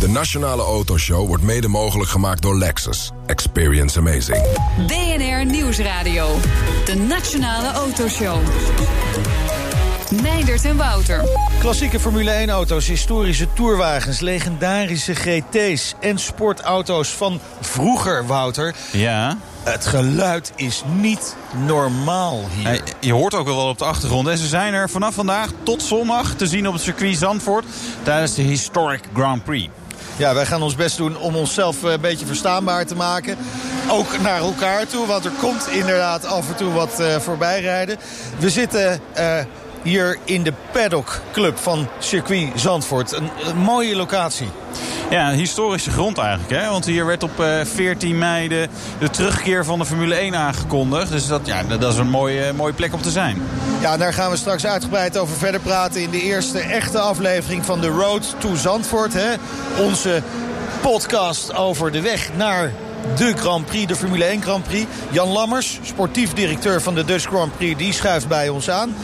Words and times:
De 0.00 0.08
Nationale 0.08 0.62
Autoshow 0.62 1.26
wordt 1.26 1.42
mede 1.42 1.68
mogelijk 1.68 2.10
gemaakt 2.10 2.42
door 2.42 2.58
Lexus. 2.58 3.10
Experience 3.26 3.98
amazing. 3.98 4.42
BNR 4.86 5.44
Nieuwsradio. 5.44 6.36
De 6.84 6.94
Nationale 6.94 7.72
Autoshow. 7.72 8.38
Meindert 10.22 10.64
en 10.64 10.76
Wouter. 10.76 11.24
Klassieke 11.58 12.00
Formule 12.00 12.46
1-auto's, 12.46 12.86
historische 12.86 13.52
tourwagens, 13.52 14.20
legendarische 14.20 15.14
GT's 15.14 15.94
en 16.00 16.18
sportauto's 16.18 17.08
van 17.08 17.40
vroeger, 17.60 18.26
Wouter. 18.26 18.74
Ja. 18.92 19.38
Het 19.66 19.86
geluid 19.86 20.52
is 20.56 20.82
niet 21.00 21.36
normaal 21.66 22.44
hier. 22.56 22.82
Je 23.00 23.12
hoort 23.12 23.34
ook 23.34 23.46
wel 23.46 23.68
op 23.68 23.78
de 23.78 23.84
achtergrond. 23.84 24.28
En 24.28 24.38
ze 24.38 24.46
zijn 24.46 24.74
er 24.74 24.90
vanaf 24.90 25.14
vandaag 25.14 25.50
tot 25.62 25.82
zondag 25.82 26.34
te 26.34 26.46
zien 26.46 26.66
op 26.66 26.72
het 26.72 26.82
circuit 26.82 27.16
Zandvoort... 27.16 27.64
tijdens 28.02 28.34
de 28.34 28.42
Historic 28.42 29.00
Grand 29.14 29.44
Prix. 29.44 29.68
Ja, 30.16 30.34
wij 30.34 30.46
gaan 30.46 30.62
ons 30.62 30.74
best 30.74 30.96
doen 30.96 31.18
om 31.18 31.36
onszelf 31.36 31.82
een 31.82 32.00
beetje 32.00 32.26
verstaanbaar 32.26 32.86
te 32.86 32.94
maken. 32.94 33.36
Ook 33.90 34.20
naar 34.20 34.38
elkaar 34.38 34.86
toe, 34.86 35.06
want 35.06 35.24
er 35.24 35.32
komt 35.40 35.68
inderdaad 35.68 36.24
af 36.24 36.48
en 36.48 36.56
toe 36.56 36.72
wat 36.72 37.00
uh, 37.00 37.16
voorbij 37.16 37.60
rijden. 37.60 37.98
We 38.38 38.50
zitten... 38.50 39.00
Uh, 39.18 39.38
hier 39.86 40.18
in 40.24 40.42
de 40.42 40.52
Paddock 40.72 41.20
Club 41.32 41.58
van 41.58 41.88
circuit 41.98 42.48
Zandvoort. 42.54 43.12
Een, 43.12 43.30
een, 43.44 43.56
mooie 43.56 43.96
locatie. 43.96 44.48
Ja, 45.10 45.30
een 45.30 45.38
historische 45.38 45.90
grond 45.90 46.18
eigenlijk. 46.18 46.62
Hè? 46.62 46.70
Want 46.70 46.84
hier 46.84 47.06
werd 47.06 47.22
op 47.22 47.40
uh, 47.40 47.60
14 47.64 48.18
mei 48.18 48.48
de, 48.48 48.68
de, 48.98 49.10
terugkeer 49.10 49.64
van 49.64 49.78
de 49.78 49.84
Formule 49.84 50.14
1 50.14 50.34
aangekondigd. 50.34 51.10
Dus 51.10 51.26
dat, 51.26 51.40
ja, 51.46 51.62
dat 51.62 51.92
is 51.92 51.98
een 51.98 52.08
mooie, 52.08 52.52
mooie 52.52 52.72
plek 52.72 52.94
om 52.94 53.02
te 53.02 53.10
zijn. 53.10 53.42
Ja, 53.80 53.96
daar 53.96 54.12
gaan 54.12 54.30
we 54.30 54.36
straks 54.36 54.66
uitgebreid 54.66 55.18
over 55.18 55.36
verder 55.36 55.60
praten... 55.60 56.02
in 56.02 56.10
de 56.10 56.22
eerste 56.22 56.58
echte 56.58 56.98
aflevering 56.98 57.64
van 57.64 57.80
The 57.80 57.88
Road 57.88 58.34
to 58.38 58.54
Zandvoort. 58.54 59.12
Hè? 59.12 59.34
Onze 59.82 60.22
podcast 60.80 61.54
over 61.54 61.92
de 61.92 62.00
weg 62.00 62.30
naar 62.36 62.72
de 63.16 63.32
Grand 63.36 63.66
Prix, 63.66 63.86
de 63.86 63.96
Formule 63.96 64.24
1 64.24 64.42
Grand 64.42 64.64
Prix. 64.64 64.86
Jan 65.10 65.28
Lammers, 65.28 65.78
sportief 65.82 66.32
directeur 66.32 66.82
van 66.82 66.94
de 66.94 67.04
Dutch 67.04 67.26
Grand 67.26 67.56
Prix, 67.56 67.78
die 67.78 67.92
schuift 67.92 68.28
bij 68.28 68.48
ons 68.48 68.70
aan. 68.70 68.94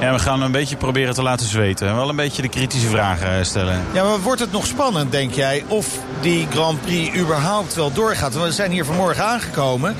Ja, 0.00 0.12
we 0.12 0.18
gaan 0.18 0.42
een 0.42 0.52
beetje 0.52 0.76
proberen 0.76 1.14
te 1.14 1.22
laten 1.22 1.46
zweten. 1.46 1.94
Wel 1.94 2.08
een 2.08 2.16
beetje 2.16 2.42
de 2.42 2.48
kritische 2.48 2.88
vragen 2.88 3.46
stellen. 3.46 3.82
Ja, 3.92 4.04
maar 4.04 4.20
wordt 4.20 4.40
het 4.40 4.52
nog 4.52 4.66
spannend, 4.66 5.12
denk 5.12 5.32
jij, 5.34 5.64
of 5.68 5.86
die 6.20 6.46
Grand 6.50 6.80
Prix 6.80 7.16
überhaupt 7.18 7.74
wel 7.74 7.92
doorgaat? 7.92 8.34
We 8.34 8.52
zijn 8.52 8.70
hier 8.70 8.84
vanmorgen 8.84 9.24
aangekomen. 9.24 9.96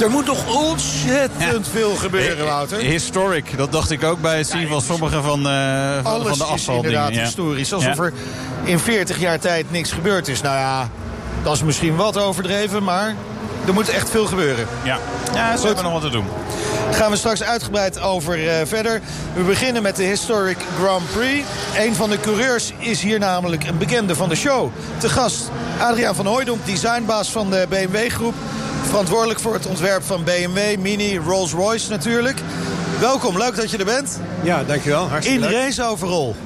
Er 0.00 0.10
moet 0.10 0.26
nog 0.26 0.70
ontzettend 0.70 1.66
ja. 1.66 1.70
veel 1.70 1.94
gebeuren, 1.94 2.44
Wouter. 2.44 2.78
Historic, 2.78 3.56
dat 3.56 3.72
dacht 3.72 3.90
ik 3.90 4.04
ook 4.04 4.20
bij 4.20 4.36
het 4.38 4.46
zien 4.46 4.68
van 4.68 4.80
sommige 4.80 5.22
van, 5.22 5.46
uh, 5.46 5.94
van, 6.02 6.12
Alles 6.12 6.28
van 6.28 6.38
de 6.38 6.44
afvaldingen. 6.44 6.58
is 6.58 6.74
inderdaad 6.74 7.14
ja. 7.14 7.22
historisch. 7.22 7.72
Alsof 7.72 7.98
er 7.98 8.12
in 8.64 8.78
40 8.78 9.18
jaar 9.18 9.38
tijd 9.38 9.70
niks 9.70 9.92
gebeurd 9.92 10.28
is. 10.28 10.40
Nou 10.40 10.56
ja, 10.56 10.88
dat 11.42 11.54
is 11.54 11.62
misschien 11.62 11.96
wat 11.96 12.18
overdreven, 12.18 12.82
maar 12.82 13.14
er 13.66 13.72
moet 13.72 13.88
echt 13.88 14.10
veel 14.10 14.26
gebeuren. 14.26 14.66
Ja, 14.82 14.98
ja 15.34 15.56
ze 15.56 15.66
hebben 15.66 15.84
nog 15.84 15.92
wat 15.92 16.02
te 16.02 16.10
doen. 16.10 16.26
Daar 16.84 16.94
gaan 16.94 17.10
we 17.10 17.16
straks 17.16 17.42
uitgebreid 17.42 18.00
over 18.00 18.44
uh, 18.44 18.52
verder. 18.64 19.00
We 19.34 19.42
beginnen 19.42 19.82
met 19.82 19.96
de 19.96 20.02
Historic 20.02 20.56
Grand 20.78 21.12
Prix. 21.12 21.46
Een 21.78 21.94
van 21.94 22.10
de 22.10 22.20
coureurs 22.20 22.72
is 22.78 23.02
hier 23.02 23.18
namelijk 23.18 23.64
een 23.64 23.78
bekende 23.78 24.14
van 24.14 24.28
de 24.28 24.34
show. 24.34 24.70
Te 24.98 25.08
gast 25.08 25.50
Adriaan 25.80 26.14
van 26.14 26.26
Hooijdonk, 26.26 26.66
designbaas 26.66 27.30
van 27.30 27.50
de 27.50 27.66
BMW-groep. 27.68 28.34
Verantwoordelijk 28.86 29.40
voor 29.40 29.54
het 29.54 29.66
ontwerp 29.66 30.02
van 30.02 30.24
BMW, 30.24 30.78
Mini, 30.78 31.18
Rolls-Royce 31.18 31.90
natuurlijk. 31.90 32.40
Welkom, 33.00 33.38
leuk 33.38 33.56
dat 33.56 33.70
je 33.70 33.76
er 33.76 33.84
bent. 33.84 34.20
Ja, 34.42 34.64
dankjewel. 34.64 35.08
Hartstikke 35.08 35.44
In 35.44 35.50
leuk. 35.52 35.62
race 35.64 35.84
overal. 35.84 36.36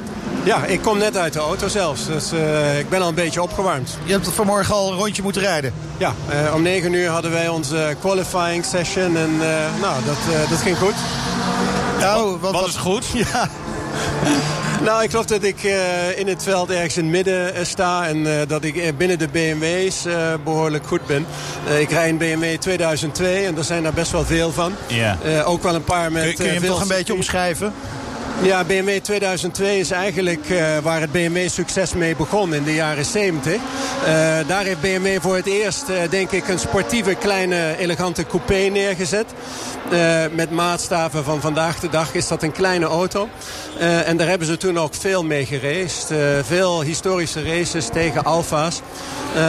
Ja, 0.47 0.65
ik 0.65 0.83
kom 0.83 0.99
net 0.99 1.17
uit 1.17 1.33
de 1.33 1.39
auto 1.39 1.69
zelfs, 1.69 2.07
dus 2.07 2.33
uh, 2.33 2.79
ik 2.79 2.89
ben 2.89 3.03
al 3.03 3.09
een 3.09 3.15
beetje 3.15 3.43
opgewarmd. 3.43 3.99
Je 4.05 4.13
hebt 4.13 4.29
vanmorgen 4.29 4.75
al 4.75 4.91
een 4.91 4.99
rondje 4.99 5.23
moeten 5.23 5.43
rijden? 5.43 5.73
Ja, 5.97 6.15
uh, 6.31 6.55
om 6.55 6.63
9 6.63 6.93
uur 6.93 7.09
hadden 7.09 7.31
wij 7.31 7.49
onze 7.49 7.97
qualifying 8.01 8.65
session 8.65 9.17
en 9.17 9.31
uh, 9.35 9.47
nou, 9.81 10.05
dat, 10.05 10.49
dat 10.51 10.59
ging 10.59 10.79
goed. 10.79 10.95
Nou, 12.01 12.39
wat, 12.41 12.53
wat 12.53 12.69
is 12.69 12.77
goed? 12.77 13.05
Ja. 13.33 13.49
Nou, 14.85 15.03
ik 15.03 15.11
geloof 15.11 15.27
dat 15.27 15.43
ik 15.43 15.63
uh, 15.63 16.19
in 16.19 16.29
het 16.29 16.43
veld 16.43 16.71
ergens 16.71 16.97
in 16.97 17.03
het 17.03 17.13
midden 17.13 17.57
uh, 17.57 17.65
sta... 17.65 18.07
en 18.07 18.17
uh, 18.17 18.35
dat 18.49 18.65
ik 18.65 18.97
binnen 18.99 19.19
de 19.19 19.29
BMW's 19.29 20.05
behoorlijk 20.45 20.87
goed 20.87 21.07
ben. 21.07 21.27
ik 21.79 21.91
rij 21.91 22.09
een 22.09 22.19
BMW 22.19 22.57
2002 22.59 23.47
en 23.47 23.57
er 23.57 23.65
zijn 23.65 23.83
daar 23.83 23.93
best 23.93 24.13
wel 24.13 24.25
veel 24.25 24.53
van. 24.53 24.73
Yeah. 24.87 25.49
ook 25.49 25.63
wel 25.63 25.75
een 25.75 25.85
paar 25.85 26.13
met... 26.13 26.25
Kun, 26.25 26.35
kun 26.35 26.47
je 26.47 26.53
hem 26.53 26.65
toch 26.65 26.81
een 26.81 26.89
beetje 26.89 27.15
omschrijven? 27.15 27.73
Ja, 28.43 28.65
BMW 28.65 28.99
2002 29.03 29.79
is 29.79 29.91
eigenlijk 29.91 30.49
uh, 30.49 30.79
waar 30.79 31.01
het 31.01 31.13
BMW-succes 31.13 31.95
mee 31.95 32.17
begon 32.17 32.55
in 32.55 32.65
de 32.65 32.75
jaren 32.75 33.05
70. 33.05 33.55
Uh, 33.55 33.61
daar 34.47 34.65
heeft 34.65 34.81
BMW 34.81 35.21
voor 35.21 35.37
het 35.37 35.47
eerst, 35.47 35.89
uh, 35.89 35.97
denk 36.11 36.31
ik, 36.31 36.49
een 36.49 36.59
sportieve, 36.59 37.15
kleine, 37.15 37.77
elegante 37.79 38.27
coupé 38.27 38.55
neergezet. 38.55 39.27
met 40.33 40.51
maatstaven 40.51 41.25
van 41.25 41.41
vandaag 41.41 41.81
de 41.81 41.89
dag 41.89 42.15
is 42.15 42.29
dat 42.29 42.43
een 42.43 42.53
kleine 42.53 42.87
auto. 42.87 43.29
en 43.79 44.17
daar 44.17 44.29
hebben 44.29 44.47
ze 44.47 44.57
toen 44.57 44.79
ook 44.79 44.95
veel 44.95 45.25
mee 45.25 45.47
geraced. 45.47 46.19
veel 46.47 46.81
historische 46.81 47.43
races 47.43 47.89
tegen 47.89 48.25
Alfa's. 48.25 48.81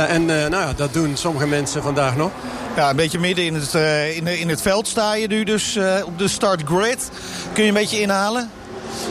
en 0.08 0.26
nou 0.26 0.76
dat 0.76 0.94
doen 0.94 1.18
sommige 1.18 1.48
mensen 1.48 1.84
vandaag 1.84 2.16
nog. 2.16 2.32
Ja, 2.76 2.90
een 2.90 2.96
beetje 2.96 3.20
midden 3.20 3.46
in 3.46 3.54
het, 3.54 3.74
in, 4.16 4.28
in 4.28 4.50
het 4.50 4.62
veld 4.62 4.88
sta 4.88 5.16
je 5.16 5.28
nu 5.28 5.44
dus 5.44 5.78
op 6.06 6.18
de 6.18 6.28
start 6.28 6.62
grid. 6.66 7.10
Kun 7.54 7.64
je 7.64 7.70
een 7.70 7.76
beetje 7.76 8.02
inhalen? 8.02 8.50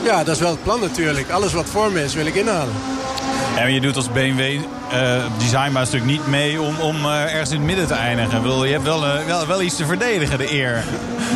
Ja, 0.05 0.25
dat 0.25 0.35
is 0.35 0.41
wel 0.41 0.51
het 0.51 0.63
plan 0.63 0.81
natuurlijk. 0.81 1.31
Alles 1.31 1.53
wat 1.53 1.67
voor 1.67 1.93
me 1.93 2.05
is 2.05 2.15
wil 2.15 2.27
ik 2.27 2.35
inhalen. 2.35 2.75
Maar 3.55 3.71
je 3.71 3.81
doet 3.81 3.97
als 3.97 4.13
BMW 4.13 4.41
uh, 4.41 5.25
designbaas 5.39 5.91
natuurlijk 5.91 6.19
niet 6.19 6.27
mee 6.27 6.61
om, 6.61 6.81
om 6.81 7.05
uh, 7.05 7.23
ergens 7.23 7.51
in 7.51 7.57
het 7.57 7.67
midden 7.67 7.87
te 7.87 7.95
eindigen. 7.95 8.67
Je 8.67 8.73
hebt 8.73 8.85
wel, 8.85 9.07
uh, 9.07 9.25
wel, 9.27 9.47
wel 9.47 9.63
iets 9.63 9.77
te 9.77 9.87
verdedigen, 9.87 10.39
de 10.39 10.53
eer. 10.53 10.85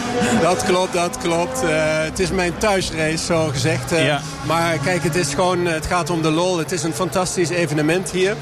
Dat 0.42 0.64
klopt, 0.64 0.92
dat 0.92 1.16
klopt. 1.22 1.60
het 2.04 2.18
is 2.18 2.30
mijn 2.30 2.52
thuisrace, 2.58 3.24
zo 3.24 3.46
gezegd. 3.52 3.90
Ja. 3.90 4.20
Maar 4.46 4.78
kijk, 4.78 5.02
het, 5.02 5.14
is 5.16 5.34
gewoon, 5.34 5.66
het 5.66 5.86
gaat 5.86 6.10
om 6.10 6.22
de 6.22 6.30
lol. 6.30 6.58
Het 6.58 6.72
is 6.72 6.82
een 6.82 6.94
fantastisch 6.94 7.48
evenement 7.48 8.10
hier. 8.10 8.36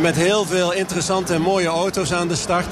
met 0.00 0.16
heel 0.16 0.46
veel 0.46 0.72
interessante 0.72 1.34
en 1.34 1.40
mooie 1.40 1.66
auto's 1.68 2.12
aan 2.12 2.28
de 2.28 2.36
start. 2.36 2.66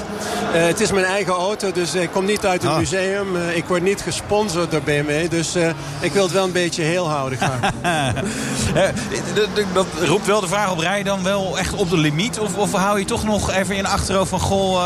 het 0.53 0.81
is 0.81 0.93
mijn 0.93 1.05
eigen 1.05 1.33
auto, 1.33 1.73
dus 1.73 1.95
ik 1.95 2.11
kom 2.11 2.25
niet 2.25 2.47
uit 2.47 2.63
het 2.63 2.71
Ah. 2.71 2.79
museum. 2.79 3.37
ik 3.55 3.65
word 3.65 3.83
niet 3.83 4.01
gesponsord 4.03 4.71
door 4.71 4.83
BMW. 4.83 5.31
Dus 5.31 5.55
ik 6.01 6.13
wil 6.13 6.23
het 6.23 6.33
wel 6.33 6.45
een 6.45 6.53
beetje 6.53 6.83
heel 6.83 7.09
houden 7.09 7.39
dat 9.75 9.87
roept 10.05 10.27
wel 10.27 10.41
de 10.41 10.47
vraag 10.49 10.71
op, 10.71 10.79
rij 10.79 10.99
je 10.99 11.05
dan 11.05 11.23
wel 11.23 11.59
echt 11.59 11.75
op 11.75 11.91
de 11.91 11.97
limiet? 11.97 12.39
Of, 12.39 12.57
of 12.57 12.73
hou 12.73 12.99
je 12.99 13.05
toch 13.05 13.25
nog 13.25 13.51
even 13.53 13.77
in 13.77 13.87
achterhoofd 13.87 14.31
van... 14.31 14.41
goh, 14.41 14.83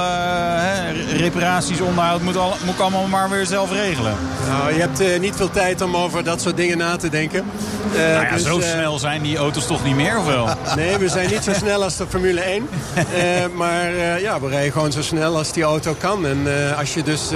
reparaties, 1.17 1.81
onderhoud, 1.81 2.23
moet, 2.23 2.37
al, 2.37 2.55
moet 2.65 2.81
allemaal 2.81 3.07
maar 3.07 3.29
weer 3.33 3.47
zelf 3.47 3.73
regelen? 3.73 4.17
Nou, 4.49 4.75
je 4.75 4.81
hebt 4.81 5.01
uh, 5.01 5.19
niet 5.19 5.37
veel 5.37 5.51
tijd 5.51 5.81
om 5.81 5.97
over 5.97 6.25
dat 6.25 6.41
soort 6.41 6.57
dingen 6.57 6.79
na 6.79 6.97
te 6.97 7.09
denken. 7.09 7.45
Uh, 7.93 7.99
nou 7.99 8.25
ja, 8.25 8.33
dus, 8.33 8.43
zo 8.43 8.61
snel 8.61 8.99
zijn 8.99 9.23
die 9.23 9.37
auto's 9.37 9.67
toch 9.67 9.85
niet 9.85 9.95
meer, 9.95 10.19
of 10.19 10.27
wel? 10.27 10.49
nee, 10.77 10.97
we 10.97 11.09
zijn 11.09 11.31
niet 11.31 11.43
zo 11.43 11.53
snel 11.53 11.83
als 11.83 11.97
de 11.97 12.07
Formule 12.09 12.41
1. 12.41 12.69
maar 13.63 13.91
ja, 14.21 14.41
we 14.41 14.49
rijden 14.49 14.73
gewoon 14.73 14.93
zo 14.93 15.03
snel 15.03 15.37
als 15.37 15.53
die 15.53 15.63
auto 15.63 15.95
kan. 15.99 16.27
En 16.27 16.47
als 16.77 16.95
je 16.95 17.03
dus 17.03 17.31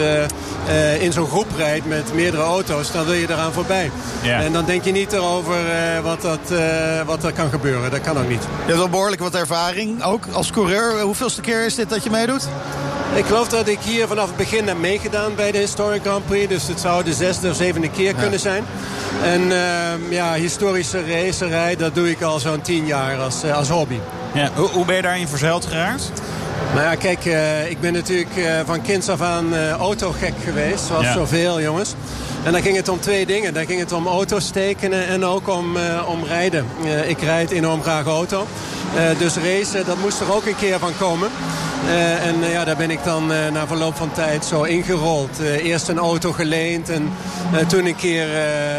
in 1.00 1.12
zo'n 1.12 1.28
groep 1.28 1.46
rijdt 1.56 1.86
met 1.86 2.14
meerdere 2.14 2.42
auto's... 2.42 2.92
dan 2.92 3.04
wil 3.04 3.14
je 3.14 3.30
eraan 3.30 3.52
voorbij. 3.52 3.90
En 4.22 4.52
dan 4.52 4.64
denk 4.64 4.84
je 4.84 4.92
niet 4.92 5.12
erover 5.12 5.56
wat, 6.02 6.22
dat, 6.22 6.58
wat 7.06 7.24
er 7.24 7.32
kan 7.32 7.50
gebeuren. 7.50 7.90
Dat 7.90 8.00
kan 8.00 8.18
ook 8.18 8.28
niet. 8.28 8.42
Je 8.42 8.66
hebt 8.66 8.78
wel 8.78 8.88
behoorlijk 8.88 9.22
wat 9.22 9.34
ervaring, 9.34 10.02
ook 10.02 10.26
als 10.32 10.50
coureur. 10.50 11.00
Hoeveelste 11.00 11.40
keer 11.40 11.64
is 11.64 11.74
dit 11.74 11.88
dat 11.88 12.04
je 12.04 12.10
meedoet? 12.10 12.48
Ik 13.14 13.24
geloof 13.24 13.48
dat 13.48 13.68
ik 13.68 13.78
hier 13.80 14.06
vanaf 14.06 14.26
het 14.26 14.36
begin 14.36 14.66
heb 14.66 14.78
meegedaan 14.78 15.34
bij 15.34 15.52
de 15.52 15.58
Historic 15.58 16.02
Grand 16.02 16.26
Prix. 16.26 16.48
Dus 16.48 16.68
het 16.68 16.80
zou 16.80 17.04
de 17.04 17.12
zesde 17.12 17.50
of 17.50 17.56
zevende 17.56 17.90
keer 17.90 18.14
ja. 18.14 18.20
kunnen 18.20 18.40
zijn. 18.40 18.64
En 19.22 19.40
uh, 19.40 20.10
ja, 20.10 20.34
historische 20.34 21.04
racerij, 21.06 21.76
dat 21.76 21.94
doe 21.94 22.10
ik 22.10 22.22
al 22.22 22.38
zo'n 22.38 22.60
tien 22.60 22.86
jaar 22.86 23.18
als, 23.18 23.44
uh, 23.44 23.56
als 23.56 23.68
hobby. 23.68 23.98
Ja. 24.34 24.50
Hoe, 24.54 24.68
hoe 24.68 24.84
ben 24.84 24.96
je 24.96 25.02
daarin 25.02 25.28
verzeild 25.28 25.66
geraakt? 25.66 26.12
Nou 26.74 26.86
ja, 26.86 26.94
kijk, 26.94 27.24
uh, 27.24 27.70
ik 27.70 27.80
ben 27.80 27.92
natuurlijk 27.92 28.64
van 28.64 28.82
kinds 28.82 29.08
af 29.08 29.20
aan 29.20 29.56
autogek 29.78 30.34
geweest. 30.44 30.84
Zoals 30.86 31.04
Ja. 31.04 31.12
zoveel 31.12 31.60
jongens. 31.60 31.94
En 32.46 32.52
dan 32.52 32.62
ging 32.62 32.76
het 32.76 32.88
om 32.88 33.00
twee 33.00 33.26
dingen. 33.26 33.54
Dan 33.54 33.66
ging 33.66 33.80
het 33.80 33.92
om 33.92 34.06
auto's 34.06 34.50
tekenen 34.50 35.06
en 35.06 35.24
ook 35.24 35.48
om, 35.48 35.76
eh, 35.76 36.08
om 36.08 36.24
rijden. 36.24 36.66
Eh, 36.84 37.08
ik 37.08 37.20
rijd 37.20 37.50
enorm 37.50 37.82
graag 37.82 38.06
auto. 38.06 38.46
Eh, 38.94 39.18
dus 39.18 39.34
racen, 39.36 39.86
dat 39.86 39.98
moest 39.98 40.20
er 40.20 40.34
ook 40.34 40.46
een 40.46 40.56
keer 40.56 40.78
van 40.78 40.92
komen. 40.98 41.28
Eh, 41.86 42.26
en 42.26 42.50
ja, 42.50 42.64
daar 42.64 42.76
ben 42.76 42.90
ik 42.90 43.04
dan 43.04 43.26
na 43.26 43.66
verloop 43.66 43.96
van 43.96 44.12
tijd 44.12 44.44
zo 44.44 44.62
ingerold. 44.62 45.38
eerst 45.62 45.88
een 45.88 45.98
auto 45.98 46.32
geleend 46.32 46.88
en 46.88 47.12
toen 47.66 47.86
een 47.86 47.96
keer 47.96 48.26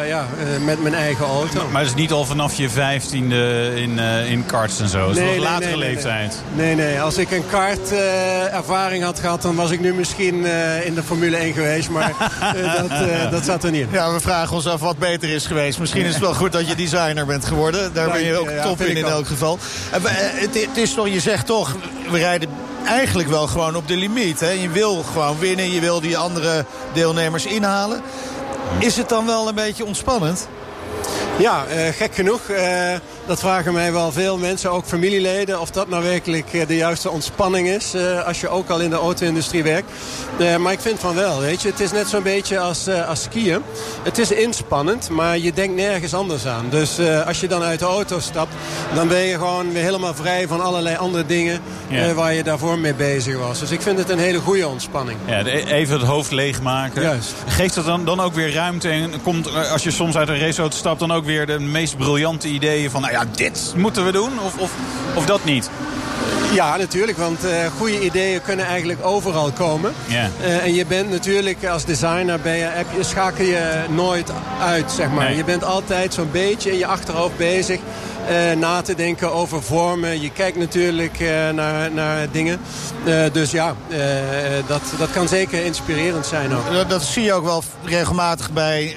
ja, 0.07 0.25
met 0.65 0.81
mijn 0.81 0.94
eigen 0.94 1.25
auto. 1.25 1.57
Maar, 1.57 1.71
maar 1.71 1.81
het 1.81 1.89
is 1.89 1.95
niet 1.95 2.12
al 2.12 2.25
vanaf 2.25 2.54
je 2.54 2.69
vijftiende 2.69 3.71
in, 3.75 4.00
in 4.30 4.45
karts 4.45 4.80
en 4.80 4.89
zo? 4.89 5.07
Het 5.07 5.18
is 5.18 5.24
nee, 5.24 5.39
latere 5.39 5.69
nee, 5.69 5.77
nee, 5.77 5.94
leeftijd? 5.94 6.42
Nee, 6.56 6.75
nee. 6.75 7.01
Als 7.01 7.18
ik 7.18 7.31
een 7.31 7.44
kartervaring 7.50 9.03
had 9.03 9.19
gehad, 9.19 9.42
dan 9.42 9.56
was 9.56 9.71
ik 9.71 9.80
nu 9.80 9.94
misschien 9.94 10.45
in 10.83 10.95
de 10.95 11.03
Formule 11.06 11.38
1 11.38 11.53
geweest. 11.53 11.89
Maar 11.89 12.13
dat, 12.77 13.31
dat 13.31 13.45
zat 13.45 13.63
er 13.63 13.71
niet 13.71 13.81
in. 13.81 13.88
Ja, 13.92 14.13
we 14.13 14.19
vragen 14.19 14.56
ons 14.56 14.68
af 14.68 14.80
wat 14.80 14.98
beter 14.98 15.30
is 15.30 15.45
geweest. 15.45 15.80
Misschien 15.80 16.06
is 16.06 16.13
het 16.13 16.21
wel 16.21 16.33
goed 16.33 16.51
dat 16.51 16.68
je 16.68 16.75
designer 16.75 17.25
bent 17.25 17.45
geworden. 17.45 17.94
Daar 17.94 18.12
ben 18.12 18.24
je 18.24 18.38
ook 18.38 18.50
top 18.50 18.81
in 18.81 18.98
in 18.98 19.06
elk 19.06 19.27
geval. 19.27 19.60
Het, 20.04 20.62
het 20.66 20.78
is 20.78 20.94
toch, 20.94 21.08
je 21.08 21.20
zegt 21.20 21.46
toch, 21.46 21.76
we 22.10 22.18
rijden 22.18 22.50
eigenlijk 22.86 23.30
wel 23.30 23.48
gewoon 23.48 23.76
op 23.76 23.88
de 23.88 23.96
limiet. 23.96 24.40
Hè? 24.40 24.50
Je 24.50 24.70
wil 24.70 25.04
gewoon 25.04 25.40
winnen, 25.40 25.72
je 25.72 25.80
wil 25.80 26.02
die 26.02 26.18
andere 26.18 26.66
deelnemers 26.94 27.46
inhalen. 27.46 28.02
Is 28.80 28.98
het 28.98 29.10
dan 29.10 29.26
wel 29.26 29.48
een 29.48 29.56
beetje 29.56 29.86
ontspannend? 29.86 30.48
Ja, 31.38 31.66
uh, 31.68 31.88
gek 31.94 32.16
genoeg. 32.16 32.42
Dat 33.27 33.39
vragen 33.39 33.74
mij 33.74 33.91
wel 33.91 34.12
veel 34.12 34.38
mensen, 34.38 34.71
ook 34.71 34.85
familieleden... 34.85 35.62
of 35.62 35.71
dat 35.71 35.89
nou 35.89 36.03
werkelijk 36.03 36.53
eh, 36.53 36.68
de 36.68 36.75
juiste 36.75 37.09
ontspanning 37.09 37.68
is... 37.68 37.95
Uh, 37.95 38.25
als 38.25 38.41
je 38.41 38.50
ook 38.50 38.69
al 38.69 38.79
in 38.79 38.89
de 38.89 38.95
auto-industrie 38.95 39.63
werkt. 39.63 39.91
Uh, 40.38 40.56
maar 40.56 40.71
ik 40.71 40.79
vind 40.79 41.00
van 41.00 41.15
wel, 41.15 41.39
weet 41.39 41.62
je. 41.62 41.69
Het 41.69 41.79
is 41.79 41.91
net 41.91 42.07
zo'n 42.07 42.24
beetje 42.24 42.59
als, 42.59 42.88
als 42.88 43.24
skiën. 43.24 43.62
Het 44.03 44.18
is 44.18 44.31
inspannend, 44.31 45.09
maar 45.09 45.38
je 45.38 45.53
denkt 45.53 45.75
nergens 45.75 46.13
anders 46.13 46.45
aan. 46.45 46.65
Dus 46.69 47.00
als 47.25 47.39
je 47.39 47.47
dan 47.47 47.62
uit 47.62 47.79
de 47.79 47.85
auto 47.85 48.19
stapt... 48.19 48.53
dan 48.94 49.07
ben 49.07 49.21
je 49.21 49.33
gewoon 49.33 49.71
weer 49.71 49.83
helemaal 49.83 50.13
vrij 50.13 50.47
van 50.47 50.62
allerlei 50.62 50.95
andere 50.95 51.25
dingen... 51.25 51.59
Ja. 51.89 52.13
waar 52.13 52.33
je 52.33 52.44
daarvoor 52.44 52.79
mee 52.79 52.94
bezig 52.94 53.38
was. 53.38 53.59
Dus 53.59 53.71
ik 53.71 53.81
vind 53.81 53.97
het 53.97 54.09
een 54.09 54.19
hele 54.19 54.39
goede 54.39 54.68
ontspanning. 54.68 55.19
Ja, 55.25 55.45
even 55.45 56.00
het 56.00 56.07
hoofd 56.07 56.31
leegmaken. 56.31 57.01
Juist. 57.01 57.33
Geeft 57.47 57.75
dat 57.75 57.85
dan, 57.85 58.06
dan 58.06 58.19
ook 58.19 58.33
weer 58.33 58.53
ruimte 58.53 58.89
en 58.89 59.21
komt, 59.21 59.69
als 59.71 59.83
je 59.83 59.91
soms 59.91 60.15
uit 60.15 60.29
een 60.29 60.39
raceauto 60.39 60.77
stapt... 60.77 61.00
dan 61.00 61.12
ook 61.12 61.25
weer 61.25 61.45
de 61.45 61.59
meest 61.59 61.97
briljante 61.97 62.47
ideeën 62.47 62.91
van... 62.91 63.01
Nou 63.01 63.13
ja, 63.13 63.17
dit 63.36 63.74
moeten 63.75 64.06
we 64.06 64.12
doen? 64.12 64.40
Of, 64.40 64.58
of, 64.58 64.72
of 65.16 65.25
dat 65.25 65.46
niet? 65.46 65.69
Ja, 66.54 66.78
natuurlijk, 66.78 67.18
want 67.18 67.46
uh, 67.46 67.52
goede 67.78 68.02
ideeën 68.02 68.42
kunnen 68.42 68.66
eigenlijk 68.66 69.06
overal 69.06 69.52
komen. 69.52 69.94
Yeah. 70.06 70.28
Uh, 70.42 70.64
en 70.64 70.74
je 70.74 70.86
bent 70.86 71.10
natuurlijk 71.10 71.66
als 71.66 71.86
designer, 71.86 72.40
ben 72.40 72.56
je, 72.56 72.64
heb 72.64 72.86
je, 72.98 73.04
schakel 73.04 73.46
je 73.46 73.84
nooit 73.90 74.31
uit, 74.62 74.92
zeg 74.92 75.12
maar. 75.12 75.34
Je 75.34 75.44
bent 75.44 75.64
altijd 75.64 76.14
zo'n 76.14 76.31
beetje 76.31 76.72
in 76.72 76.78
je 76.78 76.86
achterhoofd 76.86 77.38
bezig 77.38 77.80
na 78.57 78.81
te 78.81 78.95
denken 78.95 79.33
over 79.33 79.63
vormen. 79.63 80.21
Je 80.21 80.31
kijkt 80.31 80.57
natuurlijk 80.57 81.19
uh, 81.19 81.50
naar, 81.50 81.91
naar 81.91 82.31
dingen. 82.31 82.59
Uh, 83.06 83.24
dus 83.31 83.51
ja, 83.51 83.75
dat, 84.68 84.81
dat 84.97 85.12
kan 85.12 85.27
zeker 85.27 85.65
inspirerend 85.65 86.25
zijn 86.25 86.56
ook. 86.56 86.71
Dat, 86.71 86.89
dat 86.89 87.03
zie 87.03 87.24
je 87.24 87.33
ook 87.33 87.44
wel 87.44 87.63
regelmatig 87.83 88.51
bij 88.51 88.95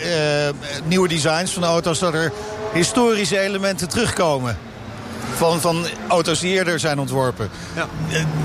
nieuwe 0.84 1.08
designs 1.08 1.52
van 1.52 1.64
auto's... 1.64 1.98
dat 1.98 2.14
er 2.14 2.32
historische 2.72 3.38
elementen 3.38 3.88
terugkomen. 3.88 4.58
Van, 5.36 5.60
van 5.60 5.86
auto's 6.08 6.40
die 6.40 6.52
eerder 6.52 6.78
zijn 6.78 6.98
ontworpen. 6.98 7.50
Ja. 7.76 7.86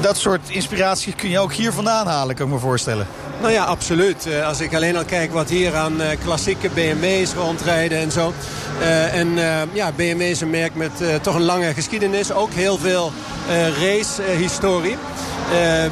Dat 0.01 0.17
soort 0.17 0.49
inspiratie 0.49 1.13
kun 1.13 1.29
je 1.29 1.39
ook 1.39 1.53
hier 1.53 1.73
vandaan 1.73 2.07
halen, 2.07 2.35
kan 2.35 2.45
ik 2.45 2.53
me 2.53 2.59
voorstellen. 2.59 3.07
Nou 3.41 3.53
ja, 3.53 3.63
absoluut. 3.63 4.25
Eh, 4.25 4.47
als 4.47 4.59
ik 4.59 4.75
alleen 4.75 4.97
al 4.97 5.05
kijk 5.05 5.33
wat 5.33 5.49
hier 5.49 5.75
aan 5.75 6.01
uh, 6.01 6.07
klassieke 6.23 6.69
BMW's 6.69 7.33
rondrijden 7.33 7.97
en 7.97 8.11
zo. 8.11 8.33
Uh, 8.79 9.15
en 9.15 9.29
ja, 9.73 9.91
BMW 9.91 10.21
is 10.21 10.41
een 10.41 10.49
merk 10.49 10.75
met 10.75 10.91
toch 11.21 11.35
een 11.35 11.43
lange 11.43 11.73
geschiedenis. 11.73 12.31
Ook 12.31 12.53
heel 12.53 12.77
veel 12.77 13.11
racehistorie. 13.81 14.97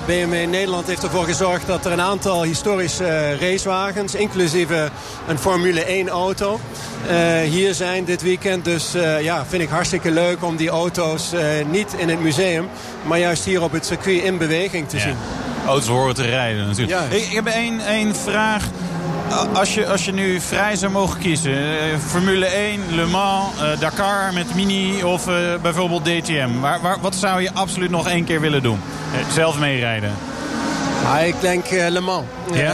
BMW 0.06 0.50
Nederland 0.50 0.88
heeft 0.88 1.04
ervoor 1.04 1.26
gezorgd 1.26 1.68
dat 1.68 1.86
er 1.86 1.92
een 1.92 2.02
aantal 2.02 2.44
historische 2.44 3.38
racewagens... 3.38 4.16
inclusief 4.16 4.70
een 5.28 5.40
Formule 5.40 5.84
1 5.84 6.10
auto... 6.10 6.60
hier 7.44 7.74
zijn 7.74 8.06
dit 8.06 8.22
weekend. 8.22 8.66
Dus 8.66 8.92
ja, 9.22 9.46
vind 9.46 9.62
ik 9.62 9.70
hartstikke 9.70 10.12
leuk 10.12 10.44
om 10.44 10.56
die 10.56 10.70
auto's 10.70 11.32
niet 11.72 11.94
in 11.98 12.10
het 12.10 12.22
museum... 12.22 12.70
maar 13.04 13.20
juist 13.20 13.46
hier 13.46 13.62
op 13.64 13.72
het 13.72 13.86
circuit 13.86 14.24
in 14.24 14.38
beweging 14.38 14.90
te 14.90 15.00
zien 15.00 15.18
auto's 15.68 15.88
horen 15.88 16.16
te 16.16 16.26
rijden 16.26 16.68
natuurlijk. 16.68 17.02
Ik, 17.12 17.24
ik, 17.24 17.32
heb 17.32 17.46
één, 17.46 17.86
één 17.86 18.16
vraag. 18.16 18.64
Als 19.54 19.74
je, 19.74 19.88
als 19.88 20.06
je 20.06 20.14
nu 20.14 20.40
vrij 20.40 20.76
zou 20.76 20.92
mogen 20.92 21.20
kiezen. 21.20 21.52
Uh, 21.52 21.98
Formule 22.08 22.46
1, 22.46 22.82
Le 22.96 23.06
Mans, 23.06 23.62
uh, 23.62 23.80
Dakar 23.80 24.34
met 24.34 24.56
Mini 24.56 25.04
of 25.04 25.28
uh, 25.28 25.36
bijvoorbeeld 25.62 26.06
DTM. 26.06 26.60
Waar, 26.60 26.82
waar, 26.82 26.98
wat 27.02 27.16
zou 27.16 27.42
je 27.42 27.50
absoluut 27.54 27.90
nog 27.90 28.08
één 28.08 28.26
keer 28.26 28.42
willen 28.42 28.64
doen? 28.64 28.80
zelf 29.34 29.60
meerijden. 29.60 30.12
Ja, 31.04 31.20
ik 31.20 31.36
denk 31.42 31.70
Le 31.70 32.00
Mans. 32.00 32.26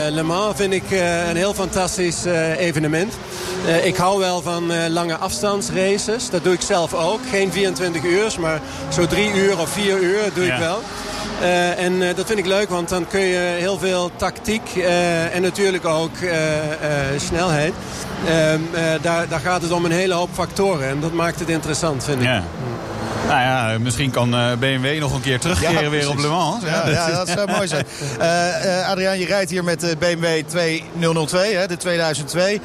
Le 0.09 0.23
Mans 0.23 0.55
vind 0.55 0.73
ik 0.73 0.91
een 1.29 1.35
heel 1.35 1.53
fantastisch 1.53 2.25
evenement. 2.57 3.13
ik 3.83 3.95
hou 3.95 4.19
wel 4.19 4.41
van 4.41 4.89
lange 4.89 5.17
afstandsraces. 5.17 6.29
Dat 6.29 6.43
doe 6.43 6.53
ik 6.53 6.61
zelf 6.61 6.93
ook. 6.93 7.19
Geen 7.29 7.51
24 7.51 8.03
uur, 8.03 8.35
maar 8.39 8.59
zo 8.89 9.07
drie 9.07 9.33
uur 9.33 9.59
of 9.59 9.69
vier 9.69 9.99
uur 9.99 10.21
doe 10.33 10.45
ik 10.45 10.57
wel. 10.57 10.81
Uh, 11.41 11.83
en 11.83 11.93
uh, 11.93 12.15
dat 12.15 12.25
vind 12.25 12.39
ik 12.39 12.45
leuk, 12.45 12.69
want 12.69 12.89
dan 12.89 13.07
kun 13.07 13.19
je 13.19 13.37
heel 13.37 13.77
veel 13.77 14.11
tactiek 14.15 14.61
uh, 14.75 15.35
en 15.35 15.41
natuurlijk 15.41 15.85
ook 15.85 16.15
snelheid. 17.17 17.73
Ehm, 18.27 18.59
daar, 19.01 19.27
daar 19.27 19.39
gaat 19.39 19.61
het 19.61 19.71
om 19.71 19.85
een 19.85 19.91
hele 19.91 20.13
hoop 20.13 20.29
factoren 20.33 20.89
en 20.89 20.99
dat 20.99 21.13
maakt 21.13 21.39
het 21.39 21.49
interessant, 21.49 22.03
vind 22.03 22.17
ik. 22.19 22.27
Ja. 22.27 22.43
Nou 23.27 23.41
ja, 23.41 23.77
misschien 23.79 24.11
kan 24.11 24.35
BMW 24.59 24.99
nog 24.99 25.13
een 25.13 25.21
keer 25.21 25.39
terugkeren 25.39 25.91
weer 25.91 26.09
op 26.09 26.17
Le 26.17 26.27
Mans. 26.27 26.63
Ja, 26.63 26.89
ja, 26.89 27.11
dat 27.11 27.27
zou 27.27 27.51
mooi 27.51 27.67
zijn. 27.67 27.85
Uh, 28.21 28.89
Adriaan, 28.91 29.19
je 29.19 29.25
rijdt 29.25 29.49
hier 29.49 29.63
met 29.63 29.79
de 29.79 29.95
BMW 29.99 30.43
2002, 30.47 31.55
hè, 31.55 31.67
de 31.67 31.77
2002. 31.77 32.61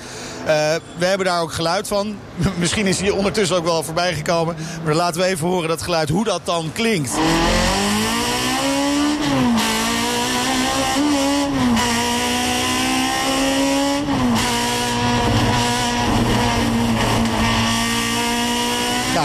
we 0.97 1.05
hebben 1.05 1.26
daar 1.26 1.41
ook 1.41 1.53
geluid 1.53 1.88
van. 1.88 2.17
misschien 2.56 2.87
is 2.87 3.00
hij 3.00 3.11
ondertussen 3.11 3.56
ook 3.56 3.65
wel 3.65 3.82
voorbij 3.82 4.15
gekomen. 4.15 4.56
Maar 4.85 4.94
laten 4.94 5.21
we 5.21 5.26
even 5.26 5.49
horen 5.49 5.69
dat 5.69 5.82
geluid, 5.82 6.09
hoe 6.09 6.25
dat 6.25 6.41
dan 6.44 6.71
klinkt. 6.73 7.11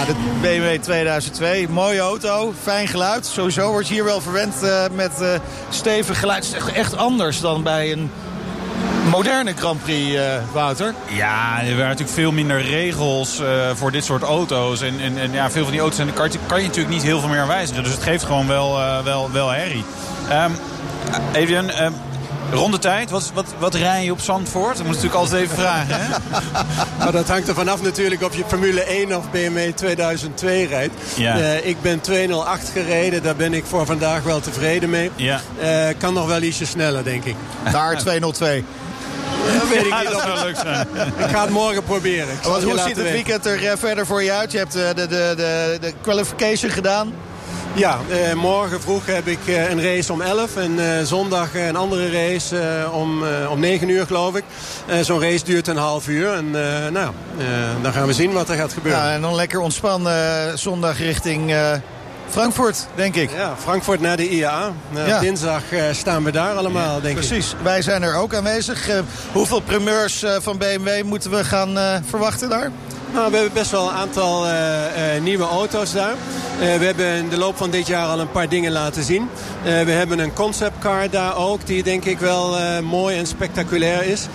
de 0.10 0.28
BMW 0.41 0.81
2002. 0.81 1.68
Mooie 1.69 2.00
auto, 2.00 2.53
fijn 2.62 2.88
geluid. 2.88 3.25
Sowieso 3.25 3.71
wordt 3.71 3.88
hier 3.88 4.03
wel 4.03 4.21
verwend 4.21 4.63
uh, 4.63 4.83
met 4.91 5.12
uh, 5.21 5.30
stevig 5.69 6.19
geluid. 6.19 6.53
Het 6.53 6.68
is 6.68 6.74
echt 6.74 6.97
anders 6.97 7.39
dan 7.41 7.63
bij 7.63 7.91
een 7.91 8.12
moderne 9.10 9.53
Grand 9.55 9.84
Prix, 9.84 10.15
uh, 10.15 10.22
Wouter. 10.51 10.93
Ja, 11.08 11.62
er 11.62 11.69
waren 11.69 11.88
natuurlijk 11.88 12.17
veel 12.17 12.31
minder 12.31 12.62
regels 12.62 13.41
voor 13.74 13.91
dit 13.91 14.03
soort 14.03 14.24
auto's. 14.24 14.81
En, 14.81 15.00
en, 15.00 15.17
en, 15.17 15.31
ja, 15.31 15.51
veel 15.51 15.63
van 15.63 15.72
die 15.72 15.81
auto's 15.81 16.00
en 16.00 16.13
kan, 16.13 16.31
je, 16.31 16.38
kan 16.46 16.62
je 16.62 16.67
natuurlijk 16.67 16.93
niet 16.93 17.03
heel 17.03 17.19
veel 17.19 17.29
meer 17.29 17.48
wijzigen. 17.48 17.84
Dus 17.84 17.91
het 17.91 18.03
geeft 18.03 18.24
gewoon 18.24 18.48
wel, 18.48 18.77
wel, 19.03 19.31
wel 19.31 19.50
herrie. 19.50 19.84
Um, 20.31 20.51
Rondetijd, 22.51 23.10
wat, 23.10 23.32
wat, 23.34 23.46
wat 23.60 23.75
rij 23.75 24.03
je 24.03 24.12
op 24.12 24.20
Zandvoort? 24.20 24.77
Dat 24.77 24.86
moet 24.86 24.96
natuurlijk 24.96 25.22
altijd 25.22 25.41
even 25.41 25.56
vragen. 25.56 25.96
Hè? 26.00 26.08
nou, 27.00 27.12
dat 27.12 27.27
hangt 27.27 27.48
er 27.48 27.53
vanaf 27.53 27.82
natuurlijk 27.82 28.24
of 28.24 28.36
je 28.36 28.44
Formule 28.48 28.84
1 28.84 29.18
of 29.18 29.32
BMW 29.32 29.72
2002 29.75 30.68
rijdt. 30.68 30.94
Ja. 31.15 31.38
Uh, 31.38 31.65
ik 31.65 31.82
ben 31.82 32.01
208 32.01 32.70
gereden, 32.70 33.24
daar 33.24 33.36
ben 33.36 33.53
ik 33.53 33.65
voor 33.65 33.86
vandaag 33.86 34.24
wel 34.24 34.39
tevreden 34.39 34.89
mee. 34.89 35.12
Ja. 35.15 35.41
Uh, 35.62 35.88
kan 35.98 36.13
nog 36.13 36.27
wel 36.27 36.41
ietsje 36.41 36.65
sneller, 36.65 37.03
denk 37.03 37.24
ik. 37.24 37.36
Daar 37.72 37.98
202. 38.01 38.63
Dat 39.60 39.68
weet 39.70 39.86
ik 39.86 40.00
niet. 40.00 40.12
Dat 40.12 40.22
zou 40.22 40.39
leuk 40.39 40.56
zijn. 40.56 40.88
ik 41.18 41.29
ga 41.29 41.41
het 41.41 41.50
morgen 41.50 41.84
proberen. 41.84 42.36
hoe 42.44 42.79
ziet 42.86 42.96
het 42.96 43.12
weekend 43.12 43.46
er 43.46 43.63
uh, 43.63 43.72
verder 43.77 44.06
voor 44.06 44.24
je 44.24 44.32
uit? 44.32 44.51
Je 44.51 44.58
hebt 44.58 44.72
de, 44.72 44.91
de, 44.96 45.08
de, 45.08 45.77
de 45.82 45.94
qualification 46.01 46.72
gedaan. 46.72 47.13
Ja, 47.73 47.99
eh, 48.09 48.33
morgen 48.33 48.81
vroeg 48.81 49.05
heb 49.05 49.27
ik 49.27 49.39
eh, 49.47 49.69
een 49.69 49.83
race 49.83 50.13
om 50.13 50.21
11 50.21 50.55
en 50.55 50.79
eh, 50.79 51.03
zondag 51.03 51.55
een 51.55 51.75
andere 51.75 52.11
race 52.11 52.88
om, 52.91 53.23
om 53.49 53.59
9 53.59 53.89
uur 53.89 54.05
geloof 54.05 54.35
ik. 54.35 54.43
Zo'n 55.01 55.21
race 55.21 55.43
duurt 55.43 55.67
een 55.67 55.77
half 55.77 56.07
uur 56.07 56.33
en 56.33 56.51
nou, 56.91 57.11
dan 57.81 57.93
gaan 57.93 58.07
we 58.07 58.13
zien 58.13 58.31
wat 58.31 58.49
er 58.49 58.55
gaat 58.55 58.73
gebeuren. 58.73 59.01
Ja, 59.01 59.13
en 59.13 59.21
dan 59.21 59.35
lekker 59.35 59.59
ontspannen 59.59 60.57
zondag 60.59 60.97
richting 60.97 61.53
Frankfurt, 62.29 62.88
denk 62.95 63.15
ik. 63.15 63.31
Ja, 63.31 63.55
Frankfurt 63.57 63.99
naar 63.99 64.17
de 64.17 64.29
IAA. 64.29 64.71
Ja. 65.05 65.19
Dinsdag 65.19 65.63
staan 65.91 66.23
we 66.23 66.31
daar 66.31 66.55
allemaal, 66.55 67.01
denk 67.01 67.15
precies. 67.15 67.31
ik. 67.31 67.39
Precies, 67.39 67.63
wij 67.63 67.81
zijn 67.81 68.03
er 68.03 68.15
ook 68.15 68.33
aanwezig. 68.35 68.89
hoeveel 69.31 69.59
primeurs 69.59 70.25
van 70.39 70.57
BMW 70.57 71.03
moeten 71.03 71.31
we 71.31 71.43
gaan 71.43 72.01
verwachten 72.09 72.49
daar? 72.49 72.71
Nou, 73.13 73.32
we 73.32 73.36
hebben 73.36 73.54
best 73.54 73.72
wel 73.72 73.89
een 73.89 73.96
aantal 73.96 74.48
uh, 74.48 74.51
uh, 74.54 75.22
nieuwe 75.22 75.44
auto's 75.44 75.94
daar. 75.94 76.13
Uh, 76.13 76.75
we 76.78 76.86
hebben 76.86 77.06
in 77.06 77.30
de 77.30 77.38
loop 77.38 77.58
van 77.58 77.70
dit 77.70 77.88
jaar 77.88 78.06
al 78.08 78.20
een 78.20 78.32
paar 78.32 78.50
dingen 78.50 78.72
laten 78.72 79.04
zien. 79.04 79.30
we 79.63 79.92
hebben 79.92 80.20
een 80.20 80.34
conceptcar 80.34 81.10
daar 81.10 81.36
ook, 81.36 81.66
die 81.66 81.84
denk 81.84 82.06
ik 82.06 82.20
wel 82.20 82.58
mooi 82.82 83.18
en 83.18 83.28
spectaculair 83.28 84.04
is. 84.04 84.28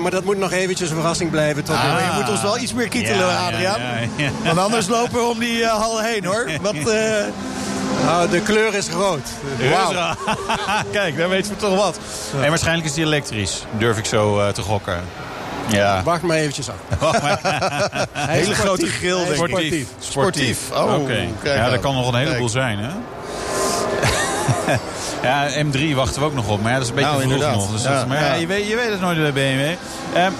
maar 0.00 0.10
dat 0.10 0.24
moet 0.24 0.38
nog 0.38 0.52
eventjes 0.52 0.90
een 0.90 0.96
verrassing 0.96 1.30
blijven. 1.30 1.64
Tot 1.64 1.74
ah, 1.74 2.00
je 2.06 2.20
moet 2.20 2.30
ons 2.30 2.42
wel 2.42 2.58
iets 2.58 2.74
meer 2.74 2.88
kietelen, 2.88 3.26
ja, 3.26 3.46
Adriaan. 3.46 3.80
Ja, 4.16 4.30
Want 4.44 4.58
anders 4.58 4.88
lopen 4.88 5.18
we 5.18 5.24
om 5.24 5.38
die 5.38 5.64
hal 5.64 6.00
heen, 6.00 6.24
hoor. 6.24 6.50
Wat... 6.62 6.74
Nou, 8.04 8.30
de 8.30 8.40
kleur 8.40 8.74
is 8.74 8.88
rood. 8.88 9.28
Wauw. 9.70 10.14
Kijk, 10.92 11.16
daar 11.16 11.28
weten 11.28 11.52
we 11.52 11.56
toch 11.56 11.76
wat. 11.76 11.98
En 12.40 12.48
waarschijnlijk 12.48 12.86
is 12.86 12.94
die 12.94 13.04
elektrisch, 13.04 13.64
durf 13.78 13.98
ik 13.98 14.04
zo 14.04 14.38
uh, 14.38 14.48
te 14.48 14.62
gokken. 14.62 15.04
Ja. 15.68 16.02
Wacht 16.02 16.22
maar 16.22 16.36
eventjes 16.36 16.68
af. 16.70 16.76
Hele 18.12 18.54
grote 18.54 18.86
grill, 18.86 19.24
denk 19.24 19.34
sportief. 19.34 19.86
Sportief. 19.98 20.58
Oh. 20.72 20.94
Okay. 21.00 21.28
Ja, 21.44 21.70
dat 21.70 21.80
kan 21.80 21.94
nog 21.94 22.08
een 22.08 22.18
heleboel 22.18 22.38
kijk. 22.38 22.50
zijn, 22.50 22.78
hè? 22.78 22.90
ja, 25.28 25.48
M3 25.64 25.94
wachten 25.94 26.20
we 26.20 26.26
ook 26.26 26.34
nog 26.34 26.48
op. 26.48 26.62
Maar 26.62 26.72
ja, 26.72 26.78
dat 26.78 26.84
is 26.84 26.88
een 26.88 26.94
beetje 26.94 27.10
nou, 27.10 27.22
vroeg 27.22 27.32
inderdaad. 27.32 27.56
nog. 27.56 27.72
Dus 27.72 27.82
ja. 27.82 28.04
maar 28.04 28.20
ja, 28.20 28.34
je, 28.34 28.46
weet, 28.46 28.68
je 28.68 28.76
weet 28.76 28.90
het 28.90 29.00
nooit 29.00 29.18
bij 29.18 29.32
BMW. 29.32 29.76
Um, 30.16 30.34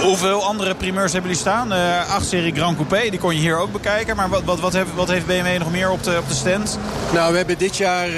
hoeveel 0.00 0.44
andere 0.44 0.74
primeurs 0.74 1.12
hebben 1.12 1.30
jullie 1.30 1.46
staan? 1.46 1.72
Uh, 1.72 2.20
8-serie 2.20 2.54
Grand 2.54 2.76
Coupé, 2.76 3.10
die 3.10 3.18
kon 3.18 3.34
je 3.34 3.40
hier 3.40 3.58
ook 3.58 3.72
bekijken. 3.72 4.16
Maar 4.16 4.28
wat, 4.28 4.42
wat, 4.44 4.60
wat, 4.60 4.72
heeft, 4.72 4.94
wat 4.94 5.08
heeft 5.08 5.26
BMW 5.26 5.58
nog 5.58 5.70
meer 5.70 5.90
op 5.90 6.02
de, 6.02 6.16
op 6.18 6.28
de 6.28 6.34
stand? 6.34 6.78
Nou, 7.12 7.30
we 7.30 7.36
hebben 7.36 7.58
dit 7.58 7.76
jaar 7.76 8.08
uh, 8.08 8.14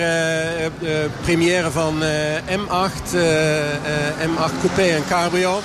de 0.80 1.08
première 1.20 1.70
van 1.70 2.02
uh, 2.02 2.08
M8, 2.56 3.14
M8 4.26 4.60
Coupé 4.60 4.82
en 4.82 5.04
Cabrio. 5.08 5.60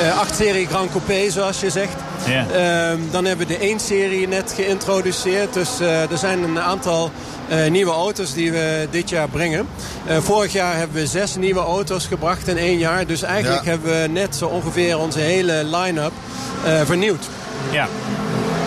8-serie 0.00 0.66
Grand 0.66 0.90
Coupé, 0.90 1.30
zoals 1.30 1.60
je 1.60 1.70
zegt. 1.70 1.92
Yeah. 2.26 2.94
Uh, 2.94 3.00
dan 3.10 3.24
hebben 3.24 3.46
we 3.46 3.58
de 3.58 3.74
1-serie 3.76 4.28
net 4.28 4.52
geïntroduceerd. 4.56 5.52
Dus 5.54 5.80
uh, 5.80 6.10
er 6.10 6.18
zijn 6.18 6.42
een 6.42 6.60
aantal 6.60 7.10
uh, 7.50 7.66
nieuwe 7.70 7.92
auto's 7.92 8.32
die 8.34 8.52
we 8.52 8.88
dit 8.90 9.08
jaar 9.08 9.28
brengen. 9.28 9.66
Uh, 10.08 10.16
vorig 10.18 10.52
jaar 10.52 10.76
hebben 10.76 10.96
we 11.00 11.06
zes 11.06 11.36
nieuwe 11.36 11.60
auto's 11.60 12.06
gebracht 12.06 12.48
in 12.48 12.58
één 12.58 12.78
jaar. 12.78 13.06
Dus 13.06 13.22
eigenlijk 13.22 13.64
Ja. 13.64 13.70
hebben 13.70 14.02
we 14.02 14.08
net 14.08 14.36
zo 14.36 14.46
ongeveer 14.46 14.98
onze 14.98 15.18
hele 15.18 15.64
line-up 15.64 16.12
vernieuwd. 16.84 17.24
Ja. 17.70 17.88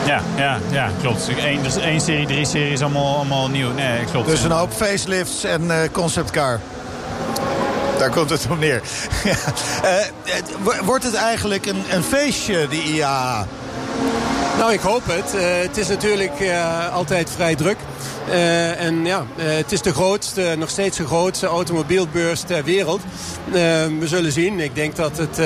Ja, 0.05 0.21
ja, 0.38 0.57
ja, 0.71 0.89
klopt. 1.01 1.29
Eén 1.45 1.63
dus 1.63 1.77
één 1.77 2.01
serie, 2.01 2.25
drie 2.25 2.45
serie 2.45 2.71
is 2.71 2.81
allemaal, 2.81 3.15
allemaal 3.15 3.48
nieuw. 3.50 3.71
Nee, 3.74 4.03
klopt. 4.12 4.27
Dus 4.27 4.43
een 4.43 4.51
hoop 4.51 4.71
facelifts 4.74 5.43
en 5.43 5.63
uh, 5.63 5.75
conceptcar. 5.91 6.59
Daar 8.00 8.10
komt 8.10 8.29
het 8.29 8.48
op 8.50 8.60
neer. 8.60 8.82
uh, 9.24 9.34
het, 10.24 10.51
wordt 10.84 11.03
het 11.03 11.13
eigenlijk 11.13 11.65
een, 11.65 11.84
een 11.89 12.03
feestje, 12.03 12.68
die 12.68 12.84
IAA? 12.84 13.48
Nou, 14.58 14.74
ik 14.74 14.79
hoop 14.79 15.01
het. 15.06 15.36
Uh, 15.36 15.41
het 15.62 15.77
is 15.77 15.88
natuurlijk 15.88 16.39
uh, 16.39 16.94
altijd 16.94 17.29
vrij 17.29 17.56
druk. 17.56 17.77
Uh, 18.29 18.82
en 18.82 19.06
ja, 19.06 19.25
het 19.36 19.72
is 19.72 19.82
de 19.82 19.94
grootste, 19.94 20.56
nog 20.58 20.70
steeds 20.70 20.98
de 20.98 21.06
grootste 21.06 21.48
automobielbeurs 21.48 22.41
ter 22.41 22.63
wereld. 22.63 23.01
we 23.51 24.03
zullen 24.03 24.32
zien. 24.32 24.60
Ik 24.60 24.75
denk 24.75 24.96
dat 24.96 25.18
het 25.18 25.38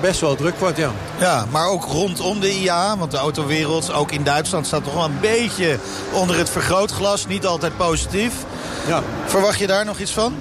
best 0.00 0.20
wel 0.20 0.34
druk 0.34 0.58
wordt, 0.58 0.76
ja. 0.76 0.90
Ja, 1.18 1.44
maar 1.50 1.68
ook 1.68 1.84
rondom 1.84 2.40
de 2.40 2.60
IAA, 2.60 2.96
want 2.96 3.10
de 3.10 3.16
autowereld, 3.16 3.92
ook 3.92 4.10
in 4.12 4.22
Duitsland, 4.22 4.66
staat 4.66 4.84
toch 4.84 4.94
wel 4.94 5.04
een 5.04 5.20
beetje 5.20 5.78
onder 6.12 6.38
het 6.38 6.50
vergrootglas. 6.50 7.26
Niet 7.26 7.46
altijd 7.46 7.76
positief. 7.76 8.32
Ja. 8.86 9.02
Verwacht 9.26 9.58
je 9.58 9.66
daar 9.66 9.84
nog 9.84 9.98
iets 9.98 10.12
van? 10.12 10.34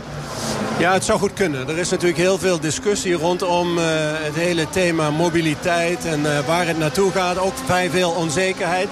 Ja, 0.80 0.94
het 0.94 1.04
zou 1.04 1.20
goed 1.20 1.34
kunnen. 1.34 1.70
Er 1.70 1.78
is 1.78 1.90
natuurlijk 1.90 2.20
heel 2.20 2.38
veel 2.38 2.60
discussie 2.60 3.14
rondom 3.14 3.78
uh, 3.78 3.84
het 4.14 4.36
hele 4.36 4.70
thema 4.70 5.12
mobiliteit 5.12 6.06
en 6.06 6.20
uh, 6.20 6.40
waar 6.48 6.68
het 6.68 6.78
naartoe 6.78 7.12
gaat. 7.12 7.38
Ook 7.38 7.54
vrij 7.66 7.90
veel 7.90 8.10
onzekerheid. 8.12 8.88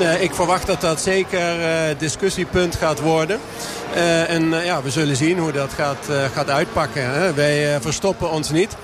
Uh, 0.00 0.22
ik 0.22 0.34
verwacht 0.34 0.66
dat 0.66 0.80
dat 0.80 1.00
zeker 1.00 1.40
discussiepunt 1.98 2.74
gaat 2.74 3.00
worden. 3.00 3.40
en 4.28 4.50
ja, 4.64 4.82
we 4.82 4.90
zullen 4.90 5.16
zien 5.16 5.38
hoe 5.38 5.52
dat 5.52 5.72
gaat, 5.72 6.08
gaat 6.34 6.50
uitpakken. 6.50 7.10
Hè. 7.10 7.34
Wij 7.34 7.80
verstoppen 7.80 8.30
ons 8.30 8.50
niet. 8.50 8.76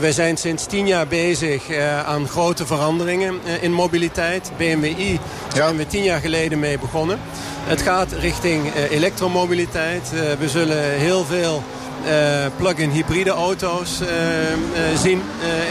wij 0.00 0.12
zijn 0.12 0.36
sinds 0.36 0.66
tien 0.66 0.86
jaar 0.86 1.06
bezig 1.06 1.62
aan 2.06 2.28
grote 2.28 2.66
veranderingen 2.66 3.40
in 3.60 3.72
mobiliteit. 3.72 4.50
BMWi 4.56 5.20
zijn 5.54 5.76
we 5.76 5.86
tien 5.86 6.02
jaar 6.02 6.20
geleden 6.20 6.58
mee 6.58 6.78
begonnen. 6.78 7.18
Het 7.64 7.82
gaat 7.82 8.12
richting 8.12 8.74
elektromobiliteit. 8.90 10.10
we 10.38 10.48
zullen 10.48 10.82
heel 10.82 11.24
veel 11.24 11.62
uh, 12.06 12.46
plug-in 12.56 12.90
hybride 12.90 13.30
auto's 13.30 14.00
uh, 14.00 14.08
uh, 14.08 14.98
zien 14.98 15.22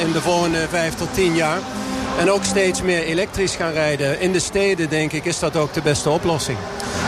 in 0.06 0.12
de 0.12 0.22
volgende 0.22 0.68
vijf 0.70 0.96
tot 0.96 1.14
tien 1.14 1.36
jaar. 1.36 1.60
En 2.18 2.32
ook 2.32 2.44
steeds 2.44 2.82
meer 2.82 3.04
elektrisch 3.04 3.56
gaan 3.56 3.72
rijden. 3.72 4.20
In 4.20 4.32
de 4.32 4.40
steden, 4.40 4.90
denk 4.90 5.12
ik, 5.12 5.26
is 5.26 5.40
dat 5.40 5.56
ook 5.56 5.74
de 5.74 5.82
beste 5.82 6.10
oplossing. 6.10 6.58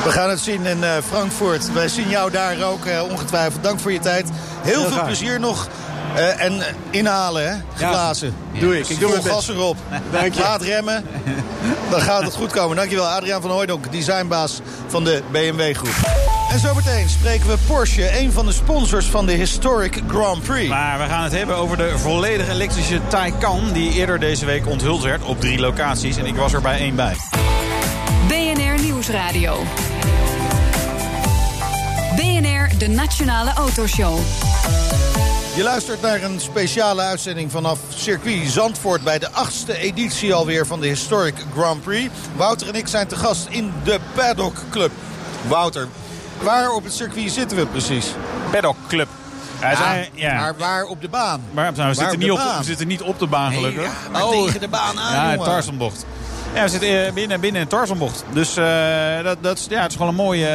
We 0.04 0.12
gaan 0.12 0.30
het 0.30 0.40
zien 0.40 0.66
in 0.66 0.84
Frankfurt. 1.08 1.74
Wij 1.74 1.88
zien 1.88 2.10
jou 2.10 2.32
daar 2.32 2.64
ook 2.64 2.86
ongetwijfeld. 3.10 3.64
Dank 3.64 3.80
voor 3.80 3.92
je 3.92 4.00
tijd. 4.00 4.30
Heel, 4.62 4.72
Heel 4.74 4.82
veel 4.82 4.92
graag. 4.92 5.06
plezier 5.06 5.40
nog. 5.40 5.68
Uh, 6.16 6.44
en 6.44 6.62
inhalen, 6.90 7.50
hè? 7.50 7.56
Geblazen. 7.74 8.34
Ja, 8.52 8.60
doe 8.60 8.80
ik. 8.80 8.90
Ik 8.90 9.00
doe 9.00 9.12
Vol 9.12 9.32
gas 9.32 9.50
erop. 9.50 9.78
Dank 10.12 10.34
je. 10.34 10.42
Laat 10.42 10.62
remmen. 10.62 11.06
Dan 11.90 12.02
gaat 12.02 12.24
het 12.24 12.34
goed 12.34 12.52
komen. 12.52 12.76
Dankjewel, 12.76 13.08
Adriaan 13.08 13.42
van 13.42 13.52
Hooydonk, 13.52 13.92
designbaas 13.92 14.62
van 14.88 15.04
de 15.04 15.22
BMW 15.32 15.76
Groep. 15.76 16.28
En 16.52 16.60
zometeen 16.60 17.10
spreken 17.10 17.48
we 17.48 17.58
Porsche, 17.68 18.20
een 18.20 18.32
van 18.32 18.46
de 18.46 18.52
sponsors 18.52 19.06
van 19.06 19.26
de 19.26 19.32
Historic 19.32 20.02
Grand 20.08 20.44
Prix. 20.44 20.70
Maar 20.70 21.00
we 21.00 21.06
gaan 21.06 21.24
het 21.24 21.32
hebben 21.32 21.56
over 21.56 21.78
de 21.78 21.98
volledig 21.98 22.50
elektrische 22.50 23.00
Taycan... 23.08 23.72
die 23.74 23.92
eerder 23.92 24.20
deze 24.20 24.46
week 24.46 24.68
onthuld 24.68 25.04
werd 25.04 25.24
op 25.24 25.40
drie 25.40 25.60
locaties. 25.60 26.18
En 26.18 26.26
ik 26.26 26.36
was 26.36 26.54
er 26.54 26.62
bij 26.62 26.80
één 26.80 26.96
bij. 26.96 27.16
BNR 28.28 28.82
Nieuwsradio. 28.82 29.64
BNR, 32.16 32.78
de 32.78 32.88
Nationale 32.88 33.54
Autoshow. 33.54 34.20
Je 35.60 35.66
luistert 35.66 36.02
naar 36.02 36.24
een 36.24 36.40
speciale 36.40 37.02
uitzending 37.02 37.52
vanaf 37.52 37.80
circuit 37.90 38.50
Zandvoort... 38.50 39.04
bij 39.04 39.20
de 39.20 39.32
achtste 39.32 39.78
editie 39.78 40.34
alweer 40.34 40.66
van 40.66 40.80
de 40.80 40.88
Historic 40.88 41.36
Grand 41.54 41.82
Prix. 41.82 42.14
Wouter 42.36 42.68
en 42.68 42.76
ik 42.76 42.88
zijn 42.88 43.08
te 43.08 43.16
gast 43.16 43.48
in 43.50 43.74
de 43.84 44.00
Paddock 44.16 44.56
Club. 44.70 44.92
Wouter, 45.48 45.88
waar 46.42 46.72
op 46.72 46.84
het 46.84 46.94
circuit 46.94 47.32
zitten 47.32 47.58
we 47.58 47.66
precies? 47.66 48.06
Paddock 48.52 48.76
Club. 48.88 49.08
Ja, 49.62 49.76
zijn, 49.76 50.10
ja. 50.14 50.40
Maar 50.40 50.58
waar 50.58 50.84
op 50.86 51.02
de 51.02 51.10
baan? 51.10 51.42
Maar, 51.52 51.72
nou, 51.76 51.90
we, 51.90 51.96
zitten 51.96 52.20
niet 52.20 52.32
op, 52.32 52.38
we 52.58 52.64
zitten 52.64 52.88
niet 52.88 53.02
op 53.02 53.20
de 53.20 53.28
baan 53.28 53.54
gelukkig. 53.54 53.82
Nee, 53.82 53.92
ja, 54.04 54.10
maar 54.12 54.26
oh. 54.26 54.46
tegen 54.46 54.60
de 54.60 54.68
baan 54.68 55.00
aan, 55.00 55.38
Ja, 55.38 55.44
Tarzanbocht. 55.44 56.06
Ja, 56.54 56.64
we 56.64 56.70
zitten 56.70 57.14
binnen, 57.14 57.40
binnen 57.40 57.62
een 57.62 57.68
Tarzanbocht. 57.68 58.24
Dus 58.34 58.58
uh, 58.58 59.24
dat, 59.24 59.38
dat, 59.42 59.68
ja, 59.70 59.82
het 59.82 59.92
is 59.92 59.98
gewoon 59.98 60.12
een 60.12 60.24
mooie, 60.24 60.48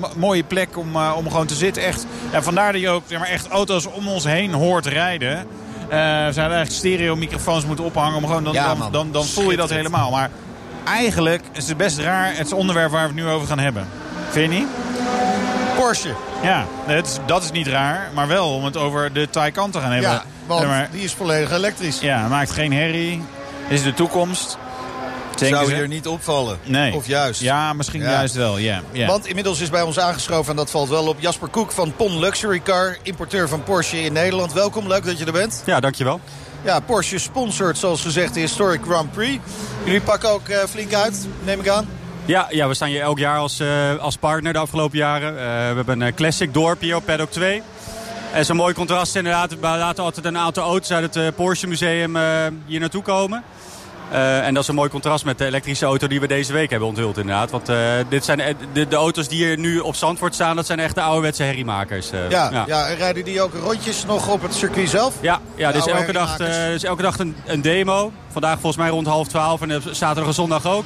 uh, 0.00 0.08
mooie 0.16 0.44
plek 0.44 0.78
om, 0.78 0.96
uh, 0.96 1.12
om 1.16 1.30
gewoon 1.30 1.46
te 1.46 1.54
zitten. 1.54 1.82
Echt. 1.82 2.06
Ja, 2.32 2.42
vandaar 2.42 2.72
dat 2.72 2.80
je 2.80 2.88
ook 2.88 3.02
zeg 3.06 3.18
maar, 3.18 3.28
echt 3.28 3.48
auto's 3.48 3.86
om 3.86 4.08
ons 4.08 4.24
heen 4.24 4.52
hoort 4.52 4.86
rijden. 4.86 5.46
we 5.88 6.30
zouden 6.30 6.34
eigenlijk 6.34 6.70
stereo 6.70 7.16
microfoons 7.16 7.66
moeten 7.66 7.84
ophangen. 7.84 8.16
Om 8.16 8.26
gewoon, 8.26 8.44
dan, 8.44 8.52
ja, 8.52 8.74
dan, 8.74 8.92
dan, 8.92 9.12
dan 9.12 9.24
voel 9.24 9.50
je 9.50 9.56
dat 9.56 9.70
helemaal. 9.70 10.10
Maar 10.10 10.30
eigenlijk 10.84 11.42
is 11.52 11.68
het 11.68 11.76
best 11.76 11.98
raar 11.98 12.36
het 12.36 12.52
onderwerp 12.52 12.90
waar 12.90 13.08
we 13.08 13.14
het 13.14 13.24
nu 13.24 13.28
over 13.28 13.48
gaan 13.48 13.58
hebben. 13.58 13.88
Vind 14.30 14.52
je 14.52 14.58
niet? 14.58 14.68
Porsche. 15.76 16.14
Ja, 16.42 16.66
het 16.84 17.06
is, 17.06 17.18
dat 17.26 17.42
is 17.42 17.50
niet 17.50 17.66
raar. 17.66 18.08
Maar 18.14 18.28
wel 18.28 18.54
om 18.54 18.64
het 18.64 18.76
over 18.76 19.12
de 19.12 19.30
Taycan 19.30 19.70
te 19.70 19.80
gaan 19.80 19.92
hebben. 19.92 20.10
Ja, 20.10 20.24
want 20.46 20.66
maar, 20.66 20.88
die 20.92 21.02
is 21.02 21.12
volledig 21.12 21.50
elektrisch. 21.50 22.00
Ja, 22.00 22.28
maakt 22.28 22.50
geen 22.50 22.72
herrie. 22.72 23.22
Is 23.68 23.82
de 23.82 23.94
toekomst. 23.94 24.58
Zou 25.38 25.70
je 25.70 25.76
er 25.76 25.88
niet 25.88 26.06
opvallen? 26.06 26.58
Nee. 26.64 26.94
Of 26.94 27.06
juist? 27.06 27.40
Ja, 27.40 27.72
misschien 27.72 28.00
ja. 28.00 28.10
juist 28.10 28.34
wel, 28.34 28.58
ja. 28.58 28.82
Yeah. 28.92 29.08
Want 29.08 29.26
inmiddels 29.26 29.60
is 29.60 29.70
bij 29.70 29.82
ons 29.82 29.98
aangeschoven, 29.98 30.50
en 30.50 30.56
dat 30.56 30.70
valt 30.70 30.88
wel 30.88 31.06
op... 31.06 31.20
Jasper 31.20 31.48
Koek 31.48 31.72
van 31.72 31.92
PON 31.96 32.18
Luxury 32.18 32.60
Car, 32.60 32.96
importeur 33.02 33.48
van 33.48 33.62
Porsche 33.62 34.02
in 34.02 34.12
Nederland. 34.12 34.52
Welkom, 34.52 34.88
leuk 34.88 35.04
dat 35.04 35.18
je 35.18 35.24
er 35.24 35.32
bent. 35.32 35.62
Ja, 35.66 35.80
dankjewel. 35.80 36.20
Ja, 36.64 36.80
Porsche 36.80 37.18
sponsort, 37.18 37.78
zoals 37.78 38.02
gezegd, 38.02 38.34
de 38.34 38.40
Historic 38.40 38.80
Grand 38.82 39.12
Prix. 39.12 39.44
Jullie 39.84 40.00
pakken 40.00 40.30
ook 40.30 40.48
uh, 40.48 40.58
flink 40.58 40.94
uit, 40.94 41.26
neem 41.44 41.60
ik 41.60 41.68
aan. 41.68 41.88
Ja, 42.24 42.46
ja, 42.50 42.68
we 42.68 42.74
staan 42.74 42.88
hier 42.88 43.00
elk 43.00 43.18
jaar 43.18 43.38
als, 43.38 43.60
uh, 43.60 43.96
als 43.98 44.16
partner 44.16 44.52
de 44.52 44.58
afgelopen 44.58 44.98
jaren. 44.98 45.32
Uh, 45.32 45.38
we 45.38 45.76
hebben 45.76 46.00
een 46.00 46.14
classic 46.14 46.54
dorp 46.54 46.80
hier 46.80 46.96
op 46.96 47.04
Paddock 47.04 47.30
2. 47.30 47.62
En 48.32 48.44
zo'n 48.44 48.56
mooi 48.56 48.74
contrast 48.74 49.16
inderdaad. 49.16 49.50
We 49.50 49.58
laten 49.60 50.04
altijd 50.04 50.26
een 50.26 50.38
aantal 50.38 50.64
auto's 50.64 50.90
uit 50.92 51.14
het 51.14 51.34
Porsche 51.34 51.66
Museum 51.66 52.16
hier 52.66 52.80
naartoe 52.80 53.02
komen. 53.02 53.44
Uh, 54.14 54.46
en 54.46 54.54
dat 54.54 54.62
is 54.62 54.68
een 54.68 54.74
mooi 54.74 54.90
contrast 54.90 55.24
met 55.24 55.38
de 55.38 55.44
elektrische 55.44 55.84
auto 55.84 56.06
die 56.06 56.20
we 56.20 56.26
deze 56.26 56.52
week 56.52 56.70
hebben 56.70 56.88
onthuld 56.88 57.18
inderdaad. 57.18 57.50
Want 57.50 57.70
uh, 57.70 57.76
dit 58.08 58.24
zijn 58.24 58.56
de, 58.72 58.88
de, 58.88 58.96
auto's 58.96 59.28
die 59.28 59.46
hier 59.46 59.58
nu 59.58 59.78
op 59.78 59.94
Zandvoort 59.94 60.34
staan, 60.34 60.56
dat 60.56 60.66
zijn 60.66 60.78
echt 60.78 60.94
de 60.94 61.00
ouderwetse 61.00 61.42
herriemakers. 61.42 62.12
Uh, 62.12 62.30
ja, 62.30 62.50
ja. 62.52 62.64
ja, 62.66 62.88
en 62.88 62.96
rijden 62.96 63.24
die 63.24 63.42
ook 63.42 63.54
rondjes 63.54 64.04
nog 64.04 64.28
op 64.28 64.42
het 64.42 64.54
circuit 64.54 64.88
zelf? 64.88 65.14
Ja, 65.20 65.40
ja 65.54 65.72
dus 65.72 65.86
elke 65.86 66.12
dag, 66.12 66.36
dus 66.36 66.82
elke 66.82 67.02
dag 67.02 67.18
een, 67.18 67.36
een, 67.46 67.62
demo. 67.62 68.12
Vandaag 68.32 68.54
volgens 68.54 68.76
mij 68.76 68.88
rond 68.88 69.06
half 69.06 69.28
twaalf 69.28 69.60
en 69.60 69.82
zaterdag 69.90 70.26
en 70.26 70.34
zondag 70.34 70.66
ook. 70.66 70.84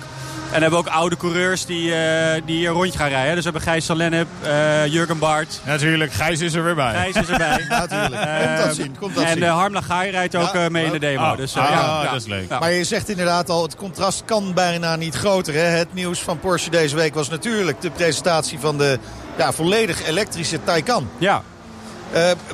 En 0.53 0.61
hebben 0.61 0.79
ook 0.79 0.87
oude 0.87 1.17
coureurs 1.17 1.67
die, 1.67 1.91
uh, 1.91 1.97
die 2.45 2.67
een 2.67 2.73
rondje 2.73 2.99
gaan 2.99 3.09
rijden. 3.09 3.35
Dus 3.35 3.45
we 3.45 3.51
hebben 3.51 3.69
Gijs 3.69 3.85
Salennep, 3.85 4.27
uh, 4.45 4.87
Jurgen 4.87 5.19
Bart. 5.19 5.61
Natuurlijk, 5.65 6.13
Gijs 6.13 6.41
is 6.41 6.55
er 6.55 6.65
weer 6.65 6.75
bij. 6.75 6.95
Gijs 6.95 7.15
is 7.15 7.29
erbij. 7.29 7.65
Natuurlijk, 7.69 8.23
komt 8.23 8.67
dat 8.67 8.75
zien. 8.75 8.97
Komt 8.99 9.15
dat 9.15 9.25
en 9.25 9.33
zien. 9.33 9.43
Uh, 9.43 9.53
Harm 9.53 9.73
Lagai 9.73 10.11
rijdt 10.11 10.37
ook 10.37 10.53
ja, 10.53 10.69
mee 10.69 10.85
in 10.85 10.93
de 10.93 10.99
demo. 10.99 11.31
Oh, 11.31 11.37
dus, 11.37 11.57
ah, 11.57 11.71
ja, 11.71 12.03
ja, 12.03 12.11
dat 12.11 12.21
is 12.21 12.27
leuk. 12.27 12.49
Ja. 12.49 12.59
Maar 12.59 12.73
je 12.73 12.85
zegt 12.85 13.09
inderdaad 13.09 13.51
al, 13.51 13.63
het 13.63 13.77
contrast 13.77 14.23
kan 14.25 14.55
bijna 14.55 14.97
niet 14.97 15.15
groter. 15.15 15.55
Hè? 15.55 15.61
Het 15.61 15.95
nieuws 15.95 16.21
van 16.21 16.39
Porsche 16.39 16.71
deze 16.71 16.97
week 16.97 17.15
was 17.15 17.29
natuurlijk 17.29 17.81
de 17.81 17.91
presentatie 17.91 18.59
van 18.59 18.79
de 18.79 18.99
ja, 19.37 19.53
volledig 19.53 20.07
elektrische 20.07 20.65
Taycan. 20.65 21.09
Ja. 21.19 21.43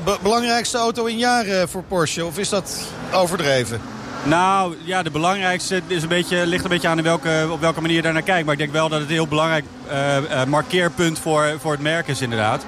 be 0.05 0.19
belangrijkste 0.23 0.79
auto 0.79 1.05
in 1.05 1.19
jaren 1.19 1.69
voor 1.69 1.83
Porsche, 1.83 2.25
of 2.25 2.39
is 2.39 2.49
dat 2.49 2.81
overdreven? 3.13 3.81
Nou, 4.25 4.77
ja, 4.85 5.03
de 5.03 5.11
belangrijkste 5.11 5.81
is 5.87 6.03
een 6.03 6.09
beetje, 6.09 6.47
ligt 6.47 6.65
een 6.65 6.71
beetje 6.71 6.89
aan 6.89 7.03
welke, 7.03 7.49
op 7.51 7.61
welke 7.61 7.81
manier 7.81 7.97
je 7.97 8.03
daar 8.03 8.13
naar 8.13 8.23
kijkt. 8.23 8.45
Maar 8.45 8.53
ik 8.53 8.61
denk 8.61 8.73
wel 8.73 8.89
dat 8.89 9.01
het 9.01 9.09
een 9.09 9.15
heel 9.15 9.27
belangrijk 9.27 9.65
uh, 9.89 10.17
uh, 10.17 10.45
markeerpunt 10.45 11.19
voor, 11.19 11.57
voor 11.61 11.73
het 11.73 11.81
merk 11.81 12.09
is 12.09 12.21
inderdaad. 12.21 12.65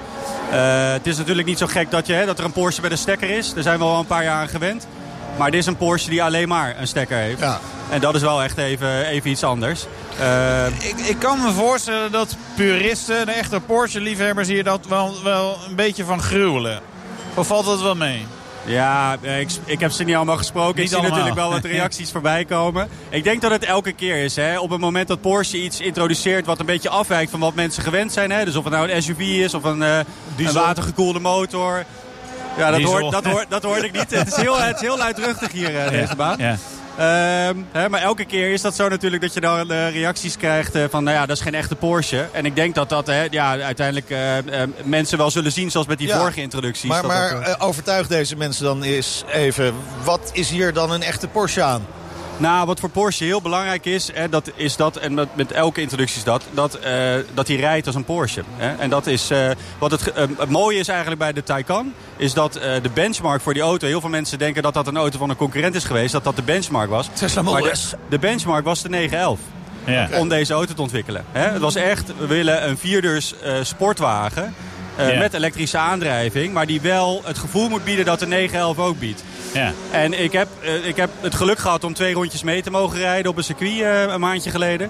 Uh, 0.51 0.91
het 0.91 1.07
is 1.07 1.17
natuurlijk 1.17 1.47
niet 1.47 1.57
zo 1.57 1.67
gek 1.67 1.91
dat, 1.91 2.07
je, 2.07 2.13
hè, 2.13 2.25
dat 2.25 2.39
er 2.39 2.45
een 2.45 2.51
Porsche 2.51 2.81
bij 2.81 2.89
de 2.89 2.95
stekker 2.95 3.29
is. 3.29 3.53
Daar 3.53 3.63
zijn 3.63 3.77
we 3.77 3.83
al 3.83 3.99
een 3.99 4.05
paar 4.05 4.23
jaar 4.23 4.41
aan 4.41 4.47
gewend. 4.47 4.87
Maar 5.37 5.51
dit 5.51 5.59
is 5.59 5.65
een 5.65 5.77
Porsche 5.77 6.09
die 6.09 6.23
alleen 6.23 6.47
maar 6.47 6.75
een 6.79 6.87
stekker 6.87 7.17
heeft. 7.17 7.39
Ja. 7.39 7.59
En 7.89 7.99
dat 7.99 8.15
is 8.15 8.21
wel 8.21 8.43
echt 8.43 8.57
even, 8.57 9.05
even 9.05 9.29
iets 9.29 9.43
anders. 9.43 9.85
ik, 10.79 10.95
ik 10.97 11.19
kan 11.19 11.41
me 11.41 11.51
voorstellen 11.51 12.11
dat 12.11 12.35
puristen, 12.55 13.25
de 13.25 13.31
echte 13.31 13.59
Porsche-liefhebbers... 13.59 14.47
hier 14.47 14.63
dat 14.63 14.85
wel, 14.87 15.13
wel 15.23 15.57
een 15.67 15.75
beetje 15.75 16.03
van 16.03 16.21
gruwelen. 16.21 16.79
Of 17.33 17.47
valt 17.47 17.65
dat 17.65 17.81
wel 17.81 17.95
mee? 17.95 18.25
Ja, 18.67 19.17
ik, 19.21 19.49
ik 19.65 19.79
heb 19.79 19.91
ze 19.91 20.03
niet 20.03 20.15
allemaal 20.15 20.37
gesproken. 20.37 20.75
Niet 20.75 20.83
ik 20.83 20.87
zie 20.87 20.97
allemaal. 20.97 21.17
natuurlijk 21.17 21.41
wel 21.41 21.51
wat 21.51 21.71
reacties 21.77 22.11
voorbij 22.11 22.45
komen. 22.45 22.89
Ik 23.09 23.23
denk 23.23 23.41
dat 23.41 23.51
het 23.51 23.63
elke 23.63 23.91
keer 23.91 24.23
is. 24.23 24.35
Hè. 24.35 24.59
Op 24.59 24.69
het 24.69 24.79
moment 24.79 25.07
dat 25.07 25.21
Porsche 25.21 25.57
iets 25.57 25.79
introduceert 25.79 26.45
wat 26.45 26.59
een 26.59 26.65
beetje 26.65 26.89
afwijkt 26.89 27.31
van 27.31 27.39
wat 27.39 27.55
mensen 27.55 27.83
gewend 27.83 28.11
zijn. 28.11 28.31
Hè. 28.31 28.45
Dus 28.45 28.55
of 28.55 28.63
het 28.63 28.73
nou 28.73 28.91
een 28.91 29.03
SUV 29.03 29.19
is 29.19 29.53
of 29.53 29.63
een, 29.63 29.81
uh, 29.81 29.97
een 30.37 30.53
watergekoelde 30.53 31.19
motor. 31.19 31.85
Ja, 32.57 32.71
dat, 32.71 32.81
hoort, 32.81 33.11
dat, 33.11 33.25
hoort, 33.25 33.45
dat 33.49 33.63
hoorde 33.63 33.85
ik 33.85 33.91
niet. 33.91 34.11
Het 34.11 34.27
is 34.27 34.35
heel, 34.35 34.59
het 34.61 34.75
is 34.75 34.81
heel 34.81 34.97
luidruchtig 34.97 35.51
hier, 35.51 35.73
uh, 35.73 35.89
deze 35.89 36.15
baan. 36.15 36.37
Ja. 36.37 36.57
Um, 36.99 37.67
hè, 37.71 37.89
maar 37.89 38.01
elke 38.01 38.25
keer 38.25 38.53
is 38.53 38.61
dat 38.61 38.75
zo 38.75 38.89
natuurlijk 38.89 39.21
dat 39.21 39.33
je 39.33 39.39
dan 39.39 39.71
uh, 39.71 39.91
reacties 39.91 40.37
krijgt 40.37 40.75
uh, 40.75 40.83
van... 40.89 41.03
nou 41.03 41.15
ja, 41.15 41.25
dat 41.25 41.35
is 41.35 41.43
geen 41.43 41.55
echte 41.55 41.75
Porsche. 41.75 42.27
En 42.31 42.45
ik 42.45 42.55
denk 42.55 42.75
dat 42.75 42.89
dat 42.89 43.07
hè, 43.07 43.27
ja, 43.29 43.59
uiteindelijk 43.59 44.09
uh, 44.09 44.61
mensen 44.83 45.17
wel 45.17 45.31
zullen 45.31 45.51
zien 45.51 45.71
zoals 45.71 45.87
met 45.87 45.97
die 45.97 46.07
Ja, 46.07 46.19
vorige 46.19 46.41
introducties. 46.41 46.89
Maar, 46.89 47.01
dat 47.01 47.11
maar 47.11 47.33
dat, 47.33 47.43
eh, 47.43 47.67
overtuig 47.67 48.07
deze 48.07 48.35
mensen 48.35 48.63
dan 48.63 48.83
eens 48.83 49.23
even. 49.31 49.73
Wat 50.03 50.29
is 50.33 50.49
hier 50.49 50.73
dan 50.73 50.91
een 50.91 51.03
echte 51.03 51.27
Porsche 51.27 51.63
aan? 51.63 51.85
Nou, 52.37 52.65
wat 52.65 52.79
voor 52.79 52.89
Porsche 52.89 53.23
heel 53.23 53.41
belangrijk 53.41 53.85
is, 53.85 54.09
hè, 54.13 54.29
dat 54.29 54.51
is 54.55 54.75
dat, 54.75 54.95
en 54.95 55.13
met, 55.13 55.35
met 55.35 55.51
elke 55.51 55.81
introductie 55.81 56.17
is 56.17 56.23
dat, 56.23 56.43
dat, 56.51 56.79
uh, 56.85 57.15
dat 57.33 57.47
hij 57.47 57.57
rijdt 57.57 57.85
als 57.85 57.95
een 57.95 58.03
Porsche. 58.03 58.43
Hè. 58.57 58.75
En 58.75 58.89
dat 58.89 59.07
is, 59.07 59.31
uh, 59.31 59.49
wat 59.77 59.91
het, 59.91 60.07
uh, 60.07 60.23
het 60.37 60.49
mooie 60.49 60.79
is 60.79 60.87
eigenlijk 60.87 61.19
bij 61.19 61.33
de 61.33 61.43
Taycan, 61.43 61.93
is 62.17 62.33
dat 62.33 62.53
de 62.53 62.89
benchmark 62.93 63.41
voor 63.41 63.53
die 63.53 63.61
auto, 63.61 63.87
heel 63.87 64.01
veel 64.01 64.09
mensen 64.09 64.39
denken 64.39 64.63
dat 64.63 64.73
dat 64.73 64.87
een 64.87 64.97
auto 64.97 65.17
van 65.17 65.29
een 65.29 65.35
concurrent 65.35 65.75
is 65.75 65.83
geweest, 65.83 66.11
dat 66.11 66.23
dat 66.23 66.35
de 66.35 66.41
benchmark 66.41 66.89
was. 66.89 67.09
Tesla 67.13 67.41
maar 67.41 67.53
Model 67.53 67.69
de, 67.69 67.75
S. 67.75 67.93
de 68.09 68.19
benchmark 68.19 68.65
was 68.65 68.81
de 68.81 68.89
911. 68.89 69.39
Ja. 69.85 70.09
Om 70.19 70.29
deze 70.29 70.53
auto 70.53 70.73
te 70.73 70.81
ontwikkelen. 70.81 71.25
Hè. 71.31 71.49
Het 71.49 71.61
was 71.61 71.75
echt, 71.75 72.11
we 72.17 72.27
willen 72.27 72.69
een 72.69 72.77
vierdeurs 72.77 73.33
sportwagen. 73.61 74.55
Met 74.97 75.33
elektrische 75.33 75.77
aandrijving, 75.77 76.53
maar 76.53 76.65
die 76.65 76.81
wel 76.81 77.21
het 77.25 77.37
gevoel 77.37 77.69
moet 77.69 77.83
bieden 77.83 78.05
dat 78.05 78.19
de 78.19 78.27
911 78.27 78.77
ook 78.77 78.99
biedt. 78.99 79.23
Ja. 79.53 79.73
En 79.91 80.23
ik 80.23 80.31
heb, 80.31 80.47
uh, 80.63 80.87
ik 80.87 80.95
heb 80.95 81.09
het 81.21 81.35
geluk 81.35 81.59
gehad 81.59 81.83
om 81.83 81.93
twee 81.93 82.13
rondjes 82.13 82.43
mee 82.43 82.61
te 82.61 82.71
mogen 82.71 82.97
rijden 82.97 83.31
op 83.31 83.37
een 83.37 83.43
circuit 83.43 83.71
uh, 83.71 84.01
een 84.01 84.19
maandje 84.19 84.49
geleden. 84.49 84.89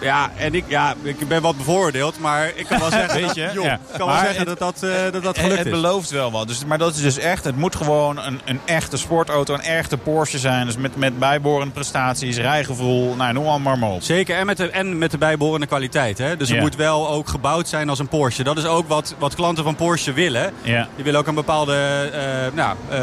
Ja, 0.00 0.30
en 0.36 0.54
ik, 0.54 0.64
ja, 0.68 0.94
ik 1.02 1.28
ben 1.28 1.42
wat 1.42 1.56
bevooroordeeld, 1.56 2.18
maar 2.20 2.52
ik 2.54 2.66
kan 2.66 2.78
wel 2.80 2.90
zeggen, 3.00 3.20
Weet 3.20 3.34
je, 3.34 3.44
dat, 3.44 3.52
joh, 3.54 3.64
ja. 3.64 3.78
kan 3.96 4.06
wel 4.06 4.16
zeggen 4.18 4.48
het- 4.48 4.58
dat, 4.58 4.58
dat, 4.58 4.90
uh, 4.90 5.02
dat, 5.12 5.12
dat 5.12 5.24
Het, 5.24 5.38
gelukt 5.38 5.58
het 5.58 5.66
is. 5.66 5.72
belooft 5.72 6.10
wel 6.10 6.30
wat. 6.30 6.48
Dus, 6.48 6.64
maar 6.64 6.78
dat 6.78 6.94
is 6.94 7.02
dus 7.02 7.18
echt, 7.18 7.44
het 7.44 7.56
moet 7.56 7.76
gewoon 7.76 8.18
een, 8.18 8.40
een 8.44 8.60
echte 8.64 8.96
sportauto, 8.96 9.54
een 9.54 9.60
echte 9.60 9.96
Porsche 9.96 10.38
zijn. 10.38 10.66
Dus 10.66 10.76
met, 10.76 10.96
met 10.96 11.18
bijbehorende 11.18 11.72
prestaties, 11.74 12.36
rijgevoel, 12.36 13.14
nou, 13.14 13.32
noem 13.32 13.46
allemaal 13.46 13.76
maar 13.76 13.90
op. 13.90 14.02
Zeker, 14.02 14.36
en 14.36 14.46
met 14.46 14.56
de, 14.56 14.70
en 14.70 14.98
met 14.98 15.10
de 15.10 15.18
bijbehorende 15.18 15.66
kwaliteit. 15.66 16.18
Hè? 16.18 16.36
Dus 16.36 16.48
het 16.48 16.56
Ja. 16.56 16.62
moet 16.62 16.76
wel 16.76 17.08
ook 17.08 17.28
gebouwd 17.28 17.68
zijn 17.68 17.88
als 17.88 17.98
een 17.98 18.08
Porsche. 18.08 18.42
Dat 18.44 18.58
is 18.58 18.66
ook 18.66 18.88
wat, 18.88 19.14
wat 19.18 19.34
klanten 19.34 19.64
van 19.64 19.76
Porsche 19.76 20.12
willen. 20.12 20.52
Ja. 20.62 20.88
Die 20.94 21.04
willen 21.04 21.20
ook 21.20 21.26
een 21.26 21.34
bepaalde 21.34 21.74
eh, 22.12 22.54
nou, 22.56 22.76
eh, 22.88 22.98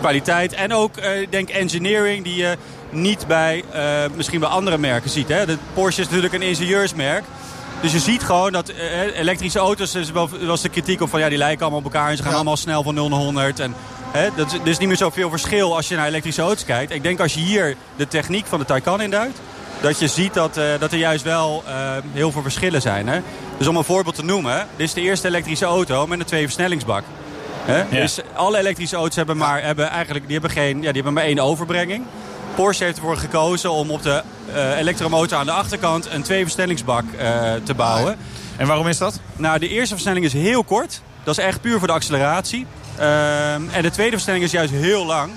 kwaliteit. 0.00 0.52
En 0.52 0.72
ook, 0.74 0.96
eh, 0.96 1.20
ik 1.20 1.30
denk, 1.32 1.48
engineering 1.48 2.24
die 2.24 2.44
niet 2.96 3.26
bij 3.26 3.64
eh, 3.72 3.82
misschien 4.14 4.40
bij 4.40 4.48
andere 4.48 4.78
merken 4.78 5.10
ziet. 5.10 5.28
Hè? 5.28 5.46
De 5.46 5.56
Porsche 5.74 6.00
is 6.00 6.06
natuurlijk 6.06 6.34
een 6.34 6.42
ingenieursmerk. 6.42 7.24
Dus 7.80 7.92
je 7.92 7.98
ziet 7.98 8.22
gewoon 8.22 8.52
dat 8.52 8.68
eh, 8.68 9.18
elektrische 9.18 9.58
auto's, 9.58 9.94
er 9.94 10.12
wel, 10.12 10.28
was 10.40 10.60
de 10.60 10.68
kritiek 10.68 11.00
op 11.00 11.08
van 11.08 11.20
ja, 11.20 11.28
die 11.28 11.38
lijken 11.38 11.60
allemaal 11.60 11.78
op 11.78 11.84
elkaar 11.84 12.10
en 12.10 12.16
ze 12.16 12.22
gaan 12.22 12.30
Ja. 12.30 12.36
allemaal 12.36 12.56
snel 12.56 12.82
van 12.82 12.94
0 12.94 13.08
naar 13.08 13.18
100. 13.18 13.60
En, 13.60 13.74
hè, 14.10 14.28
dat 14.36 14.46
is, 14.46 14.52
er 14.52 14.66
is 14.66 14.78
niet 14.78 14.88
meer 14.88 14.96
zoveel 14.96 15.30
verschil 15.30 15.76
als 15.76 15.88
je 15.88 15.96
naar 15.96 16.06
elektrische 16.06 16.42
auto's 16.42 16.64
kijkt. 16.64 16.92
Ik 16.92 17.02
denk 17.02 17.20
als 17.20 17.34
je 17.34 17.40
hier 17.40 17.76
de 17.96 18.08
techniek 18.08 18.46
van 18.46 18.58
de 18.58 18.64
Taycan 18.64 19.00
induidt, 19.00 19.38
dat 19.80 19.98
je 19.98 20.08
ziet 20.08 20.34
dat, 20.34 20.56
eh, 20.56 20.64
dat 20.78 20.92
er 20.92 20.98
juist 20.98 21.24
wel 21.24 21.62
eh, 21.66 21.74
heel 22.12 22.32
veel 22.32 22.42
verschillen 22.42 22.80
zijn. 22.80 23.08
Hè? 23.08 23.20
Dus 23.58 23.66
om 23.66 23.76
een 23.76 23.84
voorbeeld 23.84 24.14
te 24.14 24.24
noemen, 24.24 24.66
dit 24.76 24.86
is 24.86 24.94
de 24.94 25.00
eerste 25.00 25.28
elektrische 25.28 25.64
auto 25.64 26.06
met 26.06 26.18
een 26.20 26.26
tweeversnellingsbak. 26.26 27.04
Hè? 27.64 27.98
Dus 28.00 28.18
alle 28.34 28.58
elektrische 28.58 28.96
auto's 28.96 29.16
hebben, 29.16 29.36
maar, 29.36 29.62
hebben 29.62 29.88
eigenlijk 29.90 30.24
die 30.24 30.32
hebben 30.32 30.50
geen, 30.50 30.76
ja, 30.76 30.82
die 30.82 30.92
hebben 30.92 31.12
maar 31.12 31.24
één 31.24 31.38
overbrenging. 31.38 32.04
Porsche 32.56 32.84
heeft 32.84 32.96
ervoor 32.96 33.16
gekozen 33.16 33.70
om 33.70 33.90
op 33.90 34.02
de 34.02 34.22
eh, 34.52 34.78
elektromotor 34.78 35.38
aan 35.38 35.46
de 35.46 35.52
achterkant 35.52 36.08
een 36.10 36.22
tweeversnellingsbak 36.22 37.04
eh, 37.18 37.54
te 37.64 37.74
bouwen. 37.74 38.16
En 38.56 38.66
waarom 38.66 38.88
is 38.88 38.98
dat? 38.98 39.20
Nou, 39.36 39.58
de 39.58 39.68
eerste 39.68 39.94
versnelling 39.94 40.24
is 40.24 40.32
heel 40.32 40.64
kort. 40.64 41.02
Dat 41.24 41.38
is 41.38 41.44
echt 41.44 41.60
puur 41.60 41.78
voor 41.78 41.86
de 41.86 41.92
acceleratie. 41.94 42.66
Ehm, 42.96 43.62
en 43.72 43.82
de 43.82 43.90
tweede 43.90 44.12
versnelling 44.12 44.44
is 44.44 44.50
juist 44.50 44.72
heel 44.72 45.06
lang. 45.06 45.32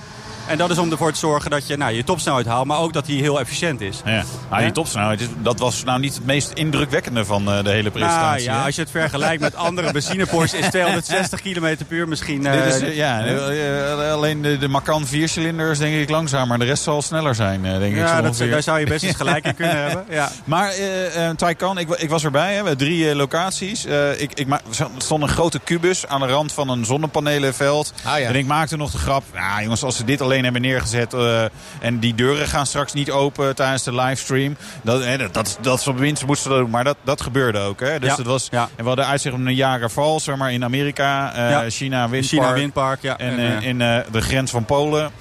En 0.50 0.58
dat 0.58 0.70
is 0.70 0.78
om 0.78 0.92
ervoor 0.92 1.12
te 1.12 1.20
zorgen 1.20 1.52
dat 1.52 1.68
je 1.68 1.78
nou, 1.78 1.94
je 1.94 2.04
topsnelheid 2.04 2.46
haalt, 2.46 2.66
maar 2.66 2.80
ook 2.80 2.94
dat 2.94 3.06
die 3.06 3.22
heel 3.22 3.40
efficiënt 3.40 3.82
is. 3.82 4.02
Ja. 4.06 4.24
Ah, 4.50 4.58
die 4.58 4.66
Ja. 4.68 4.72
topsnelheid, 4.72 5.22
is- 5.22 5.28
dat 5.38 5.60
was 5.60 5.84
nou 5.84 6.00
niet 6.00 6.14
het 6.16 6.26
meest 6.26 6.52
indrukwekkende 6.54 7.26
van 7.26 7.52
eh, 7.52 7.64
de 7.64 7.70
hele 7.70 7.82
Nou 7.82 7.92
presentatie. 7.92 8.44
ja, 8.44 8.58
hè? 8.60 8.66
als 8.66 8.76
je 8.76 8.82
het 8.82 8.92
vergelijkt 8.92 9.42
met 9.42 9.56
andere 9.56 9.92
benzine 9.92 10.26
Porsche 10.26 10.58
is 10.58 10.70
260 10.70 11.42
km 11.42 11.60
per 11.88 11.98
uur 11.98 12.08
misschien... 12.08 12.46
eh, 12.46 12.64
Dit 12.64 12.74
is, 12.76 12.82
eh, 12.82 12.96
ja, 12.96 13.26
eh, 13.26 14.12
alleen 14.12 14.42
de, 14.42 14.58
de 14.58 14.68
Macan 14.68 15.06
viercilinders 15.06 15.80
denk 15.80 15.96
ik 15.96 16.10
langzamer. 16.10 16.60
De 16.60 16.66
rest 16.66 16.84
zal 16.84 17.02
sneller 17.02 17.36
zijn, 17.36 17.66
eh, 17.66 17.72
denk 17.80 17.94
ik. 17.94 17.98
ja, 18.00 18.16
dat, 18.22 18.26
ongeveer. 18.26 18.52
daar 18.52 18.64
zou 18.64 18.80
je 18.80 18.86
best 18.86 19.04
eens 19.04 19.16
gelijk 19.16 19.46
in 19.46 19.56
kunnen 19.56 19.78
hebben. 19.84 20.06
Ja. 20.10 20.30
Maar 20.44 20.70
eh 20.70 21.28
eh, 21.30 21.36
Taycan, 21.36 21.78
ik, 21.78 21.90
ik 21.90 22.10
was 22.10 22.24
erbij. 22.24 22.54
Hè. 22.54 22.62
We 22.62 22.68
hebben 22.68 22.78
drie 22.78 23.16
locaties. 23.16 23.86
Eh, 23.86 24.22
ik, 24.22 24.32
ik 24.34 24.48
ma- 24.48 24.62
er 24.80 24.88
stond 24.98 25.22
een 25.24 25.30
grote 25.30 25.60
kubus 25.60 26.08
aan 26.08 26.20
de 26.20 26.28
rand 26.28 26.52
van 26.52 26.70
een 26.70 26.86
zonnepanelenveld. 26.86 27.94
Ah, 28.04 28.20
ja. 28.20 28.28
En 28.28 28.36
ik 28.36 28.46
maakte 28.46 28.78
nog 28.78 28.92
de 28.92 28.98
grap. 28.98 29.24
Ja, 29.34 29.62
jongens, 29.62 29.84
als 29.84 29.96
ze 29.96 30.04
dit 30.04 30.22
alleen 30.22 30.39
hebben 30.44 30.62
neergezet... 30.62 31.14
eh, 31.14 31.44
en 31.80 32.00
die 32.00 32.16
deuren 32.16 32.48
gaan 32.48 32.66
straks 32.66 32.94
niet 32.94 33.12
open 33.12 33.56
tijdens 33.56 33.84
de 33.84 33.96
livestream... 33.96 34.58
Dat, 34.82 35.04
hè, 35.04 35.18
dat, 35.18 35.34
dat, 35.34 35.58
dat 35.62 35.80
is 35.80 35.88
op 35.88 35.98
winst 35.98 36.26
moesten 36.26 36.52
doen. 36.52 36.70
Maar 36.70 36.84
dat, 36.84 36.98
dat 37.04 37.22
gebeurde 37.22 37.60
ook. 37.60 37.80
Hè. 37.80 38.00
Dus 38.00 38.10
Ja, 38.10 38.16
dat 38.16 38.26
was, 38.26 38.48
ja. 38.52 38.62
En 38.76 38.82
we 38.82 38.88
hadden 38.88 39.06
uitzicht 39.06 39.36
op 39.36 39.42
Niagara 39.42 39.90
Falls, 39.90 40.24
zeg 40.24 40.36
maar, 40.36 40.52
in 40.52 40.64
Amerika. 40.64 41.34
eh, 41.34 41.50
Ja. 41.50 41.70
China, 41.70 42.10
Windpark. 42.10 42.26
China 42.44 42.54
Windpark, 42.54 43.02
ja. 43.02 43.18
En, 43.18 43.40
En, 43.40 43.60
eh, 43.62 43.68
in 43.68 43.78
de 44.12 44.22
grens 44.22 44.52
van 44.52 44.66
Polen. 44.66 45.12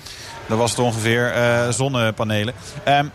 Dat 0.47 0.59
was 0.59 0.71
het 0.71 0.81
ongeveer 0.81 1.33
zonnepanelen. 1.71 2.55
Ehm, 2.85 3.07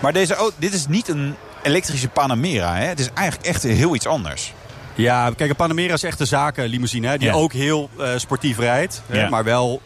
maar 0.00 0.12
deze 0.12 0.52
dit 0.58 0.74
is 0.74 0.86
niet 0.86 1.08
een 1.08 1.34
elektrische 1.62 2.08
Panamera. 2.08 2.74
Hè? 2.74 2.84
Het 2.84 3.00
is 3.00 3.08
eigenlijk 3.14 3.48
echt 3.48 3.62
heel 3.62 3.94
iets 3.94 4.06
anders. 4.06 4.52
Ja, 4.94 5.30
kijk, 5.36 5.50
een 5.50 5.56
Panamera 5.56 5.92
is 5.94 6.02
echt 6.02 6.20
een 6.20 6.26
zakenlimousine. 6.26 7.06
Hè, 7.08 7.18
die 7.18 7.28
Ja. 7.28 7.34
ook 7.34 7.52
heel 7.52 7.90
sportief 8.16 8.58
rijdt. 8.58 9.02
hè, 9.06 9.28
maar 9.28 9.44
wel 9.44 9.80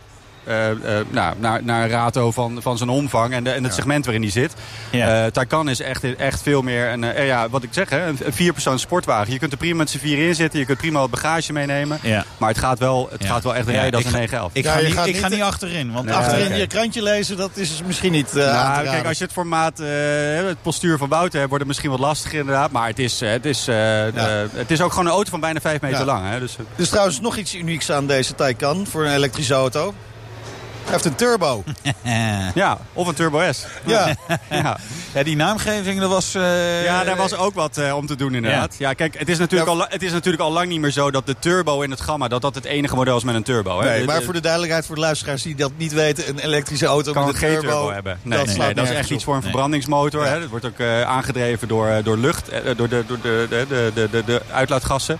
eh, 0.46 0.70
eh, 0.70 1.07
nou, 1.11 1.35
naar, 1.38 1.62
naar 1.64 1.83
een 1.83 1.88
rato 1.90 2.30
van, 2.30 2.59
van 2.62 2.76
zijn 2.76 2.88
omvang 2.90 3.33
en, 3.33 3.44
de, 3.44 3.50
en 3.50 3.64
het 3.64 3.74
segment 3.74 4.04
waarin 4.04 4.22
die 4.22 4.30
zit. 4.30 4.52
Ja. 4.90 5.24
Eh, 5.24 5.30
Taycan 5.30 5.68
is 5.68 5.80
echt, 5.80 6.16
echt 6.16 6.42
veel 6.42 6.62
meer 6.62 6.88
een, 6.92 7.04
eh, 7.04 7.26
ja, 7.26 7.48
wat 7.48 7.62
ik 7.62 7.68
zeg, 7.72 7.90
hè, 7.90 8.07
een, 8.07 8.18
vierpersoons 8.28 8.83
sportwagen. 8.83 9.33
Je 9.33 9.38
kunt 9.38 9.52
er 9.52 9.59
prima 9.59 9.76
met 9.76 9.90
z'n 9.90 9.98
vier 9.98 10.28
in 10.28 10.35
zitten. 10.35 10.59
Je 10.59 10.66
kunt 10.66 10.78
prima 10.78 10.98
wat 11.00 11.11
bagage 11.11 11.52
meenemen. 11.52 11.98
Ja. 12.02 12.24
Maar 12.37 12.48
het 12.48 12.59
gaat 12.59 12.78
wel, 12.78 13.09
het 13.12 13.22
Ja. 13.22 13.28
gaat 13.28 13.42
wel 13.42 13.54
echt 13.54 13.68
rijden 13.68 13.92
als 13.92 14.00
ik 14.00 14.07
een 14.07 14.12
ga- 14.12 14.18
911. 14.18 14.50
Ik, 14.54 14.66
ga, 14.66 14.74
niet, 15.04 15.14
ik 15.14 15.20
ga 15.20 15.28
niet- 15.28 15.42
achterin. 15.42 15.92
Want 15.92 16.07
Nee, 16.07 16.14
Achterin 16.14 16.57
je 16.57 16.66
krantje 16.66 17.02
lezen, 17.02 17.37
dat 17.37 17.50
is 17.54 17.83
misschien 17.87 18.12
niet 18.12 18.37
eh 18.37 18.44
Nou, 18.52 18.85
kijk, 18.85 19.07
als 19.07 19.18
je 19.18 19.24
het 19.24 19.33
formaat, 19.33 19.80
eh, 19.80 19.87
het 20.46 20.62
postuur 20.62 20.98
van 20.98 21.09
Wouter 21.09 21.35
hebt, 21.38 21.48
wordt 21.48 21.59
het 21.64 21.66
misschien 21.66 21.90
wat 21.90 22.00
lastiger 22.00 22.38
inderdaad. 22.38 22.70
Maar 22.70 22.88
het 22.88 22.98
is, 22.98 23.20
het 23.20 23.44
is, 23.44 23.66
het 23.66 24.70
is 24.70 24.80
ook 24.80 24.90
gewoon 24.90 25.07
een 25.07 25.12
auto 25.12 25.30
van 25.30 25.40
bijna 25.40 25.61
5 25.61 25.80
meter 25.80 25.98
Ja. 25.98 26.04
lang. 26.04 26.30
Hè, 26.30 26.38
dus, 26.40 26.57
is 26.76 26.88
trouwens 26.88 27.20
nog 27.20 27.37
iets 27.37 27.54
unieks 27.54 27.90
aan 27.90 28.07
deze 28.07 28.35
Taycan 28.35 28.87
voor 28.87 29.04
een 29.04 29.14
elektrische 29.14 29.54
auto. 29.54 29.94
Hij 30.85 30.92
heeft 30.92 31.05
een 31.05 31.14
turbo. 31.14 31.64
ja, 32.55 32.79
of 32.92 33.07
een 33.07 33.14
Turbo 33.14 33.53
S. 33.53 33.66
Ja. 33.87 34.14
ja. 34.51 34.77
ja, 35.14 35.23
die 35.23 35.37
naamgeving, 35.37 36.01
dat 36.01 36.11
was... 36.11 36.35
eh, 36.35 36.85
Ja, 36.85 37.05
daar 37.05 37.16
was 37.16 37.35
ook 37.35 37.55
wat 37.55 37.77
eh, 37.77 37.97
om 37.97 38.07
te 38.07 38.16
doen 38.16 38.35
inderdaad. 38.35 38.75
Ja, 38.79 38.92
kijk, 38.92 39.18
het 39.18 39.29
is, 39.29 39.38
natuurlijk 39.38 39.70
Ja. 39.70 39.77
al, 39.77 39.87
het 39.88 40.03
is 40.03 40.12
natuurlijk 40.12 40.42
al 40.42 40.53
lang 40.53 40.68
niet 40.68 40.81
meer 40.81 40.90
zo 40.90 41.11
dat 41.11 41.27
de 41.27 41.37
turbo 41.38 41.81
in 41.81 41.90
het 41.90 42.01
gamma... 42.01 42.29
dat 42.29 42.42
dat 42.42 42.55
het 42.55 42.64
enige 42.64 42.94
model 42.94 43.16
is 43.16 43.25
met 43.25 43.35
een 43.35 43.42
turbo. 43.42 43.81
Hè? 43.81 43.88
Nee, 43.88 44.05
maar 44.05 44.23
voor 44.23 44.33
de 44.33 44.40
duidelijkheid, 44.40 44.87
voor 44.87 44.94
de 44.94 45.01
luisteraars 45.01 45.42
die 45.42 45.55
dat 45.55 45.73
niet 45.77 45.92
weten... 45.92 46.29
een 46.29 46.38
elektrische 46.38 46.87
auto 46.87 47.12
kan 47.12 47.25
met 47.25 47.35
een 47.35 47.40
geen 47.40 47.53
turbo, 47.61 47.68
turbo, 47.68 47.90
hebben. 47.92 48.18
Nee, 48.23 48.38
dat 48.44 48.57
nee, 48.57 48.75
dat 48.75 48.85
is 48.85 48.94
echt 48.97 49.11
iets 49.11 49.25
voor 49.25 49.35
een 49.35 49.42
verbrandingsmotor. 49.42 50.27
Hè? 50.27 50.40
Dat 50.40 50.49
wordt 50.49 50.64
ook 50.66 50.79
eh, 50.79 51.03
aangedreven 51.03 51.68
door, 51.68 52.01
door 52.05 52.16
lucht, 52.16 52.51
door, 52.77 52.88
de, 52.88 53.05
door 53.07 53.20
de, 53.23 53.47
de, 53.49 53.66
de, 53.68 53.90
de, 53.94 54.09
de, 54.11 54.25
de 54.25 54.42
uitlaatgassen. 54.53 55.18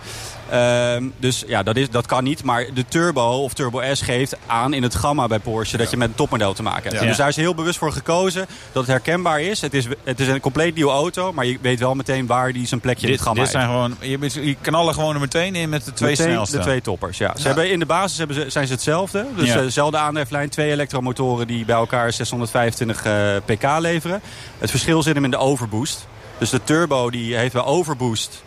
Ehm, 0.51 1.05
dus 1.17 1.45
ja, 1.47 1.63
dat, 1.63 1.77
is, 1.77 1.91
dat 1.91 2.07
kan 2.07 2.25
niet. 2.25 2.43
Maar 2.45 2.67
de 2.75 2.85
Turbo 2.89 3.43
of 3.43 3.53
Turbo 3.55 3.83
S 3.95 4.01
geeft 4.01 4.37
aan 4.47 4.73
in 4.73 4.83
het 4.83 4.95
gamma 4.95 5.27
bij 5.27 5.39
Porsche... 5.39 5.77
dat 5.77 5.91
je 5.91 5.97
met 5.97 6.09
een 6.09 6.15
topmodel 6.15 6.53
te 6.55 6.63
maken 6.63 6.89
hebt. 6.89 7.01
Ja. 7.03 7.07
Dus 7.09 7.17
daar 7.17 7.29
is 7.29 7.37
heel 7.37 7.55
bewust 7.55 7.79
voor 7.79 7.93
gekozen 7.93 8.47
dat 8.73 8.83
het 8.83 8.87
herkenbaar 8.87 9.41
is. 9.41 9.61
Het 9.61 9.75
is, 9.75 9.87
het 10.05 10.21
is 10.21 10.29
een 10.29 10.41
compleet 10.41 10.75
nieuwe 10.75 10.93
auto, 10.93 11.33
maar 11.33 11.45
je 11.47 11.59
weet 11.61 11.79
wel 11.79 11.95
meteen 11.95 12.27
waar 12.27 12.53
die 12.53 12.67
zijn 12.67 12.81
plekje 12.81 13.07
in 13.07 13.13
het 13.13 13.23
gamma 13.23 13.41
dit 13.43 13.51
zijn 13.51 13.69
heeft. 13.71 13.95
gewoon, 14.01 14.31
je, 14.33 14.47
je 14.47 14.57
knallen 14.61 14.95
gewoon 14.95 15.15
er 15.15 15.21
meteen 15.21 15.55
in 15.55 15.69
met 15.69 15.85
de 15.85 15.93
twee 15.93 16.11
Meteen 16.11 16.27
snelste. 16.27 16.57
De 16.57 16.63
twee 16.63 16.81
toppers, 16.81 17.19
ja. 17.19 17.37
Ze 17.37 17.47
hebben, 17.47 17.71
in 17.71 17.79
de 17.79 17.87
basis 17.87 18.19
hebben 18.19 18.37
ze, 18.37 18.45
zijn 18.51 18.67
ze 18.67 18.73
hetzelfde. 18.73 19.27
Dus 19.37 19.49
Ja. 19.49 19.55
eh, 19.55 19.61
dezelfde 19.61 19.99
aandrijflijn, 19.99 20.49
twee 20.49 20.71
elektromotoren 20.71 21.47
die 21.47 21.65
bij 21.65 21.77
elkaar 21.77 22.13
625 22.13 23.05
eh, 23.05 23.37
pk 23.45 23.79
leveren. 23.79 24.21
Het 24.59 24.71
verschil 24.71 25.03
zit 25.03 25.15
hem 25.15 25.25
in 25.25 25.31
de 25.31 25.37
overboost. 25.37 26.07
Dus 26.39 26.51
de 26.51 26.65
turbo 26.65 27.11
die 27.11 27.37
heeft 27.37 27.53
bij 27.53 27.63
overboost 27.63 28.43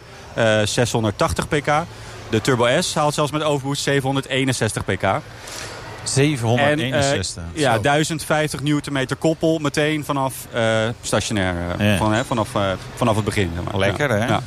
680 0.63 1.47
pk. 1.47 1.71
De 2.29 2.41
Turbo 2.41 2.81
S 2.81 2.93
haalt 2.95 3.13
zelfs 3.13 3.31
met 3.31 3.43
overboost 3.43 3.81
761 3.83 4.85
pk. 4.85 5.21
761. 6.03 7.43
En, 7.43 7.49
eh, 7.55 7.61
ja, 7.61 7.77
1050 7.79 8.61
newtonmeter 8.61 9.15
koppel 9.15 9.57
meteen 9.59 10.05
vanaf 10.05 10.33
eh, 10.51 10.63
stationair. 11.01 11.55
eh, 11.77 11.91
Ja. 11.91 11.97
van, 11.97 12.13
hè, 12.13 12.25
vanaf, 12.25 12.55
eh, 12.55 12.71
vanaf 12.95 13.15
het 13.15 13.25
begin. 13.25 13.51
zeg 13.55 13.63
maar. 13.63 13.77
Lekker, 13.77 14.09
Ja. 14.17 14.21
hè? 14.21 14.27
Ja. 14.27 14.41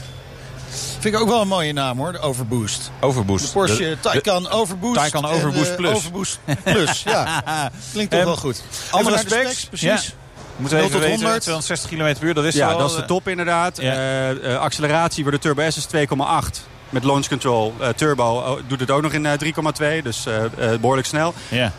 Vind 0.98 1.14
ik 1.14 1.20
ook 1.20 1.29
wel 1.29 1.40
een 1.40 1.48
mooie 1.48 1.72
naam 1.72 1.98
hoor, 1.98 2.12
de 2.12 2.18
Overboost. 2.18 2.90
Overboost. 3.00 3.44
De 3.46 3.53
Porsche 3.53 3.76
De- 3.85 3.96
Taycan 4.00 4.48
Overboost. 4.50 4.94
Taycan 4.94 5.24
Overboost 5.26 5.70
eh, 5.70 5.76
Plus. 5.76 5.90
Overboost 5.94 6.38
Plus, 6.64 7.03
ja. 7.03 7.42
Klinkt 7.92 8.11
toch 8.11 8.20
Ehm, 8.20 8.29
wel 8.29 8.37
goed. 8.38 8.62
andere 8.90 9.18
specs? 9.18 9.64
precies. 9.64 10.14
Moeten 10.60 10.78
we 10.78 10.84
0 10.84 10.84
even 10.84 11.00
tot 11.00 11.08
weten, 11.08 11.24
100. 11.24 11.42
260 11.42 11.90
km 11.90 12.18
per 12.18 12.28
uur, 12.28 12.34
dat 12.34 12.44
is 12.44 12.54
Ja, 12.54 12.68
wel... 12.68 12.78
dat 12.78 12.90
is 12.90 12.96
de 12.96 13.02
eh, 13.02 13.08
top 13.08 13.28
inderdaad. 13.28 13.80
Ja. 13.80 13.92
Eh, 13.92 14.52
eh, 14.52 14.60
acceleratie 14.60 15.22
voor 15.22 15.32
de 15.32 15.38
Turbo 15.38 15.70
S 15.70 15.76
is 15.76 15.86
2,8. 15.86 16.68
Met 16.90 17.04
launch 17.04 17.28
control. 17.28 17.74
Turbo 17.96 18.24
oh, 18.24 18.58
doet 18.66 18.80
het 18.80 18.90
ook 18.90 19.02
nog 19.02 19.12
in 19.12 19.26
eh, 19.26 19.32
3,2. 19.98 20.02
Dus 20.02 20.26
eh, 20.26 20.44
eh, 20.44 20.80
behoorlijk 20.80 21.06
snel. 21.06 21.34
Ja. 21.48 21.72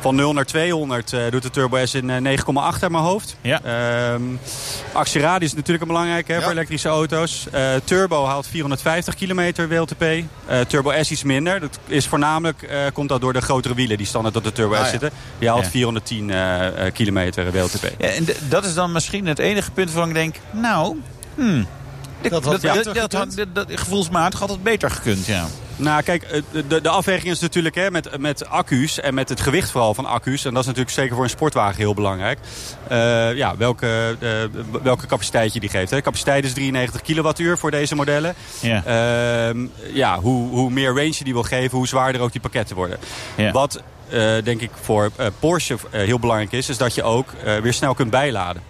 Van 0.00 0.14
0 0.14 0.32
naar 0.32 0.44
200 0.44 1.12
eh, 1.12 1.20
doet 1.30 1.42
de 1.42 1.50
Turbo 1.50 1.86
S 1.86 1.94
in 1.94 2.10
eh, 2.10 2.38
9,8 2.38 2.44
uit 2.80 2.90
mijn 2.90 3.04
hoofd. 3.04 3.36
Ja. 3.40 3.60
Ehm, 3.62 4.22
actieradius 4.92 5.50
is 5.50 5.56
natuurlijk 5.56 5.90
een 5.90 5.94
hè, 6.28 6.34
Ja. 6.34 6.40
voor 6.42 6.50
elektrische 6.52 6.88
auto's. 6.88 7.46
Eh, 7.52 7.62
Turbo 7.84 8.24
haalt 8.26 8.46
450 8.46 9.14
kilometer 9.14 9.68
WLTP. 9.68 10.02
Eh, 10.02 10.60
Turbo 10.68 10.92
S 11.02 11.10
iets 11.10 11.22
minder. 11.22 11.60
Dat 11.60 11.78
is 11.86 12.06
voornamelijk 12.06 12.62
eh, 12.62 12.78
komt 12.92 13.08
dat 13.08 13.20
door 13.20 13.32
de 13.32 13.40
grotere 13.40 13.74
wielen 13.74 13.96
die 13.96 14.06
standaard 14.06 14.36
op 14.36 14.44
de 14.44 14.52
Turbo 14.52 14.74
Ah, 14.74 14.80
S 14.80 14.84
ja. 14.84 14.90
zitten. 14.90 15.10
Die 15.38 15.48
haalt 15.48 15.64
Ja. 15.64 15.70
410 15.70 16.30
eh, 16.30 16.86
eh, 16.86 16.92
kilometer 16.94 17.52
WLTP. 17.52 17.92
Ja, 17.98 18.08
en 18.08 18.26
dat 18.48 18.64
is 18.64 18.74
dan 18.74 18.92
misschien 18.92 19.26
het 19.26 19.38
enige 19.38 19.70
punt 19.70 19.92
waarvan 19.92 20.08
ik 20.08 20.14
denk... 20.14 20.36
Nou, 20.50 20.96
hmm, 21.34 21.66
Dat 22.22 22.32
had 22.32 22.42
dat, 22.42 22.62
dat- 22.62 23.54
dat- 23.54 23.66
gevoelsmatig 23.70 24.38
had 24.38 24.48
het 24.48 24.62
beter 24.62 24.90
gekund, 24.90 25.26
ja. 25.26 25.46
Nou, 25.78 26.02
kijk, 26.02 26.22
eh, 26.22 26.42
de, 26.68 26.80
de 26.80 26.88
afweging 26.88 27.30
is 27.32 27.40
natuurlijk 27.40 27.74
hè, 27.74 27.90
met, 27.90 28.18
met 28.18 28.48
accu's 28.48 29.00
en 29.00 29.14
met 29.14 29.28
het 29.28 29.40
gewicht 29.40 29.70
vooral 29.70 29.94
van 29.94 30.06
accu's. 30.06 30.44
En 30.44 30.50
dat 30.50 30.60
is 30.60 30.66
natuurlijk 30.66 30.94
zeker 30.94 31.14
voor 31.14 31.24
een 31.24 31.30
sportwagen 31.30 31.76
heel 31.76 31.94
belangrijk. 31.94 32.38
Eh, 32.88 33.34
ja, 33.34 33.56
welke, 33.56 34.16
eh, 34.20 34.28
welke 34.82 35.06
capaciteit 35.06 35.52
je 35.52 35.60
die 35.60 35.68
geeft. 35.68 35.90
Hè. 35.90 36.00
Capaciteit 36.00 36.44
is 36.44 36.52
93 36.52 37.00
kilowattuur 37.00 37.58
voor 37.58 37.70
deze 37.70 37.94
modellen. 37.94 38.34
Ja. 38.60 38.82
Ehm, 38.84 39.66
ja, 39.92 40.20
hoe, 40.20 40.48
hoe 40.48 40.70
meer 40.70 40.88
range 40.88 41.14
je 41.18 41.24
die 41.24 41.32
wil 41.32 41.42
geven, 41.42 41.76
hoe 41.76 41.88
zwaarder 41.88 42.20
ook 42.20 42.32
die 42.32 42.40
pakketten 42.40 42.76
worden. 42.76 42.98
Ja. 43.36 43.52
Wat 43.52 43.82
denk 44.44 44.60
ik 44.60 44.70
voor 44.80 45.10
Porsche 45.38 45.76
heel 45.90 46.18
belangrijk 46.18 46.52
is, 46.52 46.68
is 46.68 46.76
dat 46.76 46.94
je 46.94 47.02
ook 47.02 47.32
weer 47.62 47.72
snel 47.72 47.94
kunt 47.94 48.10
bijladen. 48.10 48.62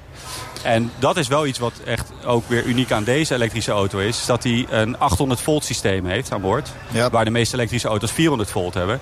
En 0.63 0.91
dat 0.99 1.17
is 1.17 1.29
wel 1.29 1.47
iets 1.47 1.59
wat 1.59 1.73
echt 1.85 2.11
ook 2.25 2.49
weer 2.49 2.65
uniek 2.65 2.93
aan 2.93 3.05
deze 3.05 3.35
elektrische 3.35 3.73
auto 3.73 3.99
is. 3.99 4.19
is 4.19 4.27
dat 4.27 4.43
hij 4.43 4.67
een 4.71 4.99
800 4.99 5.41
volt 5.41 5.65
systeem 5.65 6.07
heeft 6.07 6.33
aan 6.33 6.41
boord. 6.41 6.73
Ja. 6.91 7.11
Waar 7.11 7.25
de 7.25 7.31
meeste 7.31 7.55
elektrische 7.55 7.89
auto's 7.89 8.13
400 8.13 8.51
volt 8.51 8.75
hebben. 8.75 9.01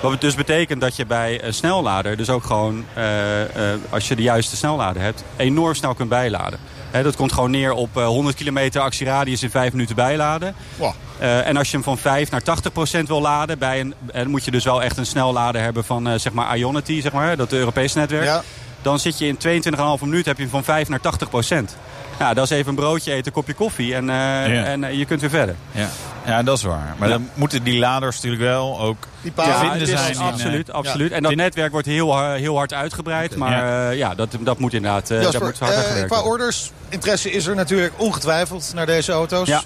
Wat 0.00 0.20
dus 0.20 0.34
betekent 0.34 0.80
dat 0.80 0.96
je 0.96 1.06
bij 1.06 1.44
een 1.44 1.54
snellader 1.54 2.16
dus 2.16 2.30
ook 2.30 2.44
gewoon, 2.44 2.84
eh, 2.94 3.72
eh, 3.72 3.80
als 3.90 4.08
je 4.08 4.16
de 4.16 4.22
juiste 4.22 4.56
snellader 4.56 5.02
hebt, 5.02 5.24
enorm 5.36 5.74
snel 5.74 5.94
kunt 5.94 6.08
bijladen. 6.08 6.58
Dat 7.02 7.16
komt 7.16 7.32
gewoon 7.32 7.50
neer 7.50 7.72
op 7.72 7.96
eh, 7.96 8.06
100 8.06 8.36
kilometer 8.36 8.80
actieradius 8.80 9.42
in 9.42 9.50
5 9.50 9.72
minuten 9.72 9.94
bijladen. 9.94 10.54
Wow. 10.76 10.92
Eh, 11.18 11.46
en 11.46 11.56
als 11.56 11.70
je 11.70 11.74
hem 11.74 11.84
van 11.84 11.98
5 11.98 12.30
naar 12.30 12.42
80 12.42 12.72
procent 12.72 13.08
wil 13.08 13.20
laden, 13.20 13.58
bij 13.58 13.80
een, 13.80 13.94
en 14.12 14.22
dan 14.22 14.30
moet 14.30 14.44
je 14.44 14.50
dus 14.50 14.64
wel 14.64 14.82
echt 14.82 14.96
een 14.96 15.06
snellader 15.06 15.62
hebben 15.62 15.84
van 15.84 16.08
eh, 16.08 16.18
zeg 16.18 16.32
maar 16.32 16.56
Ionity, 16.56 17.00
zeg 17.00 17.12
maar, 17.12 17.36
dat 17.36 17.52
Europese 17.52 17.98
netwerk. 17.98 18.24
Ja. 18.24 18.42
Dan 18.86 18.98
zit 18.98 19.18
je 19.18 19.26
in 19.26 19.62
22,5 19.98 20.00
minuut 20.00 20.26
heb 20.26 20.38
je 20.38 20.48
van 20.48 20.64
5 20.64 20.88
naar 20.88 21.00
80 21.00 21.28
procent. 21.28 21.76
Ja, 22.18 22.34
dat 22.34 22.44
is 22.44 22.50
even 22.50 22.68
een 22.68 22.74
broodje 22.74 23.12
eten, 23.12 23.26
een 23.26 23.32
kopje 23.32 23.54
koffie 23.54 23.94
en, 23.94 24.10
eh, 24.10 24.72
en 24.72 24.84
eh, 24.84 24.98
je 24.98 25.04
kunt 25.04 25.20
weer 25.20 25.30
verder. 25.30 25.54
Ja. 25.72 25.88
ja, 26.26 26.42
dat 26.42 26.56
is 26.56 26.62
waar. 26.62 26.94
Maar 26.98 27.08
Ja. 27.08 27.14
dan 27.14 27.28
moeten 27.34 27.62
die 27.62 27.78
laders 27.78 28.16
natuurlijk 28.16 28.42
wel 28.42 28.80
ook 28.80 28.96
Die 29.22 29.32
vinden 29.36 29.80
is 29.80 29.88
zijn. 29.88 30.12
in, 30.12 30.20
eh, 30.20 30.26
absoluut, 30.26 30.72
absoluut. 30.72 31.12
En 31.12 31.22
dat 31.22 31.34
netwerk 31.34 31.72
wordt 31.72 31.86
heel, 31.86 32.30
heel 32.32 32.56
hard 32.56 32.72
uitgebreid. 32.72 33.36
Maar 33.36 33.50
ja, 33.50 33.90
ja 33.90 34.14
dat, 34.14 34.36
dat 34.40 34.58
moet 34.58 34.72
inderdaad 34.72 35.10
uh, 35.10 35.22
Jasper, 35.22 35.40
daar 35.40 35.48
moet 35.48 35.84
gewerkt 35.86 36.10
qua 36.10 36.22
orders, 36.22 36.70
interesse 36.88 37.30
is 37.30 37.46
er 37.46 37.54
natuurlijk 37.54 37.92
ongetwijfeld 37.96 38.72
naar 38.74 38.86
deze 38.86 39.12
auto's. 39.12 39.48
Ja. 39.48 39.62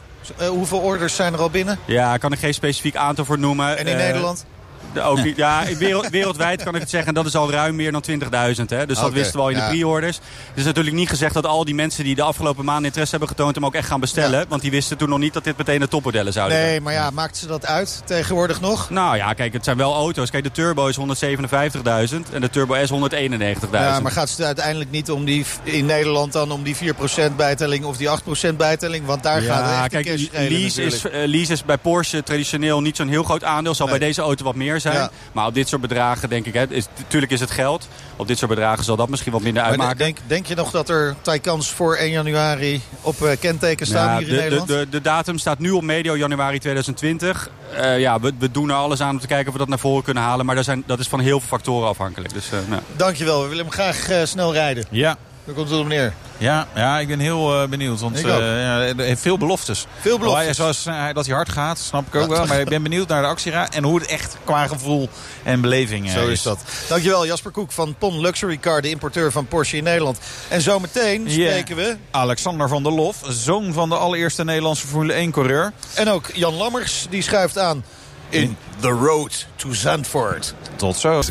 Hoeveel 0.49 0.79
orders 0.79 1.15
zijn 1.15 1.33
er 1.33 1.41
al 1.41 1.51
binnen? 1.51 1.79
Ja, 1.85 2.17
kan 2.17 2.33
ik 2.33 2.39
geen 2.39 2.55
specifiek 2.55 2.97
aantal 2.97 3.25
voor 3.25 3.39
noemen. 3.39 3.79
En 3.79 3.87
in 3.87 3.97
Nederland? 3.97 4.45
De- 4.93 5.03
Ook 5.03 5.23
niet. 5.25 5.37
Ja, 5.37 5.63
wereld- 5.79 6.09
wereldwijd 6.11 6.63
kan 6.63 6.75
ik 6.75 6.81
het 6.81 6.91
zeggen. 6.91 7.09
En 7.09 7.15
dat 7.15 7.27
is 7.27 7.35
al 7.37 7.51
ruim 7.51 7.75
meer 7.77 7.93
dan 7.93 8.01
20.000. 8.01 8.71
hè. 8.71 8.87
Dus 8.87 8.99
dat 8.99 9.13
wisten 9.13 9.37
we 9.37 9.43
al 9.43 9.49
in 9.49 9.57
ja. 9.57 9.69
de 9.69 9.77
pre-orders. 9.77 10.17
Het 10.49 10.59
is 10.59 10.65
natuurlijk 10.65 10.97
niet 10.97 11.09
gezegd 11.09 11.35
dat 11.35 11.47
al 11.47 11.65
die 11.65 11.75
mensen 11.75 12.05
die 12.05 12.15
de 12.15 12.23
afgelopen 12.23 12.65
maanden 12.65 12.85
interesse 12.85 13.11
hebben 13.17 13.29
getoond... 13.29 13.55
hem 13.55 13.65
ook 13.65 13.75
echt 13.75 13.89
gaan 13.89 14.01
bestellen. 14.01 14.45
Want 14.49 14.63
die 14.63 14.71
wisten 14.71 14.97
toen 14.97 15.09
nog 15.09 15.19
niet 15.19 15.33
dat 15.33 15.45
dit 15.45 15.57
meteen 15.57 15.81
de 15.81 15.89
topmodellen 15.89 16.33
zouden 16.33 16.57
zijn. 16.57 16.69
Nee, 16.69 16.81
maar 16.81 16.93
ja, 16.93 17.11
maakt 17.11 17.37
ze 17.37 17.47
dat 17.47 17.67
uit 17.67 18.03
tegenwoordig 18.05 18.61
nog? 18.61 18.91
Nou 18.91 19.17
ja, 19.17 19.33
kijk, 19.33 19.53
het 19.53 19.65
zijn 19.65 19.77
wel 19.77 19.95
auto's. 19.95 20.31
Kijk, 20.31 20.45
de 20.45 20.51
Turbo 20.51 20.87
is 20.87 20.97
157.000 20.97 22.33
en 22.33 22.41
de 22.41 22.51
Turbo 22.51 22.75
S 22.85 22.91
191.000. 22.91 23.71
Ja, 23.73 24.01
maar 24.01 24.13
gaat 24.13 24.31
het 24.31 24.43
uiteindelijk 24.43 24.91
niet 24.91 25.11
om 25.11 25.25
die, 25.25 25.45
in 25.63 25.87
Nederland 25.87 26.33
dan 26.33 26.51
om 26.51 26.63
die 26.63 26.77
4% 26.77 27.37
bijtelling 27.37 27.85
of 27.85 27.97
die 27.97 28.09
8% 28.53 28.57
bijtelling? 28.57 29.07
Want 29.07 29.23
daar 29.23 29.41
gaat 29.43 29.93
het 29.93 29.93
echt 29.93 30.05
kijk, 30.07 30.51
lease 30.51 30.83
is, 30.83 31.03
lease 31.27 31.53
is 31.53 31.65
bij 31.65 31.79
Porsche 31.79 32.23
traditioneel 32.23 32.81
niet 32.81 32.97
zo'n 32.97 33.09
heel 33.09 33.23
groot 33.23 33.45
aandeel. 33.45 33.75
Zal 33.75 33.87
Nee. 33.87 33.99
bij 33.99 34.07
deze 34.09 34.21
auto 34.23 34.45
wat 34.45 34.55
meer 34.55 34.80
zijn. 34.81 34.95
Ja. 34.97 35.11
Maar 35.33 35.47
op 35.47 35.55
dit 35.55 35.69
soort 35.69 35.81
bedragen 35.81 36.29
denk 36.29 36.47
ik, 36.47 36.55
hè, 36.55 36.69
is, 36.69 36.87
natuurlijk 36.97 37.33
is 37.33 37.41
het 37.41 37.51
geld. 37.51 37.89
Op 38.17 38.27
dit 38.29 38.39
soort 38.39 38.51
bedragen 38.51 38.85
zal 38.85 38.97
dat 38.97 39.09
misschien 39.09 39.33
wat 39.33 39.43
minder 39.43 39.63
Maar 39.63 39.71
uitmaken. 39.71 39.99
denk, 39.99 40.19
denk 40.27 40.47
je 40.47 40.55
nog 40.55 40.71
dat 40.71 40.89
er 40.89 41.15
Taycans 41.23 41.71
voor 41.71 41.97
1 41.97 42.11
januari 42.11 42.81
op 43.01 43.23
eh, 43.23 43.37
kenteken 43.41 43.87
staan 43.87 44.07
Ja, 44.07 44.19
hier 44.19 44.29
in 44.29 44.29
de, 44.29 44.35
de, 44.35 44.41
Nederland? 44.41 44.69
de, 44.69 44.87
de 44.91 45.01
datum 45.01 45.39
staat 45.39 45.59
nu 45.59 45.71
op 45.71 45.83
medio 45.83 46.17
januari 46.17 46.59
2020. 46.59 47.51
Eh, 47.77 47.99
ja, 48.01 48.21
we, 48.21 48.33
we 48.39 48.51
doen 48.51 48.69
er 48.71 48.75
alles 48.77 49.01
aan 49.01 49.11
om 49.11 49.21
te 49.21 49.27
kijken 49.27 49.47
of 49.47 49.53
we 49.53 49.59
dat 49.59 49.69
naar 49.69 49.79
voren 49.79 50.03
kunnen 50.05 50.23
halen. 50.23 50.47
Maar 50.47 50.55
daar 50.55 50.65
zijn, 50.65 50.83
dat 50.87 50.99
is 50.99 51.09
van 51.09 51.21
heel 51.21 51.39
veel 51.39 51.49
factoren 51.49 51.89
afhankelijk. 51.89 52.33
Dus, 52.35 52.53
eh, 52.53 52.59
nou. 52.69 52.83
Dankjewel, 52.97 53.43
we 53.43 53.49
willen 53.49 53.65
hem 53.65 53.73
graag 53.73 54.09
eh, 54.09 54.25
snel 54.25 54.53
rijden. 54.53 54.85
Ja, 54.91 55.17
Daar 55.45 55.55
komt 55.55 55.71
het 55.71 55.79
op 55.79 55.87
neer. 55.87 56.13
Ja, 56.41 56.69
ja, 56.75 56.99
ik 56.99 57.09
ben 57.09 57.19
heel 57.19 57.63
eh, 57.63 57.69
benieuwd. 57.69 58.01
Want 58.01 58.19
Ik 58.19 58.27
eh, 58.27 58.89
er 58.89 58.99
heeft 58.99 59.23
veel 59.23 59.39
beloftes. 59.39 59.87
Veel 60.01 60.19
beloftes. 60.19 60.57
Zoals 60.57 60.87
eh, 60.87 61.05
dat 61.13 61.27
hij 61.27 61.35
hard 61.35 61.49
gaat, 61.49 61.79
snap 61.79 62.07
ik 62.07 62.15
ook 62.15 62.29
wel. 62.29 62.47
Maar 62.47 62.61
ik 62.61 62.69
ben 62.69 62.83
benieuwd 62.83 63.09
naar 63.09 63.23
de 63.23 63.29
actiera 63.29 63.71
en 63.71 63.85
hoe 63.85 63.99
het 63.99 64.09
echt 64.09 64.37
qua 64.45 64.67
gevoel 64.67 65.09
en 65.43 65.61
beleving 65.61 66.07
eh, 66.07 66.13
Zo 66.13 66.27
is 66.27 66.43
dat. 66.43 66.59
Dankjewel 66.89 67.27
Jasper 67.27 67.51
Koek 67.51 67.73
van 67.73 67.95
Pon 67.99 68.21
Luxury 68.21 68.59
Car, 68.59 68.83
de 68.83 68.91
importeur 68.91 69.33
van 69.33 69.47
Porsche 69.47 69.77
in 69.77 69.85
Nederland. 69.85 70.19
En 70.49 70.61
zometeen 70.61 71.31
spreken 71.31 71.77
we, 71.77 71.97
Alexander 72.11 72.69
van 72.69 72.83
der 72.83 72.93
Lof, 72.93 73.17
zoon 73.29 73.73
van 73.73 73.89
de 73.89 73.97
allereerste 73.97 74.45
Nederlandse 74.45 74.87
Formule 74.87 75.27
1-coureur. 75.27 75.73
en 75.95 76.09
ook 76.09 76.31
Jan 76.35 76.55
Lammers, 76.55 77.07
die 77.11 77.23
schuift 77.23 77.59
aan 77.59 77.85
in 78.29 78.57
The 78.81 78.89
Road 78.89 79.47
to 79.57 79.73
Zandvoort. 79.73 80.55
Tot 80.77 80.97
zo. 80.97 81.23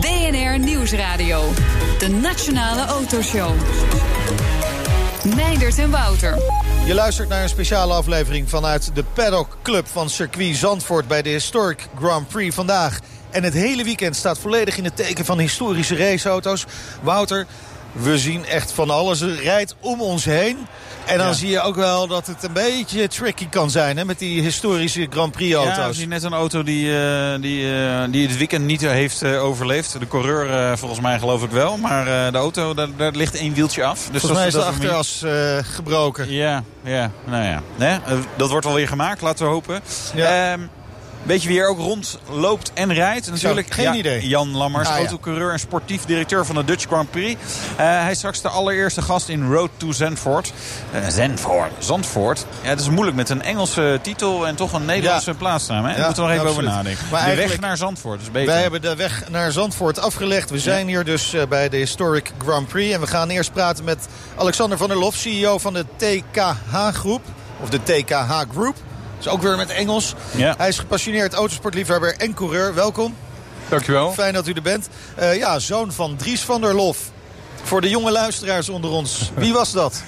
BNR 0.00 0.58
Nieuwsradio. 0.58 1.52
De 1.98 2.08
Nationale 2.08 2.84
Autoshow. 2.86 3.50
Meindert 5.24 5.78
en 5.78 5.90
Wouter. 5.90 6.38
Je 6.84 6.94
luistert 6.94 7.28
naar 7.28 7.42
een 7.42 7.48
speciale 7.48 7.92
aflevering 7.92 8.48
vanuit 8.48 8.90
de 8.94 9.04
Paddock 9.12 9.56
Club 9.62 9.86
van 9.86 10.10
circuit 10.10 10.56
Zandvoort 10.56 11.08
bij 11.08 11.22
de 11.22 11.28
Historic 11.28 11.88
Grand 11.98 12.28
Prix 12.28 12.54
vandaag. 12.54 13.00
En 13.30 13.42
het 13.42 13.54
hele 13.54 13.84
weekend 13.84 14.16
staat 14.16 14.38
volledig 14.38 14.76
in 14.76 14.84
het 14.84 14.96
teken 14.96 15.24
van 15.24 15.38
historische 15.38 15.96
raceauto's. 15.96 16.66
Wouter, 17.02 17.46
we 17.92 18.18
zien 18.18 18.46
echt 18.46 18.72
van 18.72 18.90
alles. 18.90 19.20
Er 19.20 19.42
rijdt 19.42 19.74
om 19.80 20.00
ons 20.00 20.24
heen. 20.24 20.58
En 21.06 21.18
dan 21.18 21.26
Ja. 21.26 21.32
zie 21.32 21.48
je 21.50 21.60
ook 21.60 21.74
wel 21.74 22.06
dat 22.06 22.26
het 22.26 22.42
een 22.42 22.52
beetje 22.52 23.08
tricky 23.08 23.48
kan 23.48 23.70
zijn 23.70 23.96
hè, 23.96 24.04
met 24.04 24.18
die 24.18 24.42
historische 24.42 25.06
Grand 25.10 25.32
Prix 25.32 25.50
Ja, 25.50 25.60
we 25.62 25.66
auto's. 25.70 25.96
zien 25.96 26.08
net 26.08 26.22
een 26.22 26.32
auto 26.32 26.62
die, 26.62 26.98
eh, 26.98 27.40
die, 27.40 27.72
eh, 27.74 28.02
die 28.10 28.26
het 28.28 28.36
weekend 28.36 28.64
niet 28.64 28.80
heeft 28.80 29.22
eh, 29.22 29.44
overleefd. 29.44 29.96
De 29.98 30.06
coureur 30.08 30.78
volgens 30.78 31.00
mij 31.00 31.18
geloof 31.18 31.42
ik 31.42 31.50
wel. 31.50 31.76
Maar 31.76 32.32
de 32.32 32.38
auto, 32.38 32.74
daar, 32.74 32.88
daar 32.96 33.12
ligt 33.12 33.34
één 33.36 33.54
wieltje 33.54 33.84
af. 33.84 34.08
Dus 34.12 34.20
Volgens 34.20 34.32
mij 34.40 34.46
is 34.46 34.52
de 34.54 34.62
achteras 34.64 35.24
gebroken. 35.74 36.30
Ja, 36.32 36.62
ja, 36.84 37.10
nou 37.24 37.44
ja. 37.44 37.62
Nee, 37.76 37.98
dat 38.36 38.50
wordt 38.50 38.66
alweer 38.66 38.88
gemaakt, 38.88 39.20
laten 39.20 39.44
we 39.46 39.50
hopen. 39.52 39.80
Ja. 40.14 40.52
Ehm, 40.52 40.60
Weet 41.22 41.42
je 41.42 41.48
wie 41.48 41.60
er 41.60 41.68
ook 41.68 41.78
rondloopt 41.78 42.70
en 42.74 42.92
rijdt? 42.92 43.30
Natuurlijk 43.30 43.72
geen 43.72 43.84
ja, 43.84 43.94
idee. 43.94 44.28
Jan 44.28 44.56
Lammers, 44.56 44.88
Ah, 44.88 44.92
ja. 44.94 44.98
autocoureur 45.00 45.52
en 45.52 45.58
sportief 45.58 46.04
directeur 46.04 46.46
van 46.46 46.54
de 46.54 46.64
Dutch 46.64 46.86
Grand 46.86 47.10
Prix. 47.10 47.40
Eh, 47.76 47.86
hij 47.86 48.10
is 48.10 48.16
straks 48.18 48.40
de 48.40 48.48
allereerste 48.48 49.02
gast 49.02 49.28
in 49.28 49.52
Road 49.52 49.70
to 49.76 49.92
Zandvoort. 49.92 50.52
Eh, 50.92 51.08
Zandvoort. 51.08 51.70
Zandvoort. 51.78 52.46
Ja, 52.62 52.68
het 52.68 52.80
is 52.80 52.88
moeilijk 52.88 53.16
met 53.16 53.28
een 53.28 53.42
Engelse 53.42 53.98
titel 54.02 54.46
en 54.46 54.54
toch 54.54 54.72
een 54.72 54.84
Nederlandse 54.84 55.34
plaatsnaam. 55.34 55.84
Hè? 55.84 55.88
Daar 55.90 55.98
Ja, 55.98 56.04
moeten 56.06 56.22
we 56.22 56.28
nog 56.28 56.38
even 56.38 56.48
absoluut. 56.48 56.68
over 56.70 56.82
nadenken. 56.82 57.06
Maar 57.10 57.28
de 57.30 57.34
weg 57.36 57.60
naar 57.60 57.76
Zandvoort 57.76 58.20
is 58.20 58.30
beter. 58.30 58.52
Wij 58.52 58.62
hebben 58.62 58.82
de 58.82 58.96
weg 58.96 59.24
naar 59.30 59.52
Zandvoort 59.52 59.98
afgelegd. 59.98 60.50
We 60.50 60.58
zijn 60.58 60.86
hier 60.86 61.04
dus 61.04 61.32
eh, 61.34 61.42
bij 61.48 61.68
de 61.68 61.76
Historic 61.76 62.32
Grand 62.44 62.68
Prix. 62.68 62.94
En 62.94 63.00
we 63.00 63.06
gaan 63.06 63.28
eerst 63.28 63.52
praten 63.52 63.84
met 63.84 64.08
Alexander 64.36 64.78
van 64.78 64.88
der 64.88 64.98
Lof, 64.98 65.14
CEO 65.14 65.58
van 65.58 65.72
de 65.72 65.84
TKH-groep. 65.96 67.22
Of 67.62 67.68
de 67.68 67.82
TKH 67.82 68.32
Group. 68.52 68.76
Is 69.20 69.28
ook 69.28 69.42
weer 69.42 69.56
met 69.56 69.70
Engels. 69.70 70.14
Ja. 70.36 70.54
Hij 70.58 70.68
is 70.68 70.78
gepassioneerd 70.78 71.32
autosportliefhebber 71.32 72.16
en 72.16 72.34
coureur. 72.34 72.74
Welkom. 72.74 73.16
Dankjewel. 73.68 74.12
Fijn 74.12 74.34
dat 74.34 74.46
u 74.46 74.52
er 74.52 74.62
bent. 74.62 74.88
Eh, 75.14 75.36
ja, 75.36 75.58
zoon 75.58 75.92
van 75.92 76.16
Dries 76.16 76.40
van 76.40 76.60
der 76.60 76.74
Lof. 76.74 76.98
Voor 77.62 77.80
de 77.80 77.88
jonge 77.88 78.10
luisteraars 78.10 78.68
onder 78.68 78.90
ons. 78.90 79.30
Wie 79.34 79.52
was 79.52 79.72
dat? 79.72 80.02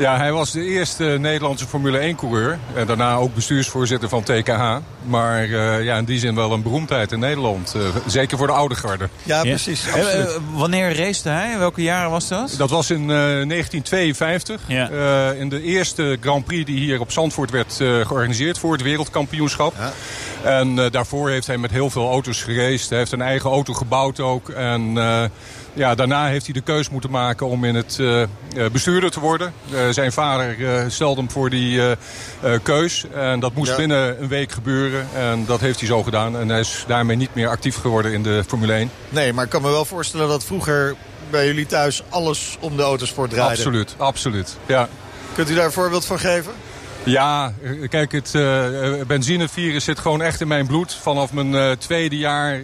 Ja, 0.00 0.16
hij 0.16 0.32
was 0.32 0.50
de 0.52 0.64
eerste 0.64 1.04
Nederlandse 1.04 1.66
Formule 1.66 2.12
1-coureur. 2.14 2.58
En 2.74 2.86
daarna 2.86 3.14
ook 3.14 3.34
bestuursvoorzitter 3.34 4.08
van 4.08 4.22
TKH. 4.22 4.76
Maar 5.06 5.42
eh, 5.42 5.84
ja, 5.84 5.96
in 5.96 6.04
die 6.04 6.18
zin 6.18 6.34
wel 6.34 6.52
een 6.52 6.62
beroemdheid 6.62 7.12
in 7.12 7.18
Nederland. 7.18 7.74
Eh, 7.76 7.82
zeker 8.06 8.38
voor 8.38 8.46
de 8.46 8.52
oude 8.52 8.74
garde. 8.74 9.08
Ja, 9.22 9.36
Ja. 9.36 9.42
precies. 9.42 9.86
Eh, 9.86 10.24
wanneer 10.54 10.96
race 10.96 11.28
hij? 11.28 11.58
Welke 11.58 11.82
jaren 11.82 12.10
was 12.10 12.28
dat? 12.28 12.54
Dat 12.58 12.70
was 12.70 12.90
in 12.90 13.00
eh, 13.00 13.06
1952. 13.06 14.60
Ja. 14.66 14.90
Eh, 14.90 15.40
in 15.40 15.48
de 15.48 15.62
eerste 15.62 16.18
Grand 16.20 16.44
Prix 16.44 16.64
die 16.66 16.78
hier 16.78 17.00
op 17.00 17.10
Zandvoort 17.12 17.50
werd 17.50 17.80
eh, 17.80 18.06
georganiseerd 18.06 18.58
voor 18.58 18.72
het 18.72 18.82
wereldkampioenschap. 18.82 19.74
Ja. 19.78 19.92
En 20.58 20.78
eh, 20.78 20.90
daarvoor 20.90 21.30
heeft 21.30 21.46
hij 21.46 21.58
met 21.58 21.70
heel 21.70 21.90
veel 21.90 22.10
auto's 22.10 22.42
geraced. 22.42 22.88
Hij 22.88 22.98
heeft 22.98 23.12
een 23.12 23.22
eigen 23.22 23.50
auto 23.50 23.72
gebouwd 23.72 24.20
ook. 24.20 24.48
En 24.48 24.92
eh, 24.98 25.22
ja, 25.72 25.94
daarna 25.94 26.26
heeft 26.26 26.44
hij 26.44 26.54
de 26.54 26.60
keus 26.60 26.88
moeten 26.90 27.10
maken 27.10 27.46
om 27.46 27.64
in 27.64 27.74
het 27.74 27.96
eh, 28.00 28.22
eh, 28.22 28.28
bestuurder 28.72 29.10
te 29.10 29.20
worden. 29.20 29.52
Eh, 29.72 29.88
zijn 29.90 30.12
vader 30.12 30.56
stelde 30.90 31.20
hem 31.20 31.30
voor 31.30 31.50
die 31.50 31.80
keus. 32.62 33.04
En 33.14 33.40
dat 33.40 33.54
moest 33.54 33.70
Ja. 33.70 33.76
binnen 33.76 34.22
een 34.22 34.28
week 34.28 34.52
gebeuren. 34.52 35.06
En 35.14 35.44
dat 35.46 35.60
heeft 35.60 35.78
hij 35.78 35.88
zo 35.88 36.02
gedaan. 36.02 36.38
En 36.38 36.48
hij 36.48 36.60
is 36.60 36.84
daarmee 36.86 37.16
niet 37.16 37.34
meer 37.34 37.48
actief 37.48 37.76
geworden 37.76 38.12
in 38.12 38.22
de 38.22 38.44
Formule 38.46 38.72
1. 38.72 38.90
Nee, 39.08 39.32
maar 39.32 39.44
ik 39.44 39.50
kan 39.50 39.62
me 39.62 39.70
wel 39.70 39.84
voorstellen 39.84 40.28
dat 40.28 40.44
vroeger 40.44 40.94
bij 41.30 41.46
jullie 41.46 41.66
thuis 41.66 42.02
alles 42.08 42.56
om 42.60 42.76
de 42.76 42.82
autosport 42.82 43.30
draaide. 43.30 43.54
Absoluut, 43.54 43.94
absoluut. 43.96 44.56
Ja. 44.66 44.88
Kunt 45.34 45.50
u 45.50 45.54
daar 45.54 45.64
een 45.64 45.72
voorbeeld 45.72 46.04
van 46.04 46.18
geven? 46.18 46.52
Ja, 47.04 47.52
kijk, 47.88 48.12
het 48.12 48.34
eh, 48.34 48.64
benzinevirus 49.06 49.84
zit 49.84 49.98
gewoon 49.98 50.22
echt 50.22 50.40
in 50.40 50.48
mijn 50.48 50.66
bloed. 50.66 50.94
Vanaf 50.94 51.32
mijn 51.32 51.54
eh, 51.54 51.70
tweede 51.70 52.16
jaar 52.16 52.60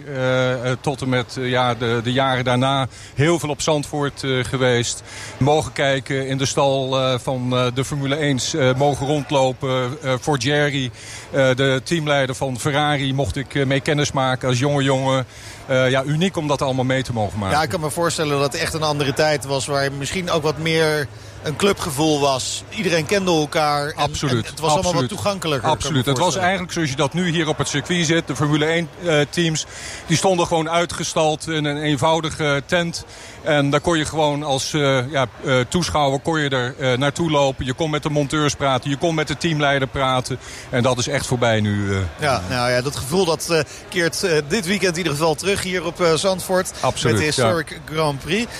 tot 0.81 1.01
en 1.01 1.09
met 1.09 1.37
ja, 1.39 1.75
de, 1.75 1.99
de 2.03 2.11
jaren 2.11 2.43
daarna 2.43 2.87
heel 3.15 3.39
veel 3.39 3.49
op 3.49 3.61
Zandvoort 3.61 4.23
geweest. 4.41 5.03
Mogen 5.37 5.71
kijken 5.71 6.27
in 6.27 6.37
de 6.37 6.45
stal 6.45 6.97
van 7.19 7.49
de 7.73 7.85
Formule 7.85 8.15
1, 8.15 8.39
eh, 8.53 8.75
mogen 8.75 9.07
rondlopen. 9.07 9.97
Voor 10.21 10.37
Jerry, 10.37 10.91
de 11.31 11.81
teamleider 11.83 12.35
van 12.35 12.59
Ferrari, 12.59 13.13
mocht 13.13 13.35
ik 13.35 13.65
mee 13.65 13.79
kennis 13.79 14.11
maken 14.11 14.47
als 14.47 14.59
jonge 14.59 14.83
jongen. 14.83 15.25
Ja, 15.67 16.03
uniek 16.03 16.37
om 16.37 16.47
dat 16.47 16.61
allemaal 16.61 16.85
mee 16.85 17.03
te 17.03 17.13
mogen 17.13 17.39
maken. 17.39 17.57
Ja, 17.57 17.63
ik 17.63 17.69
kan 17.69 17.79
me 17.79 17.91
voorstellen 17.91 18.39
dat 18.39 18.53
het 18.53 18.61
echt 18.61 18.73
een 18.73 18.83
andere 18.83 19.13
tijd 19.13 19.45
was... 19.45 19.65
waar 19.65 19.91
misschien 19.91 20.29
ook 20.29 20.43
wat 20.43 20.57
meer 20.57 21.07
een 21.43 21.55
clubgevoel 21.55 22.19
was. 22.19 22.63
Iedereen 22.69 23.05
kende 23.05 23.31
elkaar. 23.31 23.87
En, 23.87 23.95
Absoluut. 23.95 24.45
en 24.45 24.49
het 24.49 24.59
was 24.59 24.71
allemaal 24.71 24.83
wat 24.83 24.91
absoluut. 24.91 25.09
toegankelijker. 25.09 25.69
Absoluut. 25.69 26.05
Het 26.05 26.17
was 26.17 26.35
eigenlijk 26.35 26.71
zoals 26.71 26.89
je 26.89 26.95
dat 26.95 27.13
nu 27.13 27.29
hier 27.29 27.47
op 27.47 27.57
het 27.57 27.67
circuit 27.67 28.05
zit. 28.05 28.27
De 28.27 28.35
Formule 28.35 28.65
1 28.65 28.89
eh, 29.03 29.19
teams 29.29 29.65
die 30.05 30.17
stonden 30.17 30.47
gewoon 30.47 30.69
uitgestald 30.69 31.47
in 31.47 31.65
een 31.65 31.77
eenvoudige 31.77 32.63
tent. 32.65 33.05
En 33.41 33.69
daar 33.69 33.79
kon 33.79 33.97
je 33.97 34.05
gewoon 34.05 34.43
als 34.43 34.73
eh, 34.73 35.11
ja, 35.11 35.27
eh, 35.45 35.59
toeschouwer 35.69 36.19
kon 36.19 36.39
je 36.39 36.49
er 36.49 36.99
naartoe 36.99 37.31
lopen. 37.31 37.65
Je 37.65 37.73
kon 37.73 37.89
met 37.89 38.03
de 38.03 38.09
monteurs 38.09 38.55
praten. 38.55 38.89
Je 38.89 38.97
kon 38.97 39.15
met 39.15 39.27
de 39.27 39.37
teamleider 39.37 39.87
praten. 39.87 40.39
En 40.69 40.83
dat 40.83 40.97
is 40.97 41.07
echt 41.07 41.25
voorbij 41.25 41.59
nu. 41.59 41.95
Ja, 42.19 42.41
nou 42.49 42.71
ja, 42.71 42.81
dat 42.81 42.95
gevoel 42.95 43.25
dat 43.25 43.63
keert 43.89 44.27
dit 44.47 44.65
weekend 44.65 44.91
in 44.91 44.97
ieder 44.97 45.11
geval 45.11 45.35
terug 45.35 45.63
hier 45.63 45.85
op 45.85 46.11
Zandvoort. 46.15 46.71
Absoluut, 46.79 47.13
Met 47.13 47.21
de 47.21 47.27
Historic 47.27 47.79
Grand 47.85 48.19
Prix. 48.19 48.51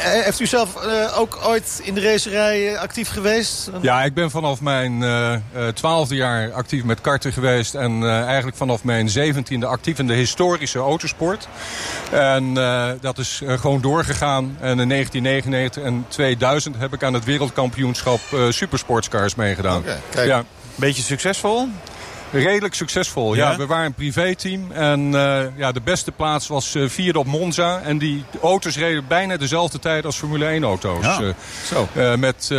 Heeft 0.00 0.40
u 0.40 0.46
zelf 0.46 0.68
ook 1.16 1.38
ooit 1.42 1.80
in 1.82 1.94
de 1.94 2.00
racerij 2.24 2.74
eh, 2.74 2.80
actief 2.80 3.08
geweest? 3.08 3.70
Ja, 3.80 4.02
ik 4.04 4.14
ben 4.14 4.30
vanaf 4.30 4.60
mijn 4.60 5.02
eh, 5.02 5.32
eh, 5.34 5.40
twaalfde 5.74 6.14
jaar 6.14 6.52
actief 6.52 6.84
met 6.84 7.00
karten 7.00 7.32
geweest. 7.32 7.74
En 7.74 8.02
eh, 8.02 8.22
eigenlijk 8.24 8.56
vanaf 8.56 8.84
mijn 8.84 9.08
zeventiende 9.08 9.66
actief 9.66 9.98
in 9.98 10.06
de 10.06 10.14
historische 10.14 10.78
autosport. 10.78 11.48
En 12.10 12.56
eh, 12.56 12.88
dat 13.00 13.18
is 13.18 13.42
gewoon 13.46 13.80
doorgegaan. 13.80 14.56
En 14.60 14.78
in 14.80 14.88
1999 14.88 15.82
en 15.82 16.04
2000 16.08 16.76
heb 16.78 16.92
ik 16.92 17.02
aan 17.02 17.14
het 17.14 17.24
wereldkampioenschap 17.24 18.20
eh, 18.32 18.40
supersportscars 18.50 19.34
meegedaan. 19.34 19.78
Oké, 19.78 19.98
kijk. 20.10 20.26
Ja, 20.26 20.44
Beetje 20.74 21.02
succesvol? 21.02 21.68
Redelijk 22.32 22.74
succesvol. 22.74 23.34
Ja, 23.34 23.50
Ja? 23.50 23.56
we 23.56 23.66
waren 23.66 23.86
een 23.86 23.94
privéteam. 23.94 24.70
En 24.72 25.14
eh, 25.14 25.42
ja, 25.56 25.72
de 25.72 25.80
beste 25.80 26.12
plaats 26.12 26.48
was 26.48 26.74
eh, 26.74 26.88
vierde 26.88 27.18
op 27.18 27.26
Monza. 27.26 27.80
En 27.80 27.98
die 27.98 28.24
auto's 28.42 28.76
reden 28.76 29.04
bijna 29.08 29.36
dezelfde 29.36 29.78
tijd 29.78 30.04
als 30.04 30.16
Formule 30.16 30.46
1 30.46 30.62
auto's. 30.64 31.04
Ja, 31.04 31.20
Eh, 31.20 31.28
Zo. 31.66 31.88
eh, 31.92 32.14
met 32.14 32.48
eh, 32.52 32.56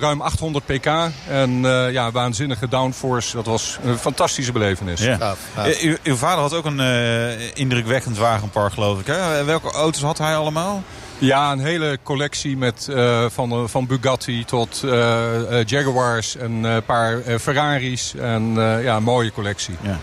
ruim 0.00 0.20
800 0.20 0.66
pk 0.66 0.86
en 1.28 1.64
eh, 1.64 1.92
ja, 1.92 2.10
waanzinnige 2.10 2.68
downforce. 2.68 3.36
Dat 3.36 3.46
was 3.46 3.78
een 3.84 3.98
fantastische 3.98 4.52
belevenis. 4.52 5.00
Ja. 5.00 5.34
Uw, 5.82 5.96
uw 6.02 6.16
vader 6.16 6.40
had 6.40 6.54
ook 6.54 6.64
een 6.64 6.80
eh, 6.80 7.56
indrukwekkend 7.56 8.18
wagenpark, 8.18 8.72
geloof 8.72 9.00
ik. 9.00 9.06
Hè? 9.06 9.44
Welke 9.44 9.70
auto's 9.70 10.02
had 10.02 10.18
hij 10.18 10.36
allemaal? 10.36 10.82
Ja, 11.24 11.52
een 11.52 11.58
hele 11.60 11.98
collectie 12.02 12.56
met, 12.56 12.88
eh, 12.88 13.24
van, 13.28 13.50
eh, 13.50 13.62
van 13.66 13.86
Bugatti 13.86 14.44
tot 14.44 14.82
eh, 14.84 15.64
Jaguars 15.64 16.36
en 16.36 16.52
een 16.64 16.84
paar 16.84 17.20
Ferraris. 17.40 18.14
En 18.14 18.54
ja, 18.82 18.96
een 18.96 19.02
mooie 19.02 19.32
collectie. 19.32 19.74
Ja. 19.80 19.98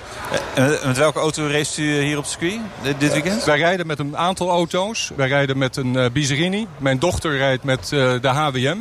En 0.53 0.77
met- 0.85 0.97
welke 0.97 1.19
auto 1.19 1.47
race 1.47 1.81
u 1.81 2.01
hier 2.01 2.17
op 2.17 2.25
circuit 2.25 2.59
dit, 2.97 3.11
weekend? 3.11 3.43
Wij 3.43 3.57
rijden 3.57 3.87
met 3.87 3.99
een 3.99 4.17
aantal 4.17 4.49
auto's. 4.49 5.11
Wij 5.15 5.27
rijden 5.27 5.57
met 5.57 5.75
een 5.75 6.09
Bizerini. 6.13 6.67
Mijn 6.77 6.99
dochter 6.99 7.37
rijdt 7.37 7.63
met 7.63 7.87
de 7.89 8.27
HWM. 8.27 8.77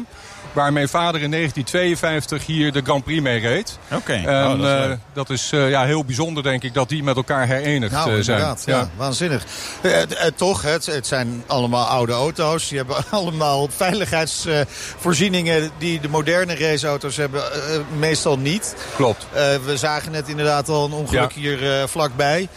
Waar 0.52 0.72
mijn 0.72 0.88
vader 0.88 1.22
in 1.22 1.30
1952 1.30 2.46
hier 2.46 2.72
de 2.72 2.80
Grand 2.84 3.04
Prix 3.04 3.20
mee 3.22 3.38
reed. 3.40 3.78
Oké, 3.92 4.12
En 4.12 4.28
oh, 4.28 4.48
dat 4.48 4.58
is 4.58 4.64
eh, 4.82 4.86
leuk. 4.88 4.98
dat 5.12 5.30
is 5.30 5.50
eh, 5.52 5.70
ja, 5.70 5.84
heel 5.84 5.96
bijbijzonder, 5.98 6.42
denk 6.42 6.62
ik, 6.62 6.74
dat 6.74 6.88
die 6.88 7.02
met 7.02 7.16
elkaar 7.16 7.46
herenigd 7.46 7.92
Nou, 7.92 8.16
eh, 8.16 8.22
zijn. 8.22 8.38
inderdaad. 8.38 8.62
Ja. 8.66 8.88
waanzinnig. 8.96 9.44
Eh, 9.80 10.02
eh, 10.02 10.08
toch, 10.36 10.62
het, 10.62 10.86
het 10.86 11.06
zijn 11.06 11.42
allemaal 11.46 11.86
oude 11.86 12.12
auto's. 12.12 12.68
Die 12.68 12.78
hebben 12.78 12.96
allemaal 13.10 13.68
veiligheidsvoorzieningen 13.70 15.70
die 15.78 16.00
de 16.00 16.08
moderne 16.08 16.56
raceauto's 16.56 17.16
hebben 17.16 17.52
eh, 17.52 17.58
meestal 17.98 18.38
niet. 18.38 18.74
Klopt. 18.96 19.26
Eh, 19.32 19.42
we 19.64 19.76
zagen 19.76 20.12
net 20.12 20.28
inderdaad 20.28 20.68
al 20.68 20.84
een 20.84 20.92
ongeluk 20.92 21.32
Ja. 21.32 21.40
hier 21.40 21.72
eh, 21.80 21.86
vlakbij. 21.86 22.48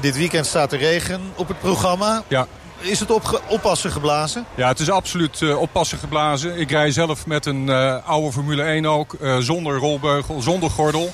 Dit 0.00 0.16
weekend 0.16 0.46
staat 0.46 0.72
er 0.72 0.78
regen 0.78 1.20
op 1.34 1.48
het 1.48 1.60
programma. 1.60 2.22
Ja. 2.28 2.46
Is 2.80 3.00
het 3.00 3.10
opge- 3.10 3.40
oppassen 3.48 3.90
geblazen? 3.90 4.44
Ja, 4.54 4.68
het 4.68 4.80
is 4.80 4.90
absoluut 4.90 5.42
eh, 5.42 5.60
oppassen 5.60 5.98
geblazen. 5.98 6.58
Ik 6.58 6.70
rij 6.70 6.90
zelf 6.90 7.26
met 7.26 7.46
een 7.46 7.68
eh, 7.68 7.96
oude 8.06 8.32
Formule 8.32 8.62
1 8.62 8.86
ook. 8.86 9.14
eh, 9.14 9.36
zonder 9.38 9.76
rolbeugel, 9.78 10.40
zonder 10.42 10.70
gordel. 10.70 11.12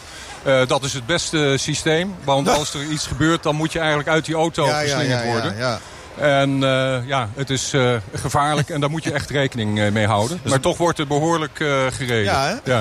Dat 0.66 0.82
is 0.82 0.92
het 0.92 1.06
beste 1.06 1.54
systeem. 1.58 2.14
Want 2.24 2.48
als 2.58 2.74
er 2.74 2.82
iets 2.84 3.06
gebeurt, 3.06 3.42
dan 3.42 3.54
moet 3.54 3.72
je 3.72 3.78
eigenlijk 3.78 4.08
uit 4.08 4.24
die 4.24 4.34
auto 4.34 4.64
geslingerd 4.64 5.24
worden. 5.24 5.56
ja. 5.56 5.80
En 6.18 6.62
eh, 6.64 6.96
ja, 7.06 7.28
het 7.34 7.50
is 7.50 7.72
eh, 7.72 7.94
gevaarlijk 8.14 8.68
en 8.70 8.80
daar 8.80 8.90
moet 8.90 9.04
je 9.04 9.12
echt 9.12 9.30
rekening 9.30 9.80
eh, 9.80 9.90
mee 9.92 10.06
houden. 10.06 10.40
Maar 10.48 10.60
toch 10.60 10.76
wordt 10.76 10.98
er 10.98 11.06
behoorlijk 11.06 11.60
eh, 11.60 11.68
gereden. 11.90 12.24
Ja, 12.24 12.42
hè? 12.64 12.80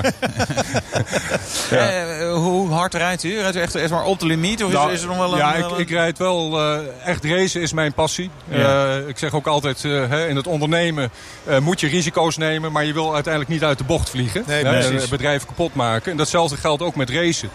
Ja. 1.70 1.90
Eh, 1.90 2.34
hoe 2.34 2.70
hard 2.70 2.94
rijdt 2.94 3.22
u? 3.22 3.40
Rijdt 3.40 3.56
u 3.56 3.60
echt, 3.60 3.74
echt 3.74 3.90
maar 3.90 4.04
op 4.04 4.18
de 4.20 4.26
limiet? 4.26 4.62
Of 4.62 4.68
is- 4.68 4.74
Nou, 4.74 4.92
is, 4.92 5.00
er 5.02 5.08
nog 5.08 5.16
wel 5.16 5.32
een... 5.32 5.38
ja, 5.38 5.54
ik, 5.54 5.70
een- 5.70 5.78
ik 5.78 5.90
rijd 5.90 6.18
wel. 6.18 6.58
eh, 6.60 6.78
echt 7.04 7.24
racen 7.24 7.60
is 7.60 7.72
mijn 7.72 7.92
passie. 7.92 8.30
Ja. 8.48 8.86
Eh, 8.96 9.08
ik 9.08 9.18
zeg 9.18 9.34
ook 9.34 9.46
altijd, 9.46 9.82
hè, 9.82 10.28
in 10.28 10.36
het 10.36 10.46
ondernemen 10.46 11.10
eh, 11.44 11.58
moet 11.58 11.80
je 11.80 11.88
risico's 11.88 12.36
nemen. 12.36 12.72
Maar 12.72 12.84
je 12.84 12.92
wil 12.92 13.14
uiteindelijk 13.14 13.52
niet 13.52 13.64
uit 13.64 13.78
de 13.78 13.84
bocht 13.84 14.10
vliegen. 14.10 14.44
Nee, 14.46 14.64
en 14.64 15.08
bedrijven 15.10 15.46
kapot 15.48 15.74
maken. 15.74 16.10
En 16.10 16.16
datzelfde 16.16 16.56
geldt 16.56 16.82
ook 16.82 16.94
met 16.96 17.10
racen. 17.10 17.48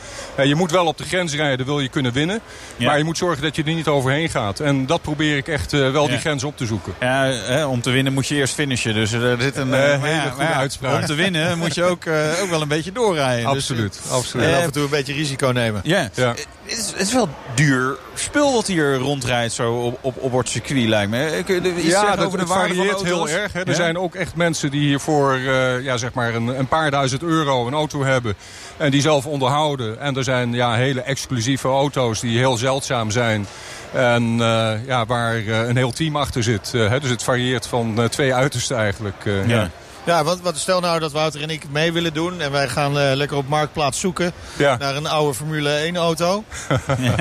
Je 0.43 0.55
moet 0.55 0.71
wel 0.71 0.85
op 0.85 0.97
de 0.97 1.03
grens 1.03 1.33
rijden, 1.35 1.65
wil 1.65 1.79
je 1.79 1.89
kunnen 1.89 2.11
winnen. 2.13 2.39
Ja. 2.77 2.85
Maar 2.87 2.97
je 2.97 3.03
moet 3.03 3.17
zorgen 3.17 3.43
dat 3.43 3.55
je 3.55 3.63
er 3.63 3.73
niet 3.73 3.87
overheen 3.87 4.29
gaat. 4.29 4.59
En 4.59 4.85
dat 4.85 5.01
probeer 5.01 5.37
ik 5.37 5.47
echt 5.47 5.66
echt 5.73 5.91
wel 5.91 6.07
die 6.07 6.17
grens 6.17 6.43
op 6.43 6.57
te 6.57 6.65
zoeken. 6.65 6.93
Ja, 6.99 7.23
hè, 7.25 7.65
om 7.65 7.81
te 7.81 7.89
winnen 7.89 8.13
moet 8.13 8.27
je 8.27 8.35
eerst 8.35 8.53
finishen. 8.53 8.93
Dus 8.93 9.11
er 9.11 9.41
zit 9.41 9.55
een 9.55 9.73
hele 9.73 10.31
goede 10.31 10.53
uitspraak. 10.53 10.99
Om 10.99 11.05
te 11.05 11.13
winnen 11.13 11.57
moet 11.57 11.75
je 11.75 11.83
ook, 11.83 12.07
ook 12.41 12.49
wel 12.49 12.61
een 12.61 12.67
beetje 12.67 12.91
doorrijden. 12.91 13.45
Absoluut. 13.45 13.99
Dus, 14.03 14.11
absoluut. 14.11 14.45
En 14.45 14.55
af 14.55 14.63
en 14.63 14.71
toe 14.71 14.83
een 14.83 14.89
beetje 14.89 15.13
risico 15.13 15.51
nemen. 15.51 15.81
Ja. 15.83 16.09
ja. 16.13 16.35
Het, 16.67 16.77
is, 16.77 16.91
het 16.91 17.07
is 17.07 17.13
wel 17.13 17.29
duur 17.55 17.97
spul 18.13 18.53
wat 18.53 18.67
hier 18.67 18.95
rondrijdt 18.95 19.53
zo 19.53 19.73
op, 19.73 19.97
op, 20.01 20.17
op 20.17 20.33
het 20.33 20.49
circuit 20.49 20.87
lijkt 20.87 21.11
me. 21.11 21.43
ja, 21.75 22.15
dat, 22.15 22.25
over 22.25 22.37
de 22.37 22.43
het 22.43 22.53
varieert 22.53 23.03
heel 23.03 23.29
erg. 23.29 23.53
Hè. 23.53 23.63
Er 23.63 23.75
zijn 23.75 23.97
ook 23.97 24.15
echt 24.15 24.35
mensen 24.35 24.71
die 24.71 24.81
hier 24.81 24.99
voor 24.99 25.37
uh, 25.37 25.83
ja, 25.83 25.97
zeg 25.97 26.13
maar 26.13 26.35
een, 26.35 26.47
een, 26.47 26.67
paar 26.67 26.91
duizend 26.91 27.23
euro 27.23 27.67
een 27.67 27.73
auto 27.73 28.03
hebben. 28.03 28.35
En 28.77 28.91
die 28.91 29.01
zelf 29.01 29.25
onderhouden. 29.25 29.99
En 29.99 30.15
er 30.15 30.23
zijn 30.23 30.53
ja, 30.53 30.73
hele 30.73 31.01
exclusieve 31.01 31.67
auto's 31.67 32.19
die 32.19 32.37
heel 32.37 32.57
zeldzaam 32.57 33.11
zijn. 33.11 33.47
En 33.93 34.23
uh, 34.23 34.85
ja, 34.85 35.05
waar 35.05 35.37
uh, 35.37 35.67
een 35.67 35.77
heel 35.77 35.91
team 35.91 36.15
achter 36.15 36.43
zit. 36.43 36.71
Hè. 36.71 36.99
Dus 36.99 37.09
het 37.09 37.23
varieert 37.23 37.67
van 37.67 38.07
twee 38.09 38.33
uitersten 38.33 38.77
eigenlijk. 38.77 39.23
ja. 39.25 39.43
ja. 39.47 39.69
Ja, 40.07 40.23
wat, 40.23 40.41
wat 40.41 40.57
stel 40.57 40.79
nou 40.79 40.99
dat 40.99 41.11
Wouter 41.11 41.41
en 41.41 41.49
ik 41.49 41.63
mee 41.71 41.93
willen 41.93 42.13
doen. 42.13 42.41
En 42.41 42.51
wij 42.51 42.67
gaan 42.67 42.97
uh, 42.97 43.11
lekker 43.13 43.37
op 43.37 43.47
Marktplaats 43.47 43.99
zoeken 43.99 44.31
ja. 44.57 44.77
naar 44.77 44.95
een 44.95 45.07
oude 45.07 45.33
Formule 45.33 45.69
1 45.69 45.95
auto. 45.95 46.43
ja, 46.97 47.15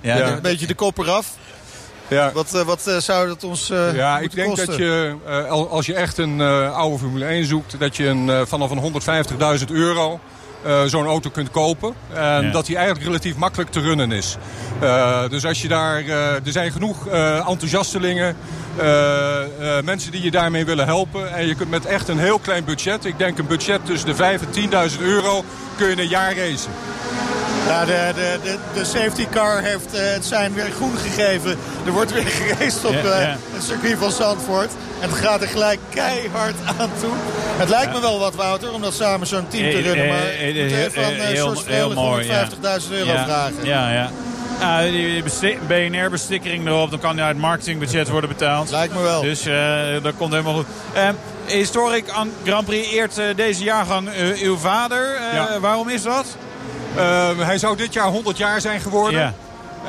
ja. 0.00 0.30
Een 0.30 0.42
beetje 0.42 0.66
de 0.66 0.74
kop 0.74 0.98
eraf. 0.98 1.36
Ja. 2.08 2.32
Wat, 2.32 2.54
uh, 2.54 2.62
wat 2.62 2.84
uh, 2.88 2.96
zou 2.96 3.28
dat 3.28 3.44
ons 3.44 3.70
uh, 3.70 3.94
Ja, 3.94 4.18
ik 4.18 4.34
denk 4.34 4.48
kosten? 4.48 4.66
dat 4.66 4.76
je, 4.76 5.16
als 5.48 5.86
je 5.86 5.94
echt 5.94 6.18
een 6.18 6.40
oude 6.70 6.98
Formule 6.98 7.24
1 7.24 7.46
zoekt... 7.46 7.78
dat 7.78 7.96
je 7.96 8.06
een, 8.06 8.46
vanaf 8.46 8.70
een 8.70 9.02
150.000 9.58 9.66
euro 9.66 10.20
uh, 10.66 10.82
zo'n 10.82 11.06
auto 11.06 11.30
kunt 11.30 11.50
kopen. 11.50 11.94
En 12.14 12.44
ja. 12.44 12.50
dat 12.50 12.66
die 12.66 12.76
eigenlijk 12.76 13.06
relatief 13.06 13.36
makkelijk 13.36 13.70
te 13.70 13.80
runnen 13.80 14.12
is. 14.12 14.36
Uh, 14.82 15.28
dus 15.28 15.46
als 15.46 15.62
je 15.62 15.68
daar... 15.68 16.02
Uh, 16.02 16.34
er 16.34 16.52
zijn 16.52 16.72
genoeg 16.72 17.08
enthousiastelingen. 17.08 18.36
mensen 19.84 20.12
die 20.12 20.22
je 20.22 20.30
daarmee 20.30 20.64
willen 20.64 20.86
helpen. 20.86 21.34
En 21.34 21.46
je 21.46 21.54
kunt 21.54 21.70
met 21.70 21.86
echt 21.86 22.08
een 22.08 22.18
heel 22.18 22.38
klein 22.38 22.64
budget... 22.64 23.04
ik 23.04 23.18
denk 23.18 23.38
een 23.38 23.46
budget 23.46 23.86
tussen 23.86 24.08
de 24.08 24.14
5 24.14 24.40
en 24.42 24.90
10.000 24.90 25.00
euro... 25.00 25.44
kun 25.76 25.88
je 25.88 26.02
een 26.02 26.08
jaar 26.08 26.36
racen. 26.36 26.72
Ja, 27.72 27.84
de, 27.84 28.12
de, 28.14 28.38
de, 28.42 28.58
de 28.74 28.84
safety 28.84 29.26
car 29.30 29.62
heeft 29.62 29.86
het 29.90 30.24
zijn 30.24 30.54
weer 30.54 30.70
groen 30.70 30.96
gegeven. 30.96 31.58
Er 31.86 31.92
wordt 31.92 32.12
weer 32.12 32.26
geraced 32.40 32.84
op 32.84 32.92
ja. 32.92 33.36
het 33.52 33.62
circuit 33.64 33.98
van 33.98 34.10
Zandvoort. 34.10 34.70
En 35.00 35.08
het 35.08 35.18
gaat 35.18 35.42
er 35.42 35.48
gelijk 35.48 35.80
keihard 35.88 36.54
aan 36.78 36.90
toe. 37.00 37.12
Het 37.56 37.68
lijkt 37.68 37.92
me 37.92 38.00
wel 38.00 38.18
wat, 38.18 38.34
Wouter, 38.34 38.72
om 38.72 38.82
dat 38.82 38.94
samen 38.94 39.26
zo'n 39.26 39.48
team 39.48 39.70
te 39.70 39.80
runnen. 39.80 40.08
Maar 40.08 40.26
ik 40.26 40.62
moet 40.62 40.72
even 40.72 41.04
aan 41.04 41.36
George 41.36 41.62
Vreeling 41.62 42.26
150.000 42.82 42.90
euro 42.90 43.12
vragen. 43.24 43.64
Ja, 43.64 43.92
ja. 43.92 44.10
Ja, 44.60 44.82
die 44.82 45.22
BNR-bestikkering 45.66 46.66
erop, 46.66 46.90
dan 46.90 46.98
kan 46.98 47.14
die 47.14 47.24
uit 47.24 47.32
het 47.32 47.42
marketingbudget 47.42 48.08
worden 48.08 48.28
betaald. 48.28 48.70
Lijkt 48.70 48.94
me 48.94 49.02
wel. 49.02 49.22
Dus 49.22 49.46
uh, 49.46 50.02
dat 50.02 50.14
komt 50.16 50.32
helemaal 50.32 50.54
goed. 50.54 50.66
Uh, 50.96 51.08
Historic 51.46 52.04
Grand 52.44 52.66
Prix 52.66 52.92
eert 52.92 53.18
uh, 53.18 53.24
deze 53.36 53.64
jaargang 53.64 54.08
uw 54.42 54.56
vader. 54.56 55.20
Ja. 55.34 55.60
Waarom 55.60 55.88
is 55.88 56.02
dat? 56.02 56.36
Uh, 56.96 57.28
hij 57.38 57.58
zou 57.58 57.76
dit 57.76 57.92
jaar 57.92 58.06
100 58.06 58.36
jaar 58.36 58.60
zijn 58.60 58.80
geworden. 58.80 59.20
Ja. 59.20 59.32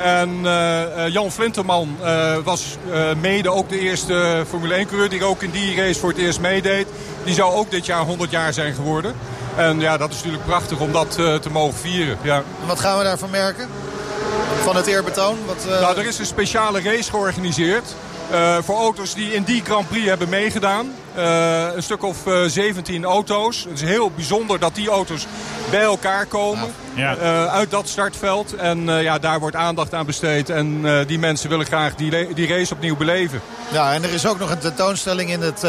En 0.02 0.28
uh, 0.42 1.08
Jan 1.08 1.30
Flinterman 1.30 1.96
uh, 2.02 2.36
was 2.44 2.76
mede 3.20 3.50
ook 3.50 3.68
de 3.68 3.78
eerste 3.78 4.44
Formule 4.48 4.84
1-coureur 4.84 5.08
die 5.08 5.24
ook 5.24 5.42
in 5.42 5.50
die 5.50 5.76
race 5.76 6.00
voor 6.00 6.08
het 6.08 6.18
eerst 6.18 6.40
meedeed. 6.40 6.86
Die 7.24 7.34
zou 7.34 7.54
ook 7.54 7.70
dit 7.70 7.86
jaar 7.86 8.04
100 8.04 8.30
jaar 8.30 8.52
zijn 8.52 8.74
geworden. 8.74 9.14
En 9.56 9.80
ja, 9.80 9.96
dat 9.96 10.10
is 10.10 10.16
natuurlijk 10.16 10.44
prachtig 10.44 10.80
om 10.80 10.92
dat 10.92 11.10
te 11.12 11.50
mogen 11.52 11.78
vieren. 11.78 12.18
Ja. 12.22 12.36
En 12.36 12.66
wat 12.66 12.80
gaan 12.80 12.98
we 12.98 13.04
daarvan 13.04 13.30
merken? 13.30 13.68
Van 14.62 14.76
het 14.76 14.86
eerbetoon? 14.86 15.38
Wat, 15.46 15.80
Nou, 15.80 15.98
er 15.98 16.06
is 16.06 16.18
een 16.18 16.26
speciale 16.26 16.82
race 16.82 17.10
georganiseerd. 17.10 17.94
Uh, 18.32 18.56
voor 18.62 18.76
auto's 18.76 19.14
die 19.14 19.32
in 19.32 19.42
die 19.42 19.62
Grand 19.64 19.88
Prix 19.88 20.06
hebben 20.06 20.28
meegedaan. 20.28 20.92
Uh, 21.16 21.74
een 21.74 21.82
stuk 21.82 22.02
of 22.02 22.26
uh, 22.26 22.44
17 22.46 23.04
auto's. 23.04 23.66
Het 23.68 23.80
is 23.80 23.88
heel 23.88 24.10
bijzonder 24.10 24.58
dat 24.58 24.74
die 24.74 24.88
auto's 24.88 25.26
bij 25.70 25.82
elkaar 25.82 26.26
komen. 26.26 26.72
Ja. 26.94 27.16
uit 27.48 27.70
dat 27.70 27.88
startveld. 27.88 28.54
En 28.56 28.86
ja, 28.86 29.18
daar 29.18 29.40
wordt 29.40 29.56
aandacht 29.56 29.94
aan 29.94 30.06
besteed. 30.06 30.50
En 30.50 30.84
die 31.06 31.18
mensen 31.18 31.48
willen 31.48 31.66
graag 31.66 31.94
die, 31.94 32.34
die 32.34 32.48
race 32.48 32.74
opnieuw 32.74 32.96
beleven. 32.96 33.40
Ja, 33.72 33.92
en 33.92 34.02
er 34.02 34.12
is 34.12 34.26
ook 34.26 34.38
nog 34.38 34.50
een 34.50 34.58
tentoonstelling 34.58 35.30
in 35.30 35.40
het 35.40 35.64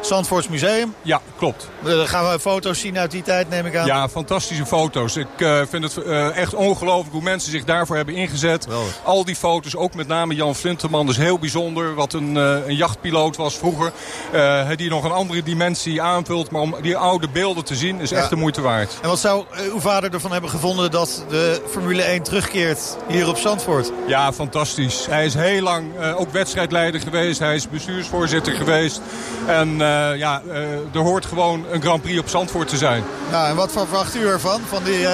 Zandvoorts 0.00 0.48
Museum. 0.48 0.94
Ja, 1.02 1.20
klopt. 1.38 1.68
Dan 1.82 2.08
gaan 2.08 2.30
we 2.30 2.40
foto's 2.40 2.80
zien 2.80 2.98
uit 2.98 3.10
die 3.10 3.22
tijd, 3.22 3.48
neem 3.50 3.66
ik 3.66 3.76
aan. 3.76 3.86
Ja, 3.86 4.08
fantastische 4.08 4.66
foto's. 4.66 5.16
Ik 5.16 5.26
vind 5.68 5.84
het 5.94 6.02
echt 6.34 6.54
ongelooflijk 6.54 7.12
hoe 7.12 7.22
mensen 7.22 7.50
zich 7.50 7.64
daarvoor 7.64 7.96
hebben 7.96 8.14
ingezet. 8.14 8.66
Wel. 8.66 8.84
Al 9.04 9.24
die 9.24 9.36
foto's, 9.36 9.76
ook 9.76 9.94
met 9.94 10.06
name 10.08 10.34
Jan 10.34 10.54
Flinterman, 10.54 11.08
is 11.08 11.16
heel 11.16 11.38
bijzonder 11.38 11.94
wat 11.94 12.12
een, 12.12 12.36
uh, 12.36 12.66
een 12.66 12.76
jachtpiloot 12.76 13.36
was 13.36 13.54
vroeger. 13.58 13.92
Uh, 14.34 14.68
die 14.76 14.90
nog 14.90 15.04
een 15.04 15.10
andere 15.12 15.42
dimensie 15.42 16.02
aanvult. 16.02 16.50
Maar 16.50 16.60
om 16.60 16.74
die 16.82 16.96
oude 16.96 17.28
beelden 17.28 17.64
te 17.64 17.74
zien 17.76 18.00
is 18.00 18.10
Ja. 18.10 18.16
echt 18.16 18.30
de 18.30 18.36
moeite 18.36 18.60
waard. 18.60 18.98
En 19.02 19.08
wat 19.08 19.18
zou 19.18 19.39
uh, 19.54 19.72
uw 19.72 19.80
vader 19.80 20.12
ervan 20.12 20.32
hebben 20.32 20.50
gevonden 20.50 20.90
dat 20.90 21.24
de 21.28 21.62
Formule 21.70 22.02
1 22.02 22.22
terugkeert 22.22 22.96
hier 23.08 23.28
op 23.28 23.36
Zandvoort? 23.36 23.92
Ja, 24.06 24.32
fantastisch. 24.32 25.06
Hij 25.06 25.24
is 25.24 25.34
heel 25.34 25.62
lang 25.62 25.86
uh, 26.00 26.20
ook 26.20 26.30
wedstrijdleider 26.30 27.00
geweest. 27.00 27.38
Hij 27.38 27.54
is 27.54 27.68
bestuursvoorzitter 27.68 28.52
geweest. 28.52 29.00
En 29.46 29.68
uh, 29.68 30.16
ja, 30.16 30.42
uh, 30.46 30.54
er 30.94 31.00
hoort 31.00 31.26
gewoon 31.26 31.64
een 31.70 31.82
Grand 31.82 32.02
Prix 32.02 32.18
op 32.18 32.28
Zandvoort 32.28 32.68
te 32.68 32.76
zijn. 32.76 33.04
Nou, 33.30 33.48
en 33.48 33.56
wat 33.56 33.72
verwacht 33.72 34.16
u 34.16 34.26
ervan? 34.26 34.60
Van 34.68 34.84
die, 34.84 35.00
uh... 35.00 35.12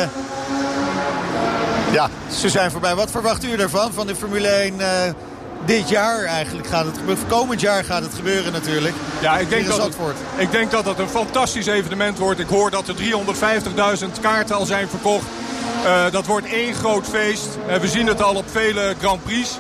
Ja, 1.92 2.10
ze 2.30 2.48
zijn 2.48 2.70
voorbij. 2.70 2.94
Wat 2.94 3.10
verwacht 3.10 3.44
u 3.44 3.52
ervan? 3.52 3.92
Van 3.92 4.06
de 4.06 4.16
Formule 4.16 4.48
1 4.48 4.74
uh, 4.78 4.86
dit 5.64 5.88
jaar 5.88 6.24
eigenlijk 6.24 6.66
gaat 6.66 6.84
het 6.84 6.98
gebeuren. 6.98 7.26
Komend 7.26 7.60
jaar 7.60 7.84
gaat 7.84 8.02
het 8.02 8.14
gebeuren 8.14 8.52
natuurlijk. 8.52 8.94
Ja, 9.20 9.38
ik 9.38 9.48
denk, 9.48 9.66
dat 9.66 9.82
het, 9.82 9.96
ik 10.36 10.50
denk 10.50 10.70
dat 10.70 10.84
het 10.84 10.98
een 10.98 11.08
fantastisch 11.08 11.66
evenement 11.66 12.18
wordt. 12.18 12.40
Ik 12.40 12.48
hoor 12.48 12.70
dat 12.70 12.88
er 12.88 12.94
350.000 12.94 14.20
kaarten 14.20 14.56
al 14.56 14.66
zijn 14.66 14.88
verkocht. 14.88 15.26
Uh, 15.84 16.10
dat 16.10 16.26
wordt 16.26 16.46
één 16.46 16.74
groot 16.74 17.06
feest. 17.06 17.48
Uh, 17.68 17.74
we 17.74 17.88
zien 17.88 18.06
het 18.06 18.22
al 18.22 18.34
op 18.34 18.44
vele 18.50 18.94
Grand 18.98 19.24
Prix. 19.24 19.58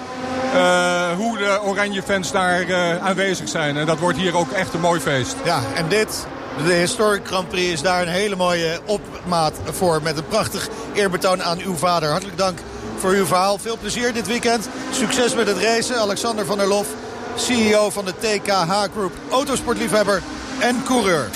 Uh, 0.54 1.10
hoe 1.16 1.38
de 1.38 1.60
oranje 1.62 2.02
fans 2.02 2.32
daar 2.32 2.74
aanwezig 3.00 3.48
zijn. 3.48 3.76
En 3.76 3.86
dat 3.86 3.98
wordt 3.98 4.18
hier 4.18 4.36
ook 4.36 4.50
echt 4.50 4.74
een 4.74 4.80
mooi 4.80 5.00
feest. 5.00 5.36
Ja, 5.44 5.60
en 5.74 5.88
dit, 5.88 6.26
de 6.66 6.72
Historic 6.72 7.26
Grand 7.26 7.48
Prix, 7.48 7.72
is 7.72 7.82
daar 7.82 8.02
een 8.02 8.08
hele 8.08 8.36
mooie 8.36 8.80
opmaat 8.84 9.54
voor. 9.64 10.02
Met 10.02 10.16
een 10.16 10.26
prachtig 10.26 10.68
eerbetoon 10.92 11.42
aan 11.42 11.58
uw 11.58 11.76
vader. 11.76 12.10
Hartelijk 12.10 12.38
dank 12.38 12.58
voor 13.06 13.14
uw 13.14 13.26
verhaal. 13.26 13.58
Veel 13.58 13.78
plezier 13.80 14.12
dit 14.12 14.26
weekend. 14.26 14.68
Succes 14.90 15.34
met 15.34 15.46
het 15.46 15.58
racen. 15.58 15.96
Alexander 15.96 16.46
van 16.46 16.58
der 16.58 16.66
Lof, 16.66 16.86
CEO 17.36 17.90
van 17.90 18.04
de 18.04 18.12
TKH 18.18 18.72
Group. 18.92 19.12
Autosportliefhebber 19.30 20.22
en 20.58 20.82
coureur. 20.84 21.28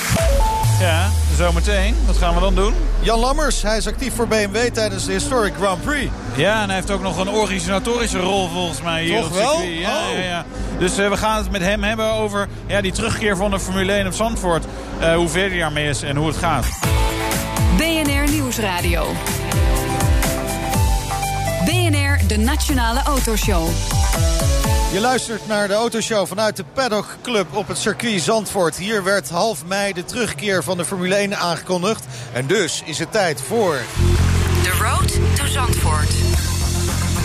Ja, 0.80 1.09
zometeen. 1.37 1.94
Wat 2.06 2.16
gaan 2.16 2.35
we 2.35 2.40
dan 2.40 2.54
doen? 2.54 2.74
Jan 3.00 3.18
Lammers, 3.18 3.62
hij 3.62 3.76
is 3.76 3.87
actief 3.87 4.14
voor 4.14 4.28
BMW 4.28 4.56
tijdens 4.72 5.04
de 5.04 5.12
Historic 5.12 5.54
Grand 5.61 5.83
Prix. 5.83 6.11
Ja, 6.37 6.61
en 6.62 6.66
hij 6.66 6.74
heeft 6.74 6.90
ook 6.90 7.02
nog 7.02 7.18
een 7.18 7.28
organisatorische 7.28 8.18
rol 8.18 8.48
volgens 8.48 8.83
mij 8.83 9.02
hier 9.04 9.16
Toch 9.20 9.26
op 9.26 9.35
wel? 9.35 9.62
Ja, 9.62 9.98
Oh. 10.09 10.16
ja, 10.16 10.22
ja. 10.24 10.44
Dus 10.78 10.98
uh, 10.98 11.09
we 11.09 11.16
gaan 11.16 11.37
het 11.37 11.50
met 11.50 11.62
hem 11.62 11.83
hebben 11.83 12.12
over 12.12 12.48
ja, 12.66 12.80
die 12.80 12.92
terugkeer 12.92 13.37
van 13.37 13.50
de 13.50 13.61
Formule 13.61 13.92
1 13.92 14.06
op 14.06 14.12
Zandvoort. 14.12 14.64
Uh, 15.00 15.14
hoe 15.14 15.28
ver 15.28 15.48
hij 15.48 15.59
daarmee 15.59 15.88
is 15.88 16.02
en 16.02 16.16
hoe 16.16 16.26
het 16.26 16.37
gaat. 16.37 16.66
BNR 17.76 18.30
Nieuwsradio. 18.30 19.06
De 22.30 22.38
Nationale 22.38 23.02
Autoshow. 23.02 23.68
Je 24.92 25.00
luistert 25.00 25.46
naar 25.46 25.68
de 25.68 25.74
autoshow 25.74 26.26
vanuit 26.26 26.56
de 26.56 26.64
Paddock 26.72 27.16
Club 27.22 27.56
op 27.56 27.68
het 27.68 27.78
circuit 27.78 28.22
Zandvoort. 28.22 28.76
Hier 28.76 29.04
werd 29.04 29.28
half 29.28 29.64
mei 29.66 29.92
de 29.92 30.04
terugkeer 30.04 30.62
van 30.62 30.76
de 30.76 30.84
Formule 30.84 31.14
1 31.14 31.38
aangekondigd. 31.38 32.04
En 32.32 32.46
dus 32.46 32.82
is 32.84 32.98
het 32.98 33.12
tijd 33.12 33.40
voor... 33.40 33.76
The 34.62 34.70
Road 34.70 35.36
to 35.36 35.46
Zandvoort. 35.46 36.10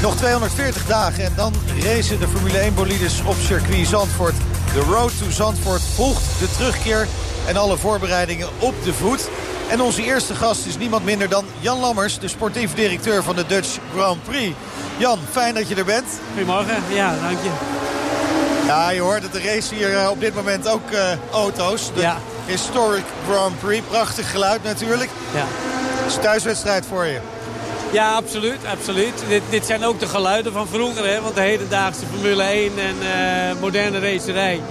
Nog 0.02 0.16
240 0.16 0.86
dagen 0.86 1.26
en 1.26 1.34
dan 1.36 1.54
racen 1.84 2.20
de 2.20 2.28
Formule 2.28 2.58
1 2.58 2.74
bolides 2.74 3.22
op 3.26 3.36
circuit 3.40 3.88
Zandvoort. 3.88 4.36
De 4.74 4.80
Road 4.80 5.18
to 5.18 5.30
Zandvoort 5.30 5.82
volgt 5.82 6.40
de 6.40 6.48
terugkeer 6.58 7.08
en 7.48 7.58
alle 7.58 7.78
voorbereidingen 7.78 8.48
op 8.60 8.74
de 8.84 8.94
voet. 8.94 9.30
En 9.70 9.82
onze 9.82 10.04
eerste 10.04 10.36
gast 10.36 10.66
is 10.66 10.78
niemand 10.78 11.06
minder 11.06 11.30
dan 11.30 11.46
Jan 11.60 11.80
Lammers, 11.80 12.20
de 12.20 12.28
sportief 12.28 12.74
directeur 12.74 13.24
van 13.24 13.36
de 13.36 13.46
Dutch 13.46 13.78
Grand 13.96 14.24
Prix. 14.24 14.56
Jan, 14.98 15.20
fijn 15.32 15.54
dat 15.54 15.68
je 15.68 15.76
er 15.76 15.86
bent. 15.86 16.06
Goedemorgen, 16.34 16.84
ja, 16.90 17.16
dank 17.22 17.38
je. 17.44 17.50
Ja, 18.68 18.90
je 18.90 19.02
hoort 19.02 19.24
het, 19.24 19.36
er 19.36 19.46
racen 19.46 19.76
hier 19.76 19.92
uh, 19.92 20.10
op 20.10 20.20
dit 20.20 20.36
moment 20.36 20.68
ook 20.68 20.92
uh, 20.92 21.00
auto's. 21.32 21.92
De 21.94 22.02
Ja. 22.02 22.18
Historic 22.46 23.04
Grand 23.30 23.60
Prix, 23.60 23.84
prachtig 23.88 24.32
geluid 24.32 24.64
natuurlijk. 24.64 25.10
Ja, 25.34 25.46
Het 25.48 26.08
is 26.08 26.16
een 26.16 26.22
thuiswedstrijd 26.22 26.86
voor 26.90 27.06
je. 27.06 27.20
ja 27.92 28.14
absoluut, 28.16 28.58
absoluut. 28.72 29.14
Dit, 29.28 29.42
dit 29.50 29.66
zijn 29.66 29.86
ook 29.86 30.00
de 30.00 30.08
geluiden 30.08 30.52
van 30.54 30.68
vroeger, 30.68 31.06
hè? 31.08 31.22
want 31.22 31.36
de 31.36 31.42
hedendaagse 31.42 32.06
Formule 32.12 32.44
1 32.44 32.72
en 32.80 32.96
eh, 33.02 33.56
moderne 33.62 34.00
racerij... 34.00 34.62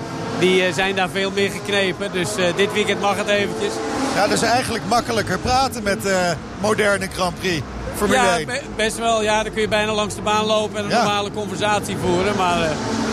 die 0.44 0.64
eh, 0.64 0.72
zijn 0.74 0.94
daar 0.96 1.09
veel 1.09 1.30
meer 1.30 1.50
geknepen. 1.50 2.12
Dus 2.12 2.37
eh, 2.37 2.44
dit 2.57 2.72
weekend 2.72 3.00
mag 3.00 3.16
het 3.16 3.28
eventjes. 3.28 3.72
Ja, 4.14 4.22
dat 4.26 4.33
is 4.33 4.42
eigenlijk 4.42 4.85
makkelijker 4.88 5.38
praten 5.38 5.83
met 5.83 6.02
de 6.02 6.35
moderne 6.61 7.09
Grand 7.14 7.38
Prix. 7.38 7.62
Formule 7.96 8.18
ja, 8.22 8.37
1. 8.37 8.46
be- 8.46 8.62
best 8.76 8.98
wel. 8.98 9.22
Ja, 9.22 9.42
dan 9.42 9.52
kun 9.52 9.61
je 9.62 9.68
bijna 9.68 9.92
langs 9.92 10.14
de 10.14 10.22
baan 10.22 10.44
lopen 10.44 10.78
en 10.78 10.85
een 10.85 10.90
Ja. 10.90 10.96
normale 11.02 11.30
conversatie 11.30 11.96
voeren. 12.02 12.37
Maar 12.37 12.62
eh, 12.62 12.70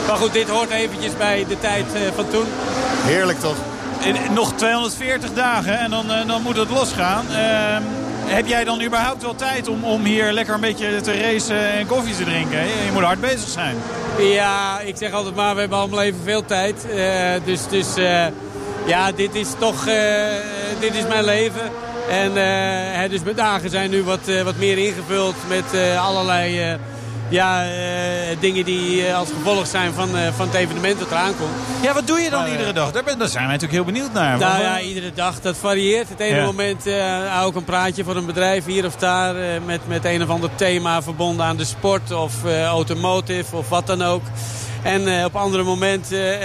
Maar 0.07 0.17
goed, 0.17 0.33
dit 0.33 0.49
hoort 0.49 0.69
eventjes 0.69 1.17
bij 1.17 1.45
de 1.47 1.59
tijd 1.59 1.85
van 2.15 2.29
toen. 2.29 2.45
Heerlijk 3.03 3.39
toch? 3.39 3.55
nog 4.33 4.53
240 4.55 5.33
dagen 5.33 5.79
en 5.79 5.89
dan, 5.89 6.05
dan 6.27 6.41
moet 6.41 6.57
het 6.57 6.69
losgaan. 6.69 7.25
Ehm, 7.31 7.81
heb 8.31 8.47
jij 8.47 8.63
dan 8.63 8.81
überhaupt 8.81 9.21
wel 9.21 9.35
tijd 9.35 9.67
om, 9.67 9.83
om 9.83 10.03
hier 10.03 10.31
lekker 10.31 10.53
een 10.53 10.61
beetje 10.61 11.01
te 11.01 11.21
racen 11.21 11.71
en 11.71 11.87
koffie 11.87 12.15
te 12.15 12.23
drinken? 12.23 12.59
Je 12.59 12.89
moet 12.93 13.03
hard 13.03 13.21
bezig 13.21 13.49
zijn. 13.49 13.75
Ja, 14.19 14.79
ik 14.79 14.95
zeg 14.97 15.11
altijd 15.11 15.35
maar, 15.35 15.53
we 15.53 15.59
hebben 15.59 15.77
allemaal 15.77 16.01
even 16.01 16.19
veel 16.23 16.45
tijd. 16.45 16.85
dus 17.45 17.67
dus 17.67 17.87
ja, 18.85 19.11
dit 19.11 19.35
is 19.35 19.47
toch 19.59 19.83
dit 20.79 20.95
is 20.95 21.07
mijn 21.07 21.23
leven. 21.23 21.71
En 22.09 23.09
dus 23.09 23.23
mijn 23.23 23.35
dagen 23.35 23.69
zijn 23.69 23.89
nu 23.89 24.03
wat, 24.03 24.19
wat 24.43 24.57
meer 24.57 24.77
ingevuld 24.77 25.35
met 25.47 25.97
allerlei 25.97 26.77
ja, 27.31 27.65
dingen 28.39 28.65
die 28.65 29.13
als 29.13 29.29
gevolg 29.29 29.67
zijn 29.67 29.93
van, 29.93 30.09
van 30.35 30.47
het 30.47 30.55
evenement 30.55 30.99
dat 30.99 31.11
eraan 31.11 31.37
komt. 31.37 31.51
Ja, 31.81 31.93
wat 31.93 32.07
doe 32.07 32.19
je 32.19 32.29
dan 32.29 32.47
iedere 32.47 32.73
dag? 32.73 32.91
Daar, 32.91 33.03
ben, 33.03 33.17
daar 33.17 33.27
zijn 33.27 33.43
wij 33.43 33.53
natuurlijk 33.53 33.83
heel 33.83 33.93
benieuwd 33.93 34.13
naar. 34.13 34.37
Nou 34.37 34.61
ja, 34.61 34.79
iedere 34.79 35.11
dag, 35.13 35.41
dat 35.41 35.57
varieert. 35.57 36.09
Het 36.09 36.19
ene 36.19 36.35
ja. 36.35 36.45
moment 36.45 36.83
hou 37.29 37.49
ik 37.49 37.55
een 37.55 37.63
praatje 37.63 38.03
voor 38.03 38.15
een 38.15 38.25
bedrijf 38.25 38.65
hier 38.65 38.85
of 38.85 38.95
daar 38.95 39.61
met, 39.65 39.87
met 39.87 40.05
een 40.05 40.23
of 40.23 40.29
ander 40.29 40.49
thema 40.55 41.01
verbonden 41.01 41.45
aan 41.45 41.57
de 41.57 41.65
sport 41.65 42.11
of 42.11 42.33
automotive 42.45 43.55
of 43.55 43.69
wat 43.69 43.87
dan 43.87 44.01
ook. 44.01 44.23
En 44.83 45.25
op 45.25 45.35
andere 45.35 45.63
momenten, 45.63 46.43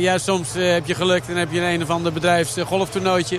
ja, 0.00 0.18
soms 0.18 0.48
heb 0.54 0.86
je 0.86 0.94
geluk 0.94 1.22
en 1.28 1.36
heb 1.36 1.52
je 1.52 1.60
een, 1.60 1.72
een 1.74 1.82
of 1.82 1.90
ander 1.90 2.12
bedrijfs 2.12 2.56
golftoernooitje. 2.66 3.38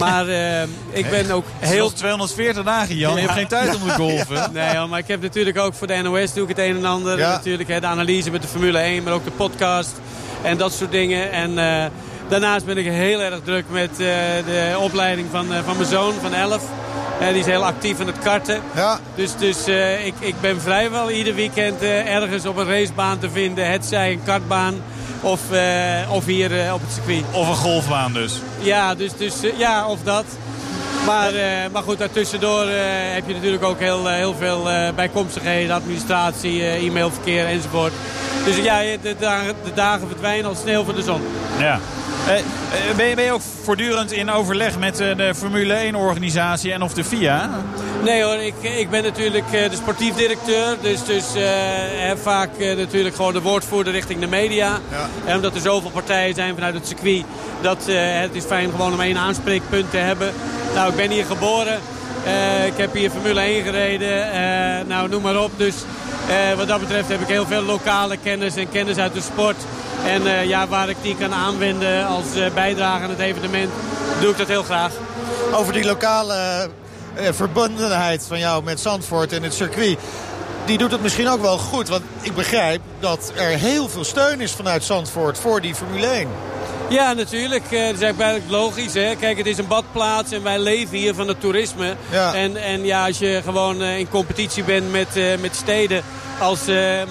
Maar 0.00 0.28
uh, 0.28 0.62
ik 0.90 1.10
ben 1.10 1.30
ook 1.30 1.44
heel... 1.58 1.92
240 1.92 2.64
dagen, 2.64 2.96
Jan. 2.96 3.14
Je 3.14 3.20
hebt 3.20 3.32
geen 3.32 3.46
tijd 3.46 3.74
om 3.74 3.88
te 3.88 3.94
golven. 4.02 4.52
Nee, 4.52 4.86
maar 4.86 4.98
ik 4.98 5.08
heb 5.08 5.22
natuurlijk 5.22 5.58
ook 5.58 5.74
voor 5.74 5.86
de 5.86 5.96
NOS 6.02 6.32
doe 6.32 6.42
ik 6.42 6.48
het 6.48 6.58
een 6.58 6.76
en 6.76 6.84
ander. 6.84 7.18
Natuurlijk 7.18 7.80
de 7.80 7.86
analyse 7.86 8.30
met 8.30 8.42
de 8.42 8.48
Formule 8.48 8.78
1, 8.78 9.02
maar 9.02 9.12
ook 9.12 9.24
de 9.24 9.30
podcast. 9.30 9.92
En 10.42 10.56
dat 10.56 10.72
soort 10.72 10.90
dingen. 10.90 11.32
En 11.32 11.50
uh, 11.50 11.84
daarnaast 12.28 12.66
ben 12.66 12.76
ik 12.76 12.86
heel 12.86 13.20
erg 13.20 13.40
druk 13.44 13.64
met 13.70 13.90
uh, 13.90 13.96
de 14.46 14.76
opleiding 14.78 15.28
van, 15.30 15.46
van 15.64 15.76
mijn 15.76 15.88
zoon 15.88 16.14
van 16.20 16.34
11. 16.34 16.62
die 17.18 17.38
is 17.38 17.46
heel 17.46 17.64
actief 17.64 18.00
in 18.00 18.06
het 18.06 18.18
karten. 18.18 18.60
Ja. 18.74 19.00
Dus, 19.14 19.36
dus 19.36 19.66
ik, 20.04 20.14
ik 20.18 20.34
ben 20.40 20.60
vrijwel 20.60 21.10
ieder 21.10 21.34
weekend 21.34 21.82
ergens 21.82 22.46
op 22.46 22.56
een 22.56 22.66
racebaan 22.66 23.18
te 23.18 23.30
vinden. 23.30 23.70
Het 23.70 23.84
zij 23.86 24.12
een 24.12 24.22
kartbaan 24.24 24.74
of, 25.20 25.40
uh, 25.52 25.60
of 26.12 26.24
hier 26.24 26.64
uh, 26.64 26.74
op 26.74 26.80
het 26.80 26.92
circuit. 26.92 27.24
Of 27.32 27.48
een 27.48 27.54
golfbaan 27.54 28.12
dus. 28.12 28.32
Ja, 28.60 28.94
dus, 28.94 29.12
dus, 29.16 29.44
uh, 29.44 29.58
ja 29.58 29.86
of 29.86 29.98
dat. 30.04 30.24
Maar, 31.06 31.32
maar 31.72 31.82
goed, 31.82 31.98
daartussendoor 31.98 32.66
heb 33.12 33.26
je 33.26 33.34
natuurlijk 33.34 33.62
ook 33.62 33.78
heel, 33.78 34.06
heel 34.06 34.34
veel 34.34 34.68
bijkomstigheden, 34.94 35.74
administratie, 35.74 36.62
e-mailverkeer 36.62 37.46
enzovoort. 37.46 37.92
Dus 38.44 38.56
ja, 38.56 38.80
de 39.02 39.16
dagen, 39.18 39.54
de 39.64 39.74
dagen 39.74 40.08
verdwijnen 40.08 40.48
als 40.48 40.58
sneeuw 40.58 40.84
voor 40.84 40.94
de 40.94 41.02
zon. 41.02 41.22
Ja. 41.58 41.80
Eh, 42.26 42.38
eh, 42.38 42.96
ben, 42.96 43.06
je, 43.06 43.14
ben, 43.14 43.24
je, 43.24 43.32
ook 43.32 43.40
voortdurend 43.62 44.12
in 44.12 44.30
overleg 44.30 44.78
met 44.78 45.00
uh, 45.00 45.16
de 45.16 45.34
Formule 45.34 45.92
1-organisatie 45.92 46.72
en 46.72 46.82
of 46.82 46.92
de 46.92 47.04
FIA? 47.04 47.50
Nee 48.04 48.22
hoor, 48.22 48.34
ik, 48.34 48.54
ik 48.62 48.90
ben 48.90 49.02
natuurlijk 49.02 49.50
de 49.50 49.76
sportief 49.76 50.14
directeur. 50.14 50.76
Dus, 50.80 51.04
dus 51.04 51.24
heb 51.96 52.18
vaak 52.18 52.50
natuurlijk 52.58 53.14
gewoon 53.14 53.32
de 53.32 53.40
woordvoerder 53.40 53.92
richting 53.92 54.20
de 54.20 54.26
media. 54.26 54.78
Ja. 54.90 55.08
En 55.24 55.36
omdat 55.36 55.54
er 55.54 55.60
zoveel 55.60 55.90
partijen 55.90 56.34
zijn 56.34 56.54
vanuit 56.54 56.74
het 56.74 56.86
circuit... 56.86 57.24
dat 57.60 57.86
het 58.22 58.34
is 58.34 58.44
fijn 58.44 58.70
gewoon 58.70 58.92
om 58.92 59.00
één 59.00 59.16
aanspreekpunt 59.16 59.90
te 59.90 59.96
hebben. 59.96 60.32
Nou, 60.74 60.90
ik 60.90 60.96
ben 60.96 61.10
hier 61.10 61.24
geboren. 61.24 61.78
ik 62.66 62.76
heb 62.76 62.94
hier 62.94 63.10
Formule 63.10 63.40
1 63.40 63.64
gereden. 63.64 64.28
nou, 64.86 65.08
noem 65.08 65.22
maar 65.22 65.42
op. 65.42 65.50
Dus 65.56 65.74
wat 66.56 66.68
dat 66.68 66.80
betreft 66.80 67.08
heb 67.08 67.20
ik 67.20 67.28
heel 67.28 67.46
veel 67.46 67.62
lokale 67.62 68.16
kennis 68.16 68.56
en 68.56 68.70
kennis 68.70 68.96
uit 68.96 69.14
de 69.14 69.20
sport... 69.20 69.56
En 70.06 70.22
uh, 70.22 70.44
ja, 70.44 70.68
waar 70.68 70.88
ik 70.88 70.96
die 71.02 71.16
kan 71.16 71.34
aanwenden 71.34 72.06
als 72.06 72.36
uh, 72.36 72.50
bijdrage 72.54 73.02
aan 73.02 73.10
het 73.10 73.18
evenement, 73.18 73.70
doe 74.20 74.30
ik 74.30 74.36
dat 74.36 74.48
heel 74.48 74.62
graag. 74.62 74.92
Over 75.52 75.72
die 75.72 75.84
lokale 75.84 76.68
uh, 77.18 77.28
verbondenheid 77.30 78.24
van 78.26 78.38
jou 78.38 78.62
met 78.62 78.80
Zandvoort 78.80 79.32
en 79.32 79.42
het 79.42 79.54
circuit. 79.54 79.98
Die 80.64 80.78
doet 80.78 80.90
het 80.90 81.02
misschien 81.02 81.28
ook 81.28 81.40
wel 81.40 81.58
goed. 81.58 81.88
Want 81.88 82.02
ik 82.20 82.34
begrijp 82.34 82.80
dat 83.00 83.32
er 83.36 83.48
heel 83.48 83.88
veel 83.88 84.04
steun 84.04 84.40
is 84.40 84.52
vanuit 84.52 84.84
Zandvoort 84.84 85.38
voor 85.38 85.60
die 85.60 85.74
Formule 85.74 86.06
1. 86.06 86.28
Ja, 86.90 87.12
natuurlijk. 87.12 87.62
Dat 87.70 87.94
is 87.94 88.00
eigenlijk 88.00 88.44
logisch. 88.48 88.94
Hè? 88.94 89.14
Kijk, 89.16 89.36
het 89.36 89.46
is 89.46 89.58
een 89.58 89.66
badplaats 89.66 90.32
en 90.32 90.42
wij 90.42 90.58
leven 90.58 90.96
hier 90.96 91.14
van 91.14 91.28
het 91.28 91.40
toerisme. 91.40 91.94
Ja. 92.10 92.34
En, 92.34 92.56
en 92.56 92.84
ja, 92.84 93.06
als 93.06 93.18
je 93.18 93.40
gewoon 93.44 93.82
in 93.82 94.08
competitie 94.08 94.64
bent 94.64 94.90
met, 94.90 95.08
met 95.40 95.56
steden 95.56 96.02
als 96.40 96.60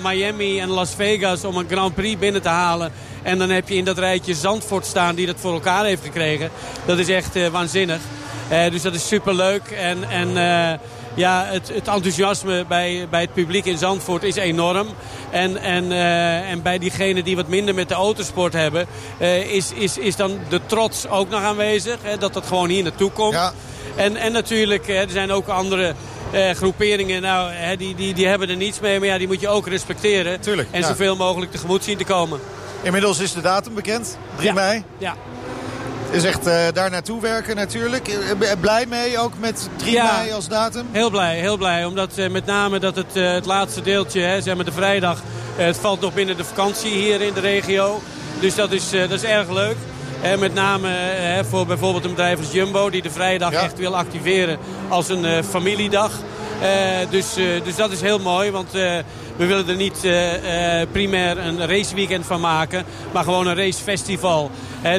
Miami 0.04 0.60
en 0.60 0.70
Las 0.70 0.94
Vegas 0.96 1.44
om 1.44 1.58
een 1.58 1.70
Grand 1.70 1.96
Prix 1.96 2.20
binnen 2.20 2.42
te 2.42 2.50
halen. 2.50 2.92
En 3.24 3.38
dan 3.38 3.50
heb 3.50 3.70
je 3.70 3.76
in 3.76 3.86
dat 3.86 3.98
rijtje 3.98 4.34
Zandvoort 4.34 4.86
staan 4.86 5.16
die 5.16 5.26
dat 5.26 5.40
voor 5.40 5.54
elkaar 5.54 5.86
heeft 5.86 6.04
gekregen. 6.04 6.50
Dat 6.86 6.98
is 6.98 7.08
echt 7.08 7.50
waanzinnig. 7.52 8.00
Dus 8.72 8.82
dat 8.82 8.96
is 8.96 9.08
superleuk. 9.08 9.72
En, 9.72 10.10
en 10.10 10.38
ja, 11.14 11.46
het, 11.46 11.68
het, 11.68 11.88
enthousiasme 11.88 12.66
bij, 12.68 13.08
bij 13.10 13.22
het 13.22 13.34
publiek 13.34 13.66
in 13.66 13.78
Zandvoort 13.78 14.24
is 14.24 14.36
enorm. 14.36 14.88
En, 15.30 15.58
en, 15.58 15.92
en 16.46 16.62
bij 16.62 16.80
diegenen 16.80 17.24
die 17.24 17.36
wat 17.36 17.48
minder 17.48 17.74
met 17.74 17.90
de 17.90 17.96
autosport 17.96 18.54
hebben... 18.54 18.88
is, 19.50 19.72
is, 19.72 19.98
is 19.98 20.16
dan 20.16 20.40
de 20.50 20.60
trots 20.66 21.08
ook 21.08 21.30
nog 21.30 21.42
aanwezig. 21.42 21.98
Hè, 22.02 22.18
dat 22.18 22.34
dat 22.34 22.46
gewoon 22.46 22.70
hier 22.70 22.84
naartoe 22.84 23.12
komt. 23.12 23.34
Ja. 23.34 23.54
En, 23.96 24.16
en 24.16 24.32
natuurlijk, 24.32 24.88
er 24.88 25.10
zijn 25.10 25.32
ook 25.32 25.48
andere 25.48 25.94
eh, 26.32 26.52
groeperingen, 26.52 27.22
nou, 27.22 27.76
die, 27.78 27.96
die, 27.96 28.14
die 28.14 28.28
hebben 28.28 28.50
er 28.50 28.56
niets 28.56 28.80
mee. 28.80 29.00
Maar 29.00 29.08
ja, 29.08 29.18
die 29.18 29.28
moet 29.28 29.40
je 29.40 29.48
ook 29.48 29.68
respecteren. 29.68 30.42
Tuurlijk, 30.42 30.68
en 30.72 30.80
ja. 30.80 30.88
zoveel 30.88 31.16
mogelijk 31.16 31.52
tegemoet 31.52 31.84
zien 31.84 31.98
te 31.98 32.04
komen. 32.04 32.40
Inmiddels 32.82 33.20
is 33.20 33.34
de 33.34 33.42
datum 33.42 33.74
bekend, 33.74 34.18
3 34.36 34.48
ja. 34.48 34.54
mei. 34.54 34.84
Ja. 34.98 35.16
Is 36.12 36.24
echt 36.24 36.48
uh, 36.48 36.54
daar 36.74 36.90
naartoe 36.90 37.22
werken 37.22 37.56
natuurlijk. 37.56 38.08
Uh, 38.08 38.52
blij 38.60 38.86
mee 38.86 39.20
ook 39.20 39.32
met 39.40 39.70
3 39.76 39.92
ja, 39.92 40.18
mei 40.18 40.32
als 40.32 40.48
datum? 40.48 40.86
Heel 40.92 41.10
blij, 41.10 41.40
heel 41.40 41.58
blij. 41.58 41.86
Omdat 41.86 42.18
uh, 42.18 42.30
met 42.30 42.46
name 42.46 42.80
dat 42.80 42.96
het, 42.96 43.14
het 43.14 43.46
laatste 43.46 43.82
deeltje, 43.82 44.22
hè, 44.22 44.42
zeg 44.42 44.56
maar 44.56 44.66
de 44.66 44.72
vrijdag... 44.72 45.22
het 45.56 45.78
valt 45.78 46.02
nog 46.02 46.14
binnen 46.14 46.38
de 46.38 46.44
vakantie 46.44 46.92
hier 46.92 47.22
in 47.22 47.34
de 47.34 47.40
regio. 47.40 48.02
Dus 48.40 48.56
dat 48.56 48.72
is, 48.72 48.90
dat 48.90 49.12
is 49.12 49.24
erg 49.24 49.50
leuk. 49.50 49.76
En 50.22 50.40
met 50.40 50.54
name 50.54 50.88
hè, 50.88 51.46
voor 51.46 51.66
bijvoorbeeld 51.66 52.04
een 52.04 52.10
bedrijf 52.10 52.38
als 52.38 52.52
Jumbo... 52.52 52.90
die 52.90 53.02
de 53.02 53.12
vrijdag 53.12 53.52
ja. 53.52 53.62
echt 53.62 53.78
wil 53.78 53.98
activeren 53.98 54.58
als 54.88 55.10
een 55.10 55.44
familiedag. 55.44 56.12
Uh, 56.62 56.66
dus, 57.10 57.38
uh, 57.38 57.64
dus 57.64 57.76
dat 57.76 57.92
is 57.92 58.02
heel 58.02 58.20
mooi, 58.20 58.52
want 58.52 58.72
we 58.72 59.04
willen 59.36 59.68
er 59.68 59.76
niet 59.76 60.00
primair 60.92 61.38
een 61.38 61.68
raceweekend 61.68 62.26
van 62.26 62.42
maken... 62.42 62.86
maar 63.12 63.24
gewoon 63.24 63.48
een 63.48 63.56
racefestival. 63.56 64.52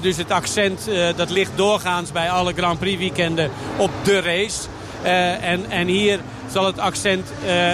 dus 0.02 0.16
het 0.16 0.30
accent 0.30 0.90
dat 1.16 1.30
ligt 1.30 1.50
doorgaans 1.54 2.12
bij 2.12 2.30
alle 2.30 2.52
Grand 2.52 2.78
Prix 2.78 2.98
weekenden 2.98 3.50
op 3.76 3.90
de 4.02 4.20
race. 4.20 4.58
en, 5.40 5.70
en 5.70 5.86
hier 5.86 6.20
zal 6.52 6.66
het 6.66 6.78
accent 6.78 7.28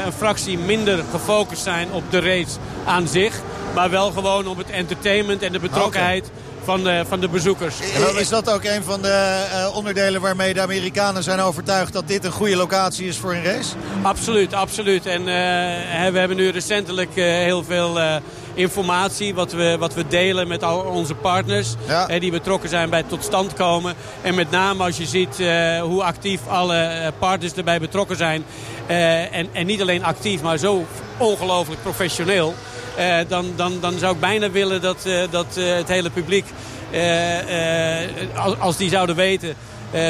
een 0.04 0.12
fractie 0.12 0.58
minder 0.58 1.04
gefocust 1.10 1.62
zijn 1.62 1.92
op 1.92 2.10
de 2.10 2.20
race 2.20 2.58
aan 2.84 3.08
zich... 3.08 3.40
maar 3.74 3.90
wel 3.90 4.10
gewoon 4.10 4.46
op 4.46 4.56
het 4.56 4.70
entertainment 4.70 5.42
en 5.42 5.52
de 5.52 5.60
betrokkenheid... 5.60 6.24
Okay 6.24 6.44
van 6.66 6.84
de, 6.84 7.04
van 7.08 7.20
de 7.20 7.28
bezoekers. 7.28 7.74
Is 8.16 8.28
dat 8.28 8.50
ook 8.50 8.64
een 8.64 8.84
van 8.84 9.02
de 9.02 9.46
uh, 9.52 9.76
onderdelen 9.76 10.20
waarmee 10.20 10.54
de 10.54 10.60
Amerikanen 10.60 11.22
zijn 11.22 11.40
overtuigd 11.40 11.92
dat 11.92 12.08
dit 12.08 12.24
een 12.24 12.32
goede 12.32 12.56
locatie 12.56 13.08
is 13.08 13.16
voor 13.16 13.34
een 13.34 13.44
race? 13.44 13.74
Absoluut, 14.02 14.52
absoluut. 14.52 15.06
En 15.06 15.20
uh, 15.20 15.26
we 16.12 16.18
hebben 16.18 16.36
nu 16.36 16.48
recentelijk 16.48 17.16
uh, 17.16 17.24
heel 17.24 17.64
veel 17.64 17.98
informatie 18.54 19.34
wat 19.34 19.52
we, 19.52 19.76
wat 19.78 19.94
we 19.94 20.06
delen 20.08 20.48
met 20.48 20.62
al 20.62 20.80
onze 20.80 21.14
partners. 21.14 21.74
Ja. 21.86 22.18
die 22.18 22.30
betrokken 22.30 22.68
zijn 22.68 22.90
bij 22.90 22.98
het 22.98 23.08
tot 23.08 23.24
stand 23.24 23.52
komen. 23.52 23.94
En 24.22 24.34
met 24.34 24.50
name 24.50 24.84
als 24.84 24.96
je 24.96 25.06
ziet 25.06 25.36
hoe 25.82 26.02
actief 26.02 26.40
alle 26.48 27.12
partners 27.18 27.52
erbij 27.52 27.80
betrokken 27.80 28.16
zijn. 28.16 28.44
en, 28.86 29.48
en 29.52 29.66
niet 29.66 29.80
alleen 29.80 30.04
actief, 30.04 30.42
maar 30.42 30.58
zo 30.58 30.84
ongelooflijk 31.18 31.82
professioneel. 31.82 32.54
Uh, 32.98 33.18
dan, 33.28 33.52
dan, 33.56 33.80
dan 33.80 33.98
zou 33.98 34.14
ik 34.14 34.20
bijna 34.20 34.50
willen 34.50 34.80
dat, 34.80 35.04
uh, 35.06 35.22
dat 35.30 35.46
uh, 35.58 35.74
het 35.74 35.88
hele 35.88 36.10
publiek, 36.10 36.44
als, 38.34 38.58
als 38.58 38.76
die 38.76 38.90
zouden 38.90 39.16
weten 39.16 39.54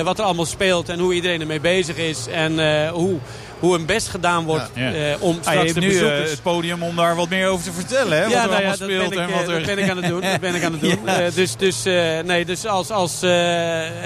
wat 0.05 0.19
er 0.19 0.25
allemaal 0.25 0.45
speelt 0.45 0.89
en 0.89 0.99
hoe 0.99 1.15
iedereen 1.15 1.41
ermee 1.41 1.61
bezig 1.61 1.97
is 1.97 2.27
en 2.27 2.89
hoe 2.89 3.19
hoe 3.59 3.75
een 3.75 3.87
best 3.87 4.09
gedaan 4.09 4.45
wordt 4.45 4.71
ja. 4.75 4.93
uh, 4.95 5.23
om 5.23 5.33
straks 5.33 5.47
ah, 5.47 5.53
je 5.53 5.59
hebt 5.59 5.75
de 5.75 5.81
nu 5.81 5.89
bezoekers... 5.89 6.25
uh, 6.25 6.31
het 6.31 6.43
podium 6.43 6.83
om 6.83 6.97
daar 6.97 7.17
wat 7.17 7.29
meer 7.29 7.49
over 7.49 7.65
te 7.65 7.73
vertellen. 7.73 8.19
Hè? 8.19 8.25
Ja, 8.25 8.29
wat 8.29 8.33
er 8.33 8.49
nou 8.49 8.51
ja, 8.51 8.57
allemaal 8.57 8.77
dat 8.79 8.89
speelt 8.89 9.09
ben 9.15 9.23
ik, 9.23 9.29
en 9.29 9.35
wat 9.35 9.49
er... 9.49 9.57
dat 9.57 9.75
ben 9.75 9.79
ik 9.85 9.91
aan 9.91 9.97
het 9.97 10.07
doen. 10.07 10.21
Dat 10.31 10.41
ben 10.41 10.55
ik 10.55 10.65
aan 10.65 10.73
het 10.73 10.81
doen. 10.81 10.99
Ja. 11.05 11.27
Uh, 11.27 11.35
dus 11.35 11.57
dus 11.57 11.83
nee, 12.25 12.45
dus 12.45 12.67
als... 12.67 12.91
als 12.91 13.21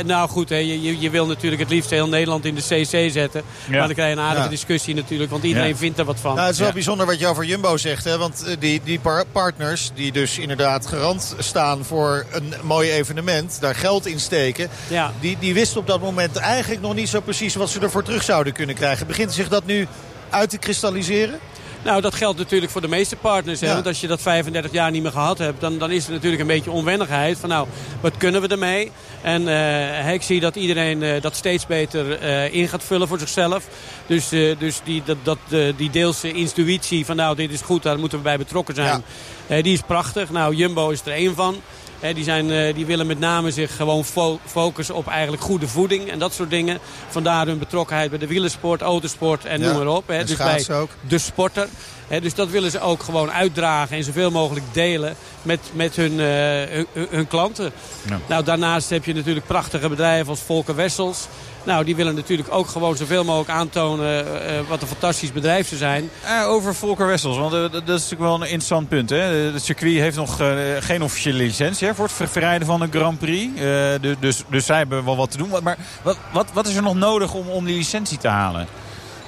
nou 0.05 0.29
goed, 0.29 0.49
hè, 0.49 0.57
je, 0.57 1.01
je 1.01 1.11
wil 1.11 1.27
natuurlijk 1.27 1.63
het 1.63 1.71
liefst 1.71 1.91
heel 1.91 2.09
Nederland 2.09 2.45
in 2.45 2.55
de 2.55 2.61
CC 2.61 3.11
zetten. 3.13 3.43
Ja. 3.65 3.71
Maar 3.79 3.87
dan 3.87 3.95
krijg 3.95 4.15
je 4.15 4.17
een 4.21 4.27
aardige 4.27 4.45
Ja. 4.45 4.51
discussie 4.51 4.95
natuurlijk. 4.95 5.31
Want 5.31 5.45
iedereen 5.45 5.69
Ja. 5.69 5.77
vindt 5.77 5.99
er 5.99 6.05
wat 6.05 6.21
van. 6.21 6.35
Nou, 6.35 6.43
het 6.45 6.53
is 6.53 6.59
wel 6.59 6.69
Ja. 6.69 6.75
bijzonder 6.75 7.07
wat 7.07 7.19
je 7.19 7.27
over 7.27 7.45
Jumbo 7.45 7.77
zegt. 7.77 8.05
Hè? 8.05 8.19
Want 8.19 8.45
eh, 8.45 8.57
die, 8.59 8.81
die 8.85 8.99
par- 8.99 9.25
partners 9.33 9.91
die 9.95 10.13
dus 10.13 10.39
inderdaad 10.39 10.87
garant 10.87 11.35
staan 11.39 11.85
voor 11.85 12.27
een 12.33 12.55
mooi 12.63 12.91
evenement. 12.91 13.57
Daar 13.61 13.75
geld 13.75 14.07
in 14.07 14.21
steken. 14.21 14.69
Ja. 14.89 15.13
Die, 15.21 15.37
die 15.41 15.55
wisten 15.55 15.81
op 15.81 15.87
dat 15.87 16.01
moment 16.01 16.37
eigenlijk 16.37 16.83
nog 16.83 16.95
niet 16.95 17.09
zo 17.09 17.21
precies 17.21 17.55
wat 17.55 17.71
ze 17.71 17.81
ervoor 17.81 18.03
terug 18.03 18.23
zouden 18.23 18.53
kunnen 18.53 18.75
krijgen. 18.75 19.07
Begint 19.07 19.33
zich 19.41 19.49
dat 19.49 19.67
nu 19.67 19.87
uit 20.31 20.51
te 20.51 20.59
kristalliseren? 20.59 21.39
Nou, 21.83 22.01
dat 22.01 22.15
geldt 22.15 22.39
natuurlijk 22.39 22.73
voor 22.73 22.81
de 22.81 22.89
meeste 22.89 23.17
partners. 23.17 23.61
Hè? 23.61 23.67
Ja. 23.67 23.75
Want 23.75 23.87
als 23.87 24.01
je 24.01 24.07
dat 24.07 24.21
35 24.21 24.73
jaar 24.73 24.91
niet 24.91 25.03
meer 25.03 25.13
gehad 25.13 25.39
hebt... 25.39 25.61
Dan, 25.61 25.79
dan 25.79 25.91
is 25.91 26.07
er 26.07 26.13
natuurlijk 26.13 26.43
een 26.43 26.49
beetje 26.49 26.71
onwennigheid. 26.71 27.39
Van 27.39 27.49
nou, 27.49 27.67
wat 28.01 28.17
kunnen 28.17 28.41
we 28.41 28.49
ermee? 28.49 28.93
En 29.23 29.49
eh, 29.49 30.13
ik 30.13 30.23
zie 30.23 30.41
dat 30.41 30.57
iedereen 30.57 31.03
eh, 31.03 31.23
dat 31.23 31.37
steeds 31.37 31.67
beter 31.67 32.19
eh, 32.19 32.55
in 32.55 32.69
gaat 32.69 32.83
vullen 32.85 33.09
voor 33.09 33.19
zichzelf. 33.19 33.67
Dus, 34.07 34.29
dus 34.59 34.81
die, 34.85 35.03
dat, 35.05 35.17
dat, 35.23 35.39
die 35.77 35.91
deelse 35.91 36.33
intuïtie 36.33 37.05
van 37.07 37.17
nou, 37.17 37.37
dit 37.37 37.51
is 37.51 37.61
goed, 37.61 37.83
daar 37.83 37.99
moeten 37.99 38.19
we 38.19 38.25
bij 38.25 38.39
betrokken 38.39 38.75
zijn. 38.75 39.05
Die 39.47 39.73
is 39.73 39.83
prachtig. 39.87 40.31
Nou, 40.31 40.55
Jumbo 40.55 40.89
is 40.91 41.01
er 41.01 41.13
één 41.13 41.35
van. 41.35 41.61
Die, 42.01 42.25
zijn, 42.25 42.51
eh, 42.51 42.75
die 42.75 42.87
willen 42.87 43.07
met 43.07 43.19
name 43.19 43.51
zich 43.51 43.77
gewoon 43.77 44.05
fo- 44.05 44.41
focussen 44.47 44.95
op 44.95 45.07
eigenlijk 45.09 45.43
goede 45.43 45.69
voeding 45.69 46.11
en 46.11 46.19
dat 46.19 46.33
soort 46.35 46.51
dingen. 46.51 46.79
Vandaar 47.09 47.47
hun 47.47 47.59
betrokkenheid 47.59 48.11
bij 48.11 48.19
de 48.19 48.27
wielersport, 48.27 48.81
autosport 48.81 49.45
en 49.45 49.61
Ja, 49.61 49.67
noem 49.73 49.77
maar 49.85 49.95
op. 49.97 50.09
Hè. 50.09 50.15
en 50.15 50.27
Dus 50.27 50.37
bij 50.37 50.77
ook. 50.77 50.91
de 51.09 51.19
sporter. 51.19 51.69
Dus 52.19 52.35
dat 52.35 52.49
willen 52.49 52.71
ze 52.71 52.81
ook 52.81 53.03
gewoon 53.03 53.33
uitdragen 53.33 53.97
en 53.97 54.05
zoveel 54.05 54.31
mogelijk 54.31 54.67
delen 54.73 55.17
met, 55.43 55.61
met 55.73 55.97
hun, 55.97 56.21
eh, 56.21 56.85
hun, 57.11 57.27
klanten. 57.29 57.73
Ja. 58.09 58.19
Nou, 58.27 58.45
daarnaast 58.45 58.91
heb 58.91 59.05
je 59.05 59.15
natuurlijk 59.15 59.47
prachtige 59.47 59.89
bedrijven 59.89 60.29
als 60.29 60.41
Volker 60.41 60.75
Wessels. 60.75 61.27
Nou, 61.65 61.85
die 61.85 61.97
willen 61.97 62.15
natuurlijk 62.15 62.53
ook 62.53 62.69
gewoon 62.69 62.97
zoveel 62.97 63.25
mogelijk 63.25 63.51
aantonen 63.51 64.07
eh, 64.07 64.59
eh, 64.59 64.67
wat 64.69 64.83
een 64.83 64.89
fantastisch 64.89 65.33
bedrijf 65.33 65.69
ze 65.69 65.77
zijn. 65.77 66.11
Over 66.47 66.75
Volker 66.75 67.07
Wessels, 67.07 67.37
want 67.37 67.51
dat 67.53 67.73
is 67.75 67.87
natuurlijk 67.87 68.21
wel 68.21 68.35
een 68.35 68.41
interessant 68.41 68.89
punt. 68.89 69.11
Hè? 69.11 69.17
Het 69.17 69.65
circuit 69.65 69.99
heeft 69.99 70.17
nog 70.17 70.41
geen 70.81 71.03
officiële 71.03 71.37
licentie 71.37 71.87
hè, 71.87 71.95
voor 71.95 72.05
het 72.05 72.15
ver- 72.15 72.29
verrijden 72.29 72.67
van 72.67 72.81
een 72.81 72.93
Grand 72.93 73.19
Prix. 73.19 73.61
Du- 74.01 74.17
dus, 74.21 74.43
dus 74.49 74.67
zij 74.67 74.77
hebben 74.77 75.05
wel 75.05 75.17
wat 75.17 75.31
te 75.31 75.37
doen. 75.37 75.51
Maar 75.63 75.77
wat, 76.03 76.17
wat, 76.33 76.47
wat 76.53 76.67
is 76.67 76.75
er 76.77 76.83
nog 76.83 76.95
nodig 76.95 77.35
om, 77.35 77.49
om 77.49 77.65
die 77.65 77.77
licentie 77.77 78.19
te 78.19 78.29
halen? 78.29 78.67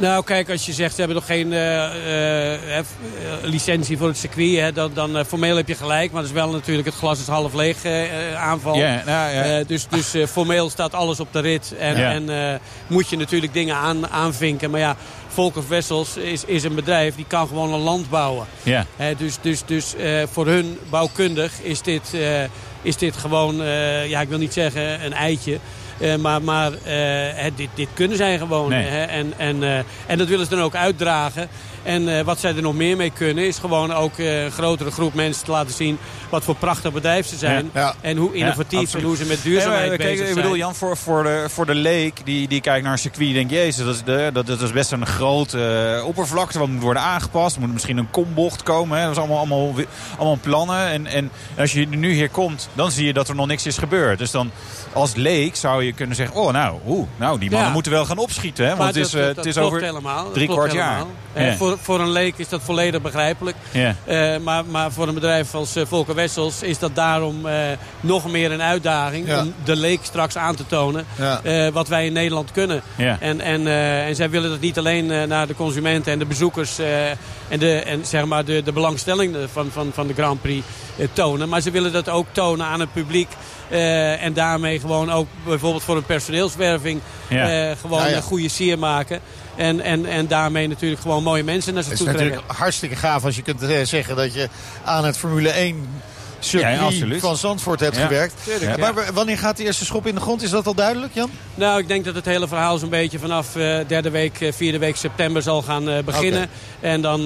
Nou, 0.03 0.25
kijk, 0.25 0.51
als 0.51 0.67
je 0.67 0.73
zegt, 0.73 0.91
we 0.91 0.99
hebben 0.99 1.17
nog 1.17 1.27
geen 1.27 1.53
eh, 1.53 1.85
eh, 1.85 2.79
eh, 2.79 2.85
licentie 3.43 3.99
voor 3.99 4.07
het 4.07 4.17
circuit, 4.17 4.59
hè, 4.59 4.73
dan, 4.73 4.91
dan 4.95 5.25
formeel 5.25 5.57
heb 5.57 5.69
je 5.69 5.75
gelijk. 5.75 6.13
Maar 6.13 6.21
dat 6.21 6.31
is 6.31 6.37
wel 6.37 6.51
natuurlijk 6.51 6.89
het 6.89 6.97
glas 6.97 7.21
is 7.21 7.27
half 7.27 7.55
leeg 7.55 7.85
aanval. 8.37 8.77
Nou, 9.07 9.65
dus 9.65 9.87
dus 9.89 10.15
formeel 10.31 10.71
staat 10.71 10.95
alles 10.95 11.21
op 11.21 11.33
de 11.33 11.41
rit. 11.41 11.75
En, 11.79 12.61
moet 12.87 13.09
je 13.09 13.17
natuurlijk 13.17 13.53
dingen 13.53 13.77
aan, 13.77 14.09
aanvinken. 14.09 14.71
Maar 14.71 14.81
ja, 14.81 14.97
Volker 15.29 15.69
Wessels 15.69 16.17
is, 16.17 16.45
is 16.45 16.65
een 16.65 16.75
bedrijf 16.75 17.15
die 17.15 17.27
kan 17.29 17.47
gewoon 17.47 17.73
een 17.73 17.81
land 17.81 18.11
bouwen. 18.11 18.47
Ja. 18.63 18.87
Dus 19.17 19.39
dus, 19.41 19.63
dus 19.67 19.95
voor 20.33 20.47
hun 20.47 20.79
bouwkundig 20.91 21.53
is 21.61 21.83
dit, 21.83 22.17
is 22.83 22.97
dit 22.97 23.17
gewoon, 23.17 23.57
ja, 24.09 24.21
ik 24.21 24.29
wil 24.29 24.39
niet 24.39 24.53
zeggen 24.53 25.05
een 25.05 25.13
eitje. 25.13 25.59
Eh, 25.99 26.17
maar 26.17 26.43
maar 26.43 26.73
eh, 26.73 27.45
dit, 27.57 27.69
dit 27.75 27.89
kunnen 27.95 28.17
zij 28.17 28.39
gewoon. 28.39 28.69
Nee. 28.69 28.87
Hè, 28.87 29.03
en, 29.03 29.33
en, 29.37 29.63
eh, 29.63 29.79
en 30.07 30.19
dat 30.19 30.29
willen 30.29 30.47
ze 30.47 30.55
dan 30.55 30.65
ook 30.65 30.75
uitdragen. 30.75 31.49
En 31.83 32.19
eh, 32.19 32.25
wat 32.25 32.41
zij 32.41 32.57
er 32.57 32.63
nog 32.63 32.75
meer 32.75 32.97
mee 32.97 33.11
kunnen 33.11 33.47
is 33.47 33.59
gewoon 33.59 33.93
ook 33.93 34.19
eh, 34.19 34.45
een 34.45 34.51
grotere 34.51 34.91
groep 34.91 35.15
mensen 35.15 35.45
te 35.45 35.51
laten 35.51 35.75
zien 35.75 35.99
wat 36.31 36.45
voor 36.45 36.55
prachtig 36.55 36.93
bedrijf 36.93 37.27
ze 37.27 37.37
zijn. 37.37 37.71
Ja. 37.75 37.81
Ja. 37.81 37.95
En 38.01 38.17
hoe 38.17 38.35
innovatief 38.35 38.95
en 38.95 39.03
hoe 39.03 39.17
ze 39.17 39.25
met 39.25 39.43
duurzaamheid 39.43 39.89
bezig 39.91 40.05
kijk, 40.05 40.17
zijn. 40.17 40.29
Ik 40.29 40.35
bedoel, 40.35 40.57
Jan, 40.57 40.75
voor, 40.75 40.97
voor, 40.97 41.23
de, 41.23 41.45
voor 41.49 41.67
de 41.67 41.75
leek 41.75 42.21
die, 42.25 42.49
die 42.49 42.61
kijkt 42.61 42.83
naar 42.85 42.93
een 42.93 42.99
circuit... 42.99 43.25
die 43.25 43.35
denkt, 43.35 43.51
jezus, 43.51 43.85
dat 43.85 43.95
is, 43.95 44.03
de, 44.05 44.31
dat, 44.33 44.47
dat 44.47 44.61
is 44.61 44.73
best 44.73 44.93
een 44.93 45.07
grote 45.07 45.95
eh, 45.99 46.07
oppervlakte. 46.07 46.59
Wat 46.59 46.69
moet 46.69 46.83
worden 46.83 47.03
aangepast. 47.03 47.55
Er 47.55 47.61
moet 47.63 47.73
misschien 47.73 47.97
een 47.97 48.11
kombocht 48.11 48.63
komen. 48.63 48.99
Hè. 48.99 49.03
Dat 49.05 49.13
is 49.13 49.19
allemaal, 49.19 49.39
allemaal, 49.39 49.75
allemaal 50.17 50.39
plannen. 50.41 50.87
En, 50.87 51.07
en 51.07 51.31
als 51.59 51.73
je 51.73 51.89
nu 51.89 52.13
hier 52.13 52.29
komt, 52.29 52.69
dan 52.75 52.91
zie 52.91 53.07
je 53.07 53.13
dat 53.13 53.29
er 53.29 53.35
nog 53.35 53.47
niks 53.47 53.67
is 53.67 53.79
gebeurd. 53.79 54.19
Dus 54.19 54.31
dan 54.31 54.51
als 54.93 55.15
leek 55.15 55.57
zou 55.57 55.85
je 55.85 55.93
kunnen 55.93 56.17
zeggen... 56.17 56.37
oh, 56.37 56.53
nou, 56.53 56.79
oeh, 56.87 57.07
nou 57.17 57.39
die 57.39 57.49
mannen 57.51 57.69
Ja. 57.69 57.75
moeten 57.75 57.93
wel 57.93 58.05
gaan 58.05 58.19
opschieten. 58.19 58.63
Hè, 58.65 58.69
want 58.77 58.79
Maar 58.81 58.89
het 58.89 58.97
is, 59.07 59.11
dat- 59.11 59.23
dat 59.27 59.37
het 59.37 59.47
is 59.47 59.59
over 59.59 59.81
drie 60.33 60.49
kwart 60.49 60.73
jaar. 60.73 60.93
helemaal. 60.93 61.51
Ja. 61.51 61.57
voor, 61.57 61.72
voor 61.81 62.01
een 62.01 62.11
leek 62.11 62.35
is 62.39 62.49
dat 62.49 62.61
volledig 62.63 63.03
begrijpelijk. 63.03 63.57
Ja. 63.73 63.95
Eh, 64.05 64.37
maar, 64.43 64.65
maar 64.65 64.93
voor 64.93 65.09
een 65.09 65.15
bedrijf 65.15 65.55
als 65.55 65.77
eh, 65.77 65.83
Volker 65.87 66.15
Wessels 66.15 66.63
is 66.63 66.79
dat 66.79 66.95
daarom 66.95 67.47
eh, 67.47 67.55
nog 68.01 68.31
meer 68.31 68.53
een 68.53 68.63
uitdaging. 68.63 69.27
Ja. 69.27 69.41
Om 69.41 69.55
de 69.65 69.77
leek 69.77 69.99
straks 70.03 70.37
aan 70.37 70.55
te 70.55 70.67
tonen 70.67 71.05
Ja. 71.19 71.41
eh, 71.43 71.69
wat 71.73 71.89
wij 71.89 72.07
in 72.07 72.13
Nederland 72.13 72.51
kunnen. 72.51 72.83
En, 73.21 73.41
en, 73.41 73.67
eh, 73.67 74.07
en 74.07 74.15
zij 74.17 74.31
willen 74.31 74.51
dat 74.51 74.61
niet 74.61 74.79
alleen 74.79 75.11
eh, 75.11 75.23
naar 75.23 75.47
de 75.47 75.55
consumenten 75.55 76.13
en 76.13 76.19
de 76.19 76.25
bezoekers 76.27 76.79
eh, 76.79 77.11
en, 77.11 77.59
de, 77.59 77.75
en 77.79 78.07
zeg 78.07 78.25
maar 78.25 78.45
de, 78.45 78.63
de 78.63 78.73
belangstelling 78.73 79.37
van, 79.53 79.69
van, 79.73 79.91
van 79.95 80.07
de 80.07 80.15
Grand 80.15 80.41
Prix 80.43 80.67
tonen. 81.13 81.49
Maar 81.49 81.61
ze 81.61 81.71
willen 81.71 81.93
dat 81.93 82.09
ook 82.09 82.27
tonen 82.33 82.67
aan 82.67 82.81
het 82.81 82.93
publiek. 82.93 83.29
Eh, 83.73 84.23
en 84.25 84.33
daarmee 84.33 84.81
gewoon 84.81 85.13
ook 85.13 85.27
bijvoorbeeld 85.47 85.83
voor 85.83 85.97
een 85.97 86.05
personeelswerving 86.05 87.01
Ja. 87.29 87.71
eh, 87.71 87.77
gewoon 87.81 88.01
Ja, 88.03 88.07
ja. 88.09 88.17
een 88.17 88.23
goede 88.23 88.49
sier 88.49 88.79
maken. 88.79 89.21
En, 89.57 89.81
en, 89.81 90.07
en 90.07 90.27
daarmee 90.27 90.69
natuurlijk 90.69 91.01
gewoon 91.01 91.23
mooie 91.23 91.43
mensen 91.45 91.75
naar 91.75 91.83
Het 91.83 91.93
is 91.93 91.99
toe 91.99 92.07
trekken. 92.07 92.27
natuurlijk 92.29 92.59
hartstikke 92.59 92.97
gaaf 92.97 93.25
als 93.25 93.37
je 93.37 93.43
kunt 93.43 93.63
eh, 93.63 93.79
zeggen 93.85 94.17
dat 94.17 94.35
je 94.35 94.49
aan 94.85 95.05
het 95.05 95.17
Formule 95.19 95.49
1 95.51 95.77
Ja, 95.77 95.81
circuit 96.45 96.79
absoluut. 96.81 97.21
van 97.21 97.37
Zandvoort 97.37 97.81
hebt 97.81 97.97
Ja. 97.97 98.03
gewerkt. 98.03 98.35
Tuurlijk, 98.45 98.77
Maar 98.81 98.95
wanneer 99.13 99.39
gaat 99.39 99.57
de 99.57 99.65
eerste 99.65 99.85
schop 99.85 100.07
in 100.07 100.15
de 100.15 100.21
grond? 100.21 100.43
Is 100.43 100.51
dat 100.51 100.67
al 100.67 100.75
duidelijk, 100.75 101.15
Jan? 101.15 101.31
Nou, 101.55 101.79
ik 101.81 101.89
denk 101.89 102.05
dat 102.05 102.15
het 102.15 102.25
hele 102.25 102.49
verhaal 102.49 102.79
zo'n 102.79 102.89
beetje 102.89 103.19
vanaf 103.19 103.57
eh 103.57 103.79
derde 103.87 104.11
week, 104.11 104.41
eh, 104.41 104.53
vierde 104.53 104.79
week 104.79 104.97
september 104.97 105.43
zal 105.43 105.63
gaan 105.63 105.89
eh, 105.89 106.03
beginnen. 106.05 106.49
En 106.81 107.01
dan, 107.01 107.25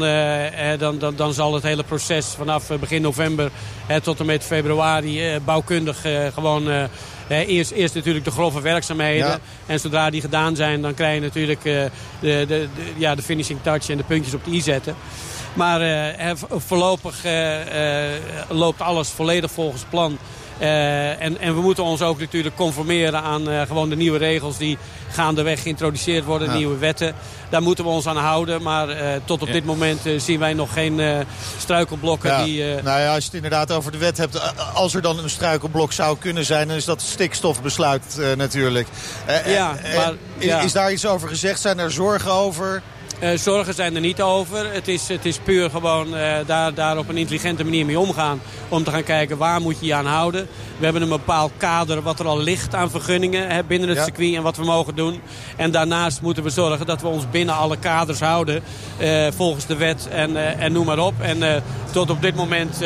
dan, 0.78 0.98
dan, 0.98 1.16
dan 1.16 1.32
zal 1.32 1.54
het 1.54 1.62
hele 1.62 1.82
proces 1.82 2.26
vanaf 2.26 2.68
begin 2.80 3.02
november 3.02 3.50
tot 4.02 4.20
en 4.20 4.26
met 4.26 4.44
februari 4.44 5.28
eh, 5.28 5.40
bouwkundig 5.44 6.04
eh, 6.04 6.26
gewoon... 6.34 6.70
eh, 6.70 6.84
eerst, 7.48 7.70
eerst 7.70 7.94
natuurlijk 7.94 8.24
de 8.24 8.30
grove 8.30 8.60
werkzaamheden. 8.60 9.26
Ja. 9.26 9.38
En 9.66 9.80
zodra 9.80 10.10
die 10.10 10.20
gedaan 10.20 10.56
zijn, 10.56 10.82
dan 10.82 10.94
krijg 10.94 11.14
je 11.14 11.20
natuurlijk 11.20 11.58
eh, 11.64 11.72
de, 11.72 11.88
de, 12.20 12.46
de, 12.46 12.68
ja, 12.96 13.14
de 13.14 13.22
finishing 13.22 13.58
touch 13.62 13.88
en 13.88 13.96
de 13.96 14.02
puntjes 14.02 14.34
op 14.34 14.44
de 14.44 14.50
i 14.50 14.60
zetten. 14.60 14.94
Maar 15.56 15.80
eh, 15.80 16.30
vo- 16.34 16.58
voorlopig 16.66 17.24
eh, 17.24 18.04
eh, 18.14 18.20
loopt 18.48 18.80
alles 18.80 19.08
volledig 19.08 19.50
volgens 19.50 19.82
plan. 19.90 20.18
En, 20.58 21.40
en 21.40 21.54
we 21.54 21.60
moeten 21.60 21.84
ons 21.84 22.02
ook 22.02 22.18
natuurlijk 22.20 22.56
conformeren 22.56 23.22
aan 23.22 23.66
gewoon 23.66 23.88
de 23.88 23.96
nieuwe 23.96 24.18
regels 24.18 24.56
die 24.56 24.78
gaandeweg 25.10 25.62
geïntroduceerd 25.62 26.24
worden, 26.24 26.48
Ja. 26.48 26.54
nieuwe 26.56 26.78
wetten. 26.78 27.14
Daar 27.48 27.62
moeten 27.62 27.84
we 27.84 27.90
ons 27.90 28.06
aan 28.06 28.16
houden. 28.16 28.62
Maar 28.62 28.88
tot 29.24 29.40
op 29.42 29.46
Ja. 29.46 29.52
dit 29.52 29.64
moment 29.64 30.00
zien 30.16 30.38
wij 30.38 30.54
nog 30.54 30.72
geen 30.72 31.24
struikelblokken 31.58 32.30
Ja. 32.30 32.44
die... 32.44 32.64
Nou 32.82 33.00
ja, 33.00 33.08
als 33.14 33.18
je 33.18 33.24
het 33.24 33.34
inderdaad 33.34 33.72
over 33.72 33.92
de 33.92 33.98
wet 33.98 34.16
hebt. 34.18 34.54
Als 34.74 34.94
er 34.94 35.02
dan 35.02 35.18
een 35.18 35.30
struikelblok 35.30 35.92
zou 35.92 36.18
kunnen 36.18 36.44
zijn, 36.44 36.68
dan 36.68 36.76
is 36.76 36.84
dat 36.84 37.02
stikstofbesluit 37.02 38.20
natuurlijk. 38.36 38.88
Ja, 39.46 39.76
maar, 39.96 40.12
ja. 40.38 40.60
Is 40.60 40.72
daar 40.72 40.92
iets 40.92 41.06
over 41.06 41.28
gezegd? 41.28 41.60
Zijn 41.60 41.78
er 41.78 41.90
zorgen 41.92 42.32
over? 42.32 42.82
Eh, 43.18 43.30
zorgen 43.38 43.74
zijn 43.74 43.94
er 43.94 44.00
niet 44.00 44.22
over. 44.22 44.72
Het 44.72 44.88
is, 44.88 45.08
het 45.08 45.24
is 45.24 45.38
puur 45.38 45.70
gewoon 45.70 46.16
eh, 46.16 46.34
daar, 46.46 46.74
daar 46.74 46.98
op 46.98 47.08
een 47.08 47.16
intelligente 47.16 47.64
manier 47.64 47.86
mee 47.86 47.98
omgaan. 47.98 48.40
Om 48.68 48.84
te 48.84 48.90
gaan 48.90 49.02
kijken 49.02 49.36
waar 49.36 49.60
moet 49.60 49.76
je 49.80 49.86
je 49.86 49.94
aan 49.94 50.06
houden. 50.06 50.48
We 50.78 50.84
hebben 50.84 51.02
een 51.02 51.08
bepaald 51.08 51.52
kader 51.56 52.02
wat 52.02 52.20
er 52.20 52.26
al 52.26 52.38
ligt 52.38 52.74
aan 52.74 52.90
vergunningen 52.90 53.48
hè, 53.48 53.64
binnen 53.64 53.88
het 53.88 53.98
Ja. 53.98 54.04
circuit 54.04 54.34
en 54.34 54.42
wat 54.42 54.56
we 54.56 54.64
mogen 54.64 54.94
doen. 54.94 55.20
En 55.56 55.70
daarnaast 55.70 56.20
moeten 56.22 56.42
we 56.42 56.50
zorgen 56.50 56.86
dat 56.86 57.00
we 57.00 57.06
ons 57.08 57.30
binnen 57.30 57.54
alle 57.54 57.76
kaders 57.76 58.20
houden. 58.20 58.62
eh, 58.98 59.26
volgens 59.36 59.66
de 59.66 59.76
wet 59.76 60.08
en, 60.10 60.36
eh, 60.36 60.64
en 60.64 60.72
noem 60.72 60.86
maar 60.86 60.98
op. 60.98 61.14
En 61.20 61.42
eh, 61.42 61.60
tot 61.92 62.10
op 62.10 62.22
dit 62.22 62.34
moment 62.34 62.78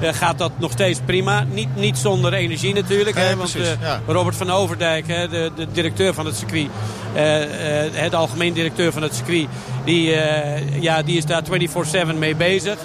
gaat 0.00 0.38
dat 0.38 0.52
nog 0.58 0.72
steeds 0.72 1.00
prima. 1.04 1.44
Niet, 1.52 1.68
niet 1.76 1.98
zonder 1.98 2.32
energie 2.32 2.74
natuurlijk. 2.74 3.16
Hè, 3.16 3.36
want 3.36 3.50
precies, 3.52 3.70
ja. 3.80 4.00
Robert 4.06 4.36
van 4.36 4.50
Overdijk, 4.50 5.06
hè, 5.06 5.28
de, 5.28 5.50
de 5.56 5.66
directeur 5.72 6.14
van 6.14 6.26
het 6.26 6.36
circuit. 6.36 6.68
het 7.92 8.14
algemeen 8.14 8.52
directeur 8.52 8.92
van 8.92 9.02
het 9.02 9.14
circuit. 9.14 9.46
Die, 9.84 10.14
eh, 10.14 10.82
ja, 10.82 11.02
die 11.02 11.16
is 11.16 11.24
daar 11.24 11.42
24-7 11.42 12.18
mee 12.18 12.34
bezig. 12.34 12.78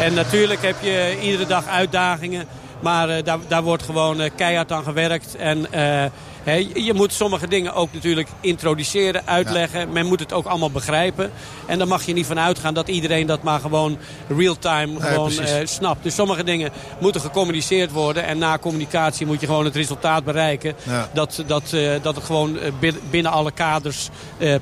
En 0.00 0.14
natuurlijk 0.14 0.62
heb 0.62 0.76
je 0.80 1.18
iedere 1.22 1.46
dag 1.46 1.66
uitdagingen. 1.66 2.44
Maar 2.80 3.08
eh, 3.08 3.24
daar, 3.24 3.38
daar 3.48 3.62
wordt 3.62 3.82
gewoon 3.82 4.20
eh, 4.20 4.30
keihard 4.36 4.72
aan 4.72 4.84
gewerkt. 4.84 5.36
En 5.36 5.66
je- 6.56 6.94
moet 6.94 7.12
sommige 7.12 7.48
dingen 7.48 7.74
ook 7.74 7.92
natuurlijk 7.92 8.28
introduceren, 8.40 9.22
uitleggen. 9.26 9.92
Men 9.92 10.06
moet 10.06 10.20
het 10.20 10.32
ook 10.32 10.46
allemaal 10.46 10.70
begrijpen. 10.70 11.30
En 11.66 11.78
dan 11.78 11.88
mag 11.88 12.02
je 12.06 12.12
niet 12.12 12.26
van 12.26 12.38
uitgaan 12.40 12.74
dat 12.74 12.88
iedereen 12.88 13.26
dat 13.26 13.42
maar 13.42 13.60
gewoon 13.60 13.98
real-time 14.28 15.00
gewoon 15.00 15.38
eh, 15.38 15.66
snapt. 15.66 16.02
Dus 16.02 16.14
sommige 16.14 16.44
dingen 16.44 16.70
moeten 16.98 17.20
gecommuniceerd 17.20 17.90
worden. 17.90 18.24
En 18.24 18.38
na 18.38 18.58
communicatie 18.58 19.26
moet 19.26 19.40
je 19.40 19.46
gewoon 19.46 19.64
het 19.64 19.74
resultaat 19.76 20.24
bereiken. 20.24 20.74
Ja. 20.82 21.08
Dat, 21.12 21.42
dat, 21.46 21.72
eh, 21.72 21.90
dat 22.02 22.14
het 22.14 22.24
gewoon 22.24 22.58
eh, 22.58 22.72
bin- 22.80 23.00
binnen 23.10 23.32
alle 23.32 23.50
kaders 23.52 24.08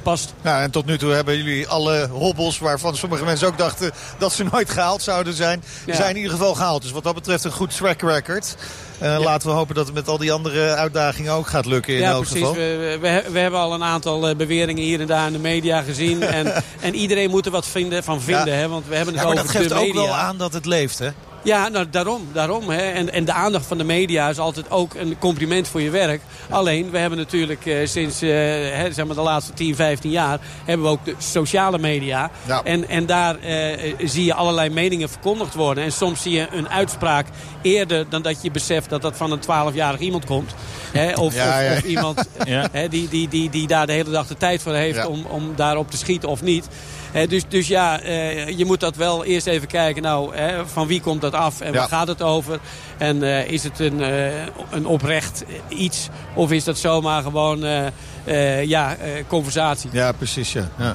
past. 0.03 0.35
Ja, 0.43 0.63
en 0.63 0.71
tot 0.71 0.87
nu 0.87 0.99
toe 0.99 1.11
hebben 1.13 1.37
jullie 1.37 1.69
alle 1.69 2.09
hobbels 2.11 2.59
waarvan 2.59 2.97
sommige 2.97 3.25
mensen 3.25 3.47
ook 3.49 3.59
dachten 3.59 3.93
dat 4.19 4.33
ze 4.33 4.45
nooit 4.53 4.71
gehaald 4.71 5.03
zouden 5.03 5.35
zijn. 5.35 5.63
Ja. 5.87 5.95
zijn 5.95 6.11
in 6.11 6.17
ieder 6.17 6.33
geval 6.33 6.55
gehaald. 6.55 6.83
Dus 6.83 6.91
wat 6.91 7.03
dat 7.05 7.15
betreft 7.15 7.45
een 7.45 7.53
goed 7.53 7.77
track 7.77 8.01
record. 8.03 8.57
Eh, 8.99 9.19
Laten 9.21 9.49
we 9.49 9.55
hopen 9.55 9.75
dat 9.75 9.87
het 9.87 9.95
met 9.95 10.09
al 10.09 10.19
die 10.19 10.33
andere 10.33 10.75
uitdagingen 10.75 11.33
ook 11.33 11.47
gaat 11.47 11.67
lukken 11.67 11.95
in 11.95 12.01
ja, 12.01 12.11
elk 12.11 12.21
precies. 12.21 12.39
geval. 12.39 12.55
We, 12.55 12.99
we, 13.01 13.25
we 13.33 13.39
hebben 13.39 13.61
al 13.61 13.73
een 13.75 13.85
aantal 13.85 14.29
eh, 14.29 14.37
beweringen 14.37 14.83
hier 14.83 15.01
en 15.01 15.07
daar 15.07 15.27
in 15.27 15.33
de 15.33 15.39
media 15.39 15.83
gezien. 15.83 16.23
en, 16.39 16.65
en 16.81 16.95
iedereen 16.95 17.31
moet 17.31 17.47
er 17.47 17.53
wat 17.53 17.67
vinden, 17.67 18.05
van 18.05 18.21
vinden. 18.21 18.55
Hè? 18.55 18.69
Want 18.69 18.87
we 18.89 18.95
hebben 18.95 19.15
het 19.15 19.23
Ja, 19.23 19.29
maar 19.29 19.39
over 19.39 19.53
dat 19.53 19.63
geeft 19.63 19.81
de 19.81 19.87
ook 19.87 19.95
wel 19.95 20.15
aan 20.15 20.37
dat 20.37 20.53
het 20.53 20.67
leeft, 20.67 20.99
hè? 20.99 21.09
Ja, 21.43 21.69
nou, 21.69 21.87
daarom. 21.91 22.29
daarom 22.33 22.69
hè. 22.69 22.91
En, 22.91 23.13
en 23.13 23.25
de 23.25 23.33
aandacht 23.33 23.67
van 23.67 23.79
de 23.79 23.85
media 23.85 24.29
is 24.29 24.39
altijd 24.39 24.71
ook 24.71 24.95
een 24.95 25.19
compliment 25.19 25.69
voor 25.69 25.81
je 25.81 25.91
werk. 25.91 26.21
Alleen, 26.49 26.91
we 26.91 26.99
hebben 26.99 27.19
natuurlijk 27.19 27.67
eh, 27.67 27.87
sinds 27.87 28.23
eh, 28.23 28.31
hè, 28.31 28.93
zeg 28.93 29.07
maar 29.07 29.15
de 29.15 29.21
laatste 29.23 29.53
10, 29.53 29.75
15 29.77 30.11
jaar... 30.11 30.39
hebben 30.65 30.87
we 30.87 30.93
ook 30.93 31.05
de 31.05 31.15
sociale 31.19 31.79
media. 31.79 32.31
Ja. 32.47 32.63
En, 32.65 32.89
en 32.89 33.07
daar 33.07 33.39
eh, 33.39 33.95
zie 34.05 34.25
je 34.25 34.35
allerlei 34.35 34.71
meningen 34.71 35.09
verkondigd 35.09 35.55
worden. 35.55 35.85
En 35.85 35.93
soms 35.93 36.23
zie 36.23 36.33
je 36.33 36.47
een 36.53 36.69
uitspraak 36.69 37.27
eerder 37.63 38.09
dan 38.09 38.23
dat 38.23 38.43
je 38.43 38.51
beseft... 38.51 38.91
dat 38.91 39.03
dat 39.03 39.17
van 39.17 39.33
een 39.33 39.43
12-jarig 39.43 40.01
iemand 40.01 40.25
komt. 40.25 40.55
Hè, 40.93 41.13
of, 41.15 41.35
Ja, 41.35 41.61
ja. 41.61 41.73
of, 41.73 41.79
of 41.79 41.85
iemand 41.85 42.29
Ja. 42.45 42.69
hè, 42.73 42.89
die, 42.89 43.09
die, 43.09 43.29
die, 43.29 43.51
die 43.51 43.67
daar 43.67 43.87
de 43.87 43.93
hele 43.93 44.11
dag 44.11 44.27
de 44.27 44.37
tijd 44.37 44.63
voor 44.63 44.75
heeft... 44.75 44.97
Ja. 44.97 45.07
om, 45.07 45.25
om 45.29 45.53
daarop 45.57 45.91
te 45.91 45.97
schieten 45.97 46.29
of 46.29 46.43
niet... 46.43 46.69
Hè, 47.13 47.27
dus, 47.27 47.43
dus 47.49 47.67
ja, 47.69 48.01
eh, 48.01 48.49
je 48.59 48.65
moet 48.65 48.81
dat 48.81 48.97
wel 48.97 49.25
eerst 49.25 49.47
even 49.47 49.69
kijken. 49.69 50.03
Nou, 50.03 50.37
hè, 50.37 50.67
van 50.67 50.87
wie 50.87 51.01
komt 51.01 51.21
dat 51.21 51.33
af 51.33 51.61
en 51.61 51.73
Ja. 51.73 51.79
waar 51.79 51.89
gaat 51.89 52.09
het 52.09 52.23
over? 52.23 52.59
En 52.99 53.23
eh, 53.23 53.51
is 53.51 53.65
het 53.65 53.79
een, 53.79 54.03
eh, 54.03 54.43
een 54.71 54.87
oprecht 54.87 55.45
iets? 55.69 56.09
Of 56.35 56.51
is 56.51 56.65
dat 56.65 56.79
zomaar 56.79 57.23
gewoon 57.23 57.65
eh, 57.65 57.87
eh, 58.25 58.65
ja, 58.65 58.95
eh, 58.97 59.11
conversatie? 59.27 59.91
Ja, 59.93 60.13
precies. 60.13 60.53
Ja. 60.53 60.69
Ja. 60.79 60.95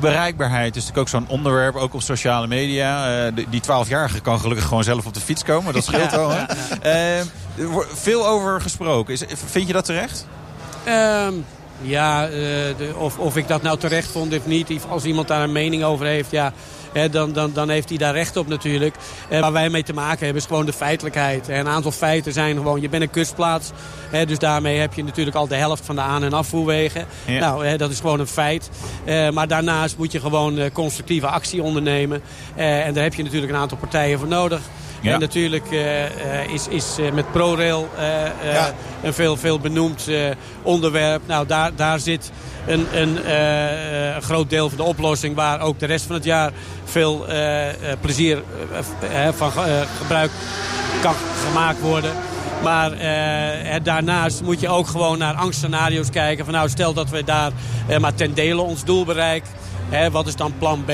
Bereikbaarheid 0.00 0.76
is 0.76 0.82
natuurlijk 0.86 0.98
ook 0.98 1.08
zo'n 1.08 1.28
onderwerp, 1.28 1.74
ook 1.76 1.94
op 1.94 2.02
sociale 2.02 2.46
media. 2.46 3.24
Eh, 3.26 3.32
die 3.50 3.60
12-jarige 3.60 4.20
kan 4.20 4.40
gelukkig 4.40 4.66
gewoon 4.66 4.84
zelf 4.84 5.06
op 5.06 5.14
de 5.14 5.20
fiets 5.20 5.42
komen. 5.44 5.72
Dat 5.72 5.84
scheelt 5.84 6.10
wel. 6.10 6.30
Hè? 6.30 6.42
Er 7.58 7.66
wordt 7.68 7.90
veel 7.94 8.26
over 8.26 8.60
gesproken. 8.60 9.14
Is, 9.14 9.22
vind 9.50 9.66
je 9.66 9.72
dat 9.72 9.84
terecht? 9.84 10.26
Ehm, 10.84 11.32
ja, 11.80 12.24
eh, 12.24 12.30
de- 12.32 12.94
of, 12.98 13.18
of 13.18 13.36
ik 13.36 13.48
dat 13.48 13.62
nou 13.62 13.78
terecht 13.78 14.10
vond 14.10 14.36
of 14.36 14.46
niet. 14.46 14.70
Als 14.88 15.04
iemand 15.04 15.28
daar 15.28 15.42
een 15.42 15.52
mening 15.52 15.84
over 15.84 16.06
heeft, 16.06 16.30
ja, 16.30 16.52
hè, 16.92 17.08
dan, 17.08 17.32
dan, 17.32 17.50
dan 17.52 17.68
heeft 17.68 17.88
hij 17.88 17.98
daar 17.98 18.14
recht 18.14 18.36
op 18.36 18.48
natuurlijk. 18.48 18.94
Eh, 19.28 19.40
waar 19.40 19.52
wij 19.52 19.68
mee 19.70 19.82
te 19.82 19.92
maken 19.92 20.24
hebben 20.24 20.42
is 20.42 20.48
gewoon 20.48 20.66
de 20.66 20.72
feitelijkheid. 20.72 21.48
En 21.48 21.58
een 21.60 21.68
aantal 21.68 21.90
feiten 21.90 22.32
zijn 22.32 22.56
gewoon, 22.56 22.80
je 22.80 22.88
bent 22.88 23.02
een 23.02 23.10
kustplaats. 23.10 23.70
Hè, 24.10 24.26
dus 24.26 24.38
daarmee 24.38 24.78
heb 24.78 24.94
je 24.94 25.04
natuurlijk 25.04 25.36
al 25.36 25.48
de 25.48 25.54
helft 25.56 25.84
van 25.84 25.94
de 25.94 26.00
aan- 26.00 26.24
en 26.24 26.32
afvoerwegen. 26.32 27.06
Ja. 27.26 27.38
Nou, 27.38 27.66
hè, 27.66 27.76
dat 27.76 27.90
is 27.90 28.00
gewoon 28.00 28.20
een 28.20 28.26
feit. 28.26 28.70
Eh, 29.04 29.30
maar 29.30 29.48
daarnaast 29.48 29.96
moet 29.98 30.12
je 30.12 30.20
gewoon 30.20 30.70
constructieve 30.72 31.26
actie 31.26 31.62
ondernemen. 31.62 32.22
Eh, 32.56 32.86
en 32.86 32.94
daar 32.94 33.02
heb 33.02 33.14
je 33.14 33.22
natuurlijk 33.22 33.52
een 33.52 33.58
aantal 33.58 33.78
partijen 33.78 34.18
voor 34.18 34.28
nodig. 34.28 34.60
Ja. 35.04 35.12
En 35.14 35.20
natuurlijk 35.20 35.70
eh, 35.70 36.04
eh, 36.04 36.50
is, 36.52 36.68
is 36.68 36.96
eh, 36.98 37.12
met 37.12 37.32
ProRail 37.32 37.88
eh, 37.98 38.24
eh, 38.24 38.30
Ja. 38.52 38.72
een 39.02 39.14
veel, 39.14 39.36
veel 39.36 39.58
benoemd 39.58 40.08
eh, 40.08 40.16
onderwerp. 40.62 41.22
Nou, 41.26 41.46
daar, 41.46 41.70
daar 41.76 41.98
zit 41.98 42.30
een, 42.66 42.86
een, 42.92 43.24
eh, 43.24 44.14
een 44.14 44.22
groot 44.22 44.50
deel 44.50 44.68
van 44.68 44.76
de 44.76 44.82
oplossing... 44.84 45.34
waar 45.34 45.60
ook 45.60 45.78
de 45.78 45.86
rest 45.86 46.04
van 46.06 46.14
het 46.14 46.24
jaar 46.24 46.52
veel 46.84 47.28
eh, 47.28 47.68
eh, 47.68 47.74
plezier 48.00 48.42
van 49.36 49.50
ge- 49.52 49.84
gebruik 50.00 50.30
kan 51.02 51.14
gemaakt 51.48 51.80
worden. 51.80 52.12
Maar 52.62 52.90
daarnaast 53.82 54.42
moet 54.42 54.60
je 54.60 54.68
ook 54.68 54.86
gewoon 54.86 55.18
naar 55.18 55.34
angstscenario's 55.34 56.10
kijken. 56.10 56.44
Van 56.44 56.54
nou, 56.54 56.68
stel 56.68 56.92
dat 56.92 57.10
we 57.10 57.24
daar 57.24 57.50
eh, 57.88 57.98
maar 57.98 58.14
ten 58.14 58.34
dele 58.34 58.60
ons 58.60 58.84
doel 58.84 59.04
bereiken. 59.04 59.50
Hè, 59.88 60.10
wat 60.10 60.26
is 60.26 60.36
dan 60.36 60.54
plan 60.58 60.84
B? 60.84 60.90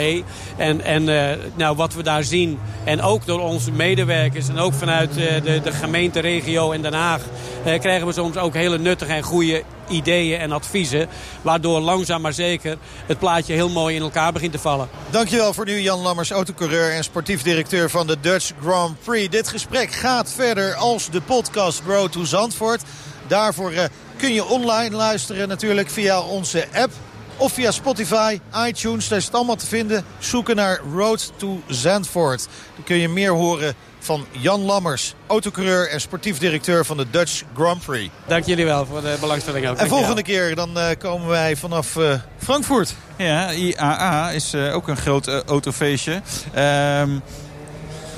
En, 0.57 0.81
en 0.85 1.09
eh, 1.31 1.37
nou, 1.55 1.77
wat 1.77 1.95
we 1.95 2.03
daar 2.03 2.23
zien, 2.25 2.59
en 2.85 3.03
ook 3.03 3.27
door 3.27 3.41
onze 3.41 3.73
en 4.09 4.59
ook 4.59 4.75
vanuit 4.75 5.17
eh, 5.17 5.43
de, 5.43 5.61
de 5.63 5.73
gemeente, 5.73 6.21
regio 6.21 6.73
en 6.73 6.83
Den 6.83 6.93
Haag... 6.93 7.23
eh, 7.65 7.81
krijgen 7.81 8.07
we 8.07 8.13
soms 8.13 8.37
ook 8.37 8.55
hele 8.55 8.79
nuttige 8.79 9.13
en 9.13 9.23
goede 9.23 9.63
ideeën 9.89 10.39
en 10.39 10.53
adviezen... 10.53 11.09
waardoor 11.43 11.81
langzaam 11.81 12.21
maar 12.21 12.33
zeker 12.33 12.77
het 13.07 13.19
plaatje 13.19 13.55
heel 13.55 13.69
mooi 13.69 13.97
in 13.97 14.03
elkaar 14.03 14.33
begint 14.33 14.53
te 14.53 14.59
vallen. 14.59 14.89
Dankjewel 15.11 15.55
voor 15.55 15.65
nu 15.65 15.81
Jan 15.81 16.01
Lammers, 16.01 16.31
autocoureur 16.31 16.93
en 16.93 17.05
sportief 17.05 17.43
directeur 17.43 17.91
van 17.91 18.07
de 18.07 18.17
Dutch 18.21 18.53
Grand 18.63 18.97
Prix. 19.05 19.31
Dit 19.31 19.49
gesprek 19.49 19.93
gaat 19.93 20.33
verder 20.33 20.75
als 20.75 21.11
de 21.11 21.21
podcast 21.21 21.83
Road 21.87 22.13
to 22.13 22.25
Zandvoort. 22.25 22.83
Daarvoor 23.27 23.71
eh, 23.71 23.85
kun 24.17 24.33
je 24.33 24.45
online 24.45 24.97
luisteren 24.97 25.49
natuurlijk 25.49 25.91
via 25.91 26.21
onze 26.21 26.67
app. 26.75 26.93
Of 27.37 27.53
via 27.53 27.71
Spotify, 27.71 28.41
iTunes, 28.67 29.09
daar 29.09 29.19
is 29.19 29.25
het 29.25 29.35
allemaal 29.35 29.57
te 29.57 29.67
vinden. 29.67 30.05
Zoeken 30.19 30.57
naar 30.57 30.81
Road 30.95 31.33
to 31.37 31.61
Zandvoort. 31.67 32.49
Dan 32.75 32.85
kun 32.85 32.97
je 32.97 33.09
meer 33.09 33.33
horen 33.33 33.75
van 34.01 34.27
Jan 34.31 34.61
Lammers, 34.61 35.15
autocoureur 35.27 35.89
en 35.89 36.01
sportief 36.01 36.39
directeur 36.39 36.85
van 36.85 36.97
de 36.97 37.07
Dutch 37.11 37.43
Grand 37.55 37.85
Prix. 37.85 38.11
Dank 38.27 38.45
jullie 38.45 38.65
wel 38.65 38.87
voor 38.87 39.01
de 39.01 39.17
belangstelling 39.21 39.69
ook. 39.69 39.77
En 39.77 39.89
volgende 39.89 40.23
keer 40.23 40.55
dan 40.55 40.79
eh, 40.79 40.99
komen 40.99 41.29
wij 41.29 41.57
vanaf 41.57 41.97
eh, 41.97 42.15
Frankfurt. 42.39 42.95
Ja, 43.17 43.51
IAA 43.51 44.31
is 44.31 44.53
eh, 44.53 44.75
ook 44.75 44.89
een 44.89 44.97
groot 44.97 45.45
autofeestje. 45.47 46.23
Ehm 46.55 47.11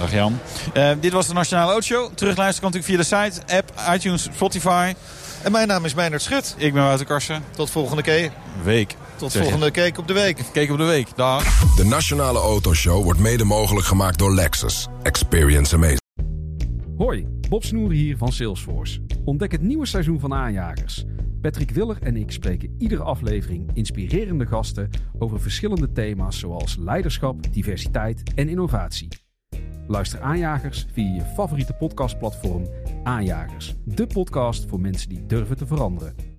dag 0.03 0.13
Jan. 0.13 0.39
Eh, 0.73 0.91
dit 1.01 1.13
was 1.13 1.27
de 1.27 1.33
Nationale 1.35 1.71
Autoshow. 1.71 2.11
Terugluisteren 2.15 2.71
kan 2.71 2.81
natuurlijk 2.81 3.09
via 3.09 3.21
de 3.21 3.31
site, 3.33 3.57
app, 3.57 3.73
iTunes, 3.95 4.29
Spotify. 4.35 4.95
En 5.43 5.53
mijn 5.53 5.69
naam 5.69 5.85
is 5.85 5.95
Meijnerd 5.95 6.23
Schut. 6.23 6.55
Ik 6.59 6.73
ben 6.73 6.83
Wouter 6.83 7.07
Karsen. 7.07 7.45
Tot 7.57 7.71
volgende 7.71 8.03
keer. 8.03 8.31
Week. 8.63 8.97
Tot 9.23 9.33
volgende 9.33 9.71
keer 9.71 9.99
op 9.99 10.07
de 10.07 10.13
week. 10.13 10.45
Kijk 10.53 10.71
op 10.71 10.79
de 10.79 10.85
week. 10.85 11.17
Dag. 11.17 11.75
De 11.77 11.85
Nationale 11.85 12.39
Autoshow 12.39 13.03
wordt 13.03 13.21
mede 13.21 13.45
mogelijk 13.45 13.87
gemaakt 13.87 14.19
door 14.19 14.35
Lexus. 14.35 14.89
Experience 15.03 15.75
amazing. 15.75 16.01
Hoi, 16.97 17.27
Bob 17.49 17.65
Snoer 17.65 17.91
hier 17.91 18.17
van 18.17 18.33
Salesforce. 18.33 19.01
Ontdek 19.25 19.53
het 19.53 19.61
nieuwe 19.61 19.87
seizoen 19.87 20.21
van 20.21 20.35
Aanjagers. 20.35 21.05
Patrick 21.41 21.71
Willer 21.71 21.97
en 22.03 22.17
ik 22.17 22.31
spreken 22.31 22.75
iedere 22.79 23.03
aflevering 23.03 23.71
inspirerende 23.75 24.47
gasten 24.47 24.91
over 25.19 25.41
verschillende 25.41 25.93
thema's 25.93 26.39
zoals 26.39 26.77
leiderschap, 26.77 27.53
diversiteit 27.53 28.23
en 28.35 28.49
innovatie. 28.49 29.09
Luister 29.87 30.21
Aanjagers 30.21 30.87
via 30.93 31.15
je 31.15 31.33
favoriete 31.35 31.73
podcastplatform 31.73 32.67
Aanjagers. 33.03 33.75
De 33.85 34.07
podcast 34.07 34.69
voor 34.69 34.81
mensen 34.81 35.09
die 35.09 35.27
durven 35.27 35.57
te 35.57 35.67
veranderen. 35.67 36.32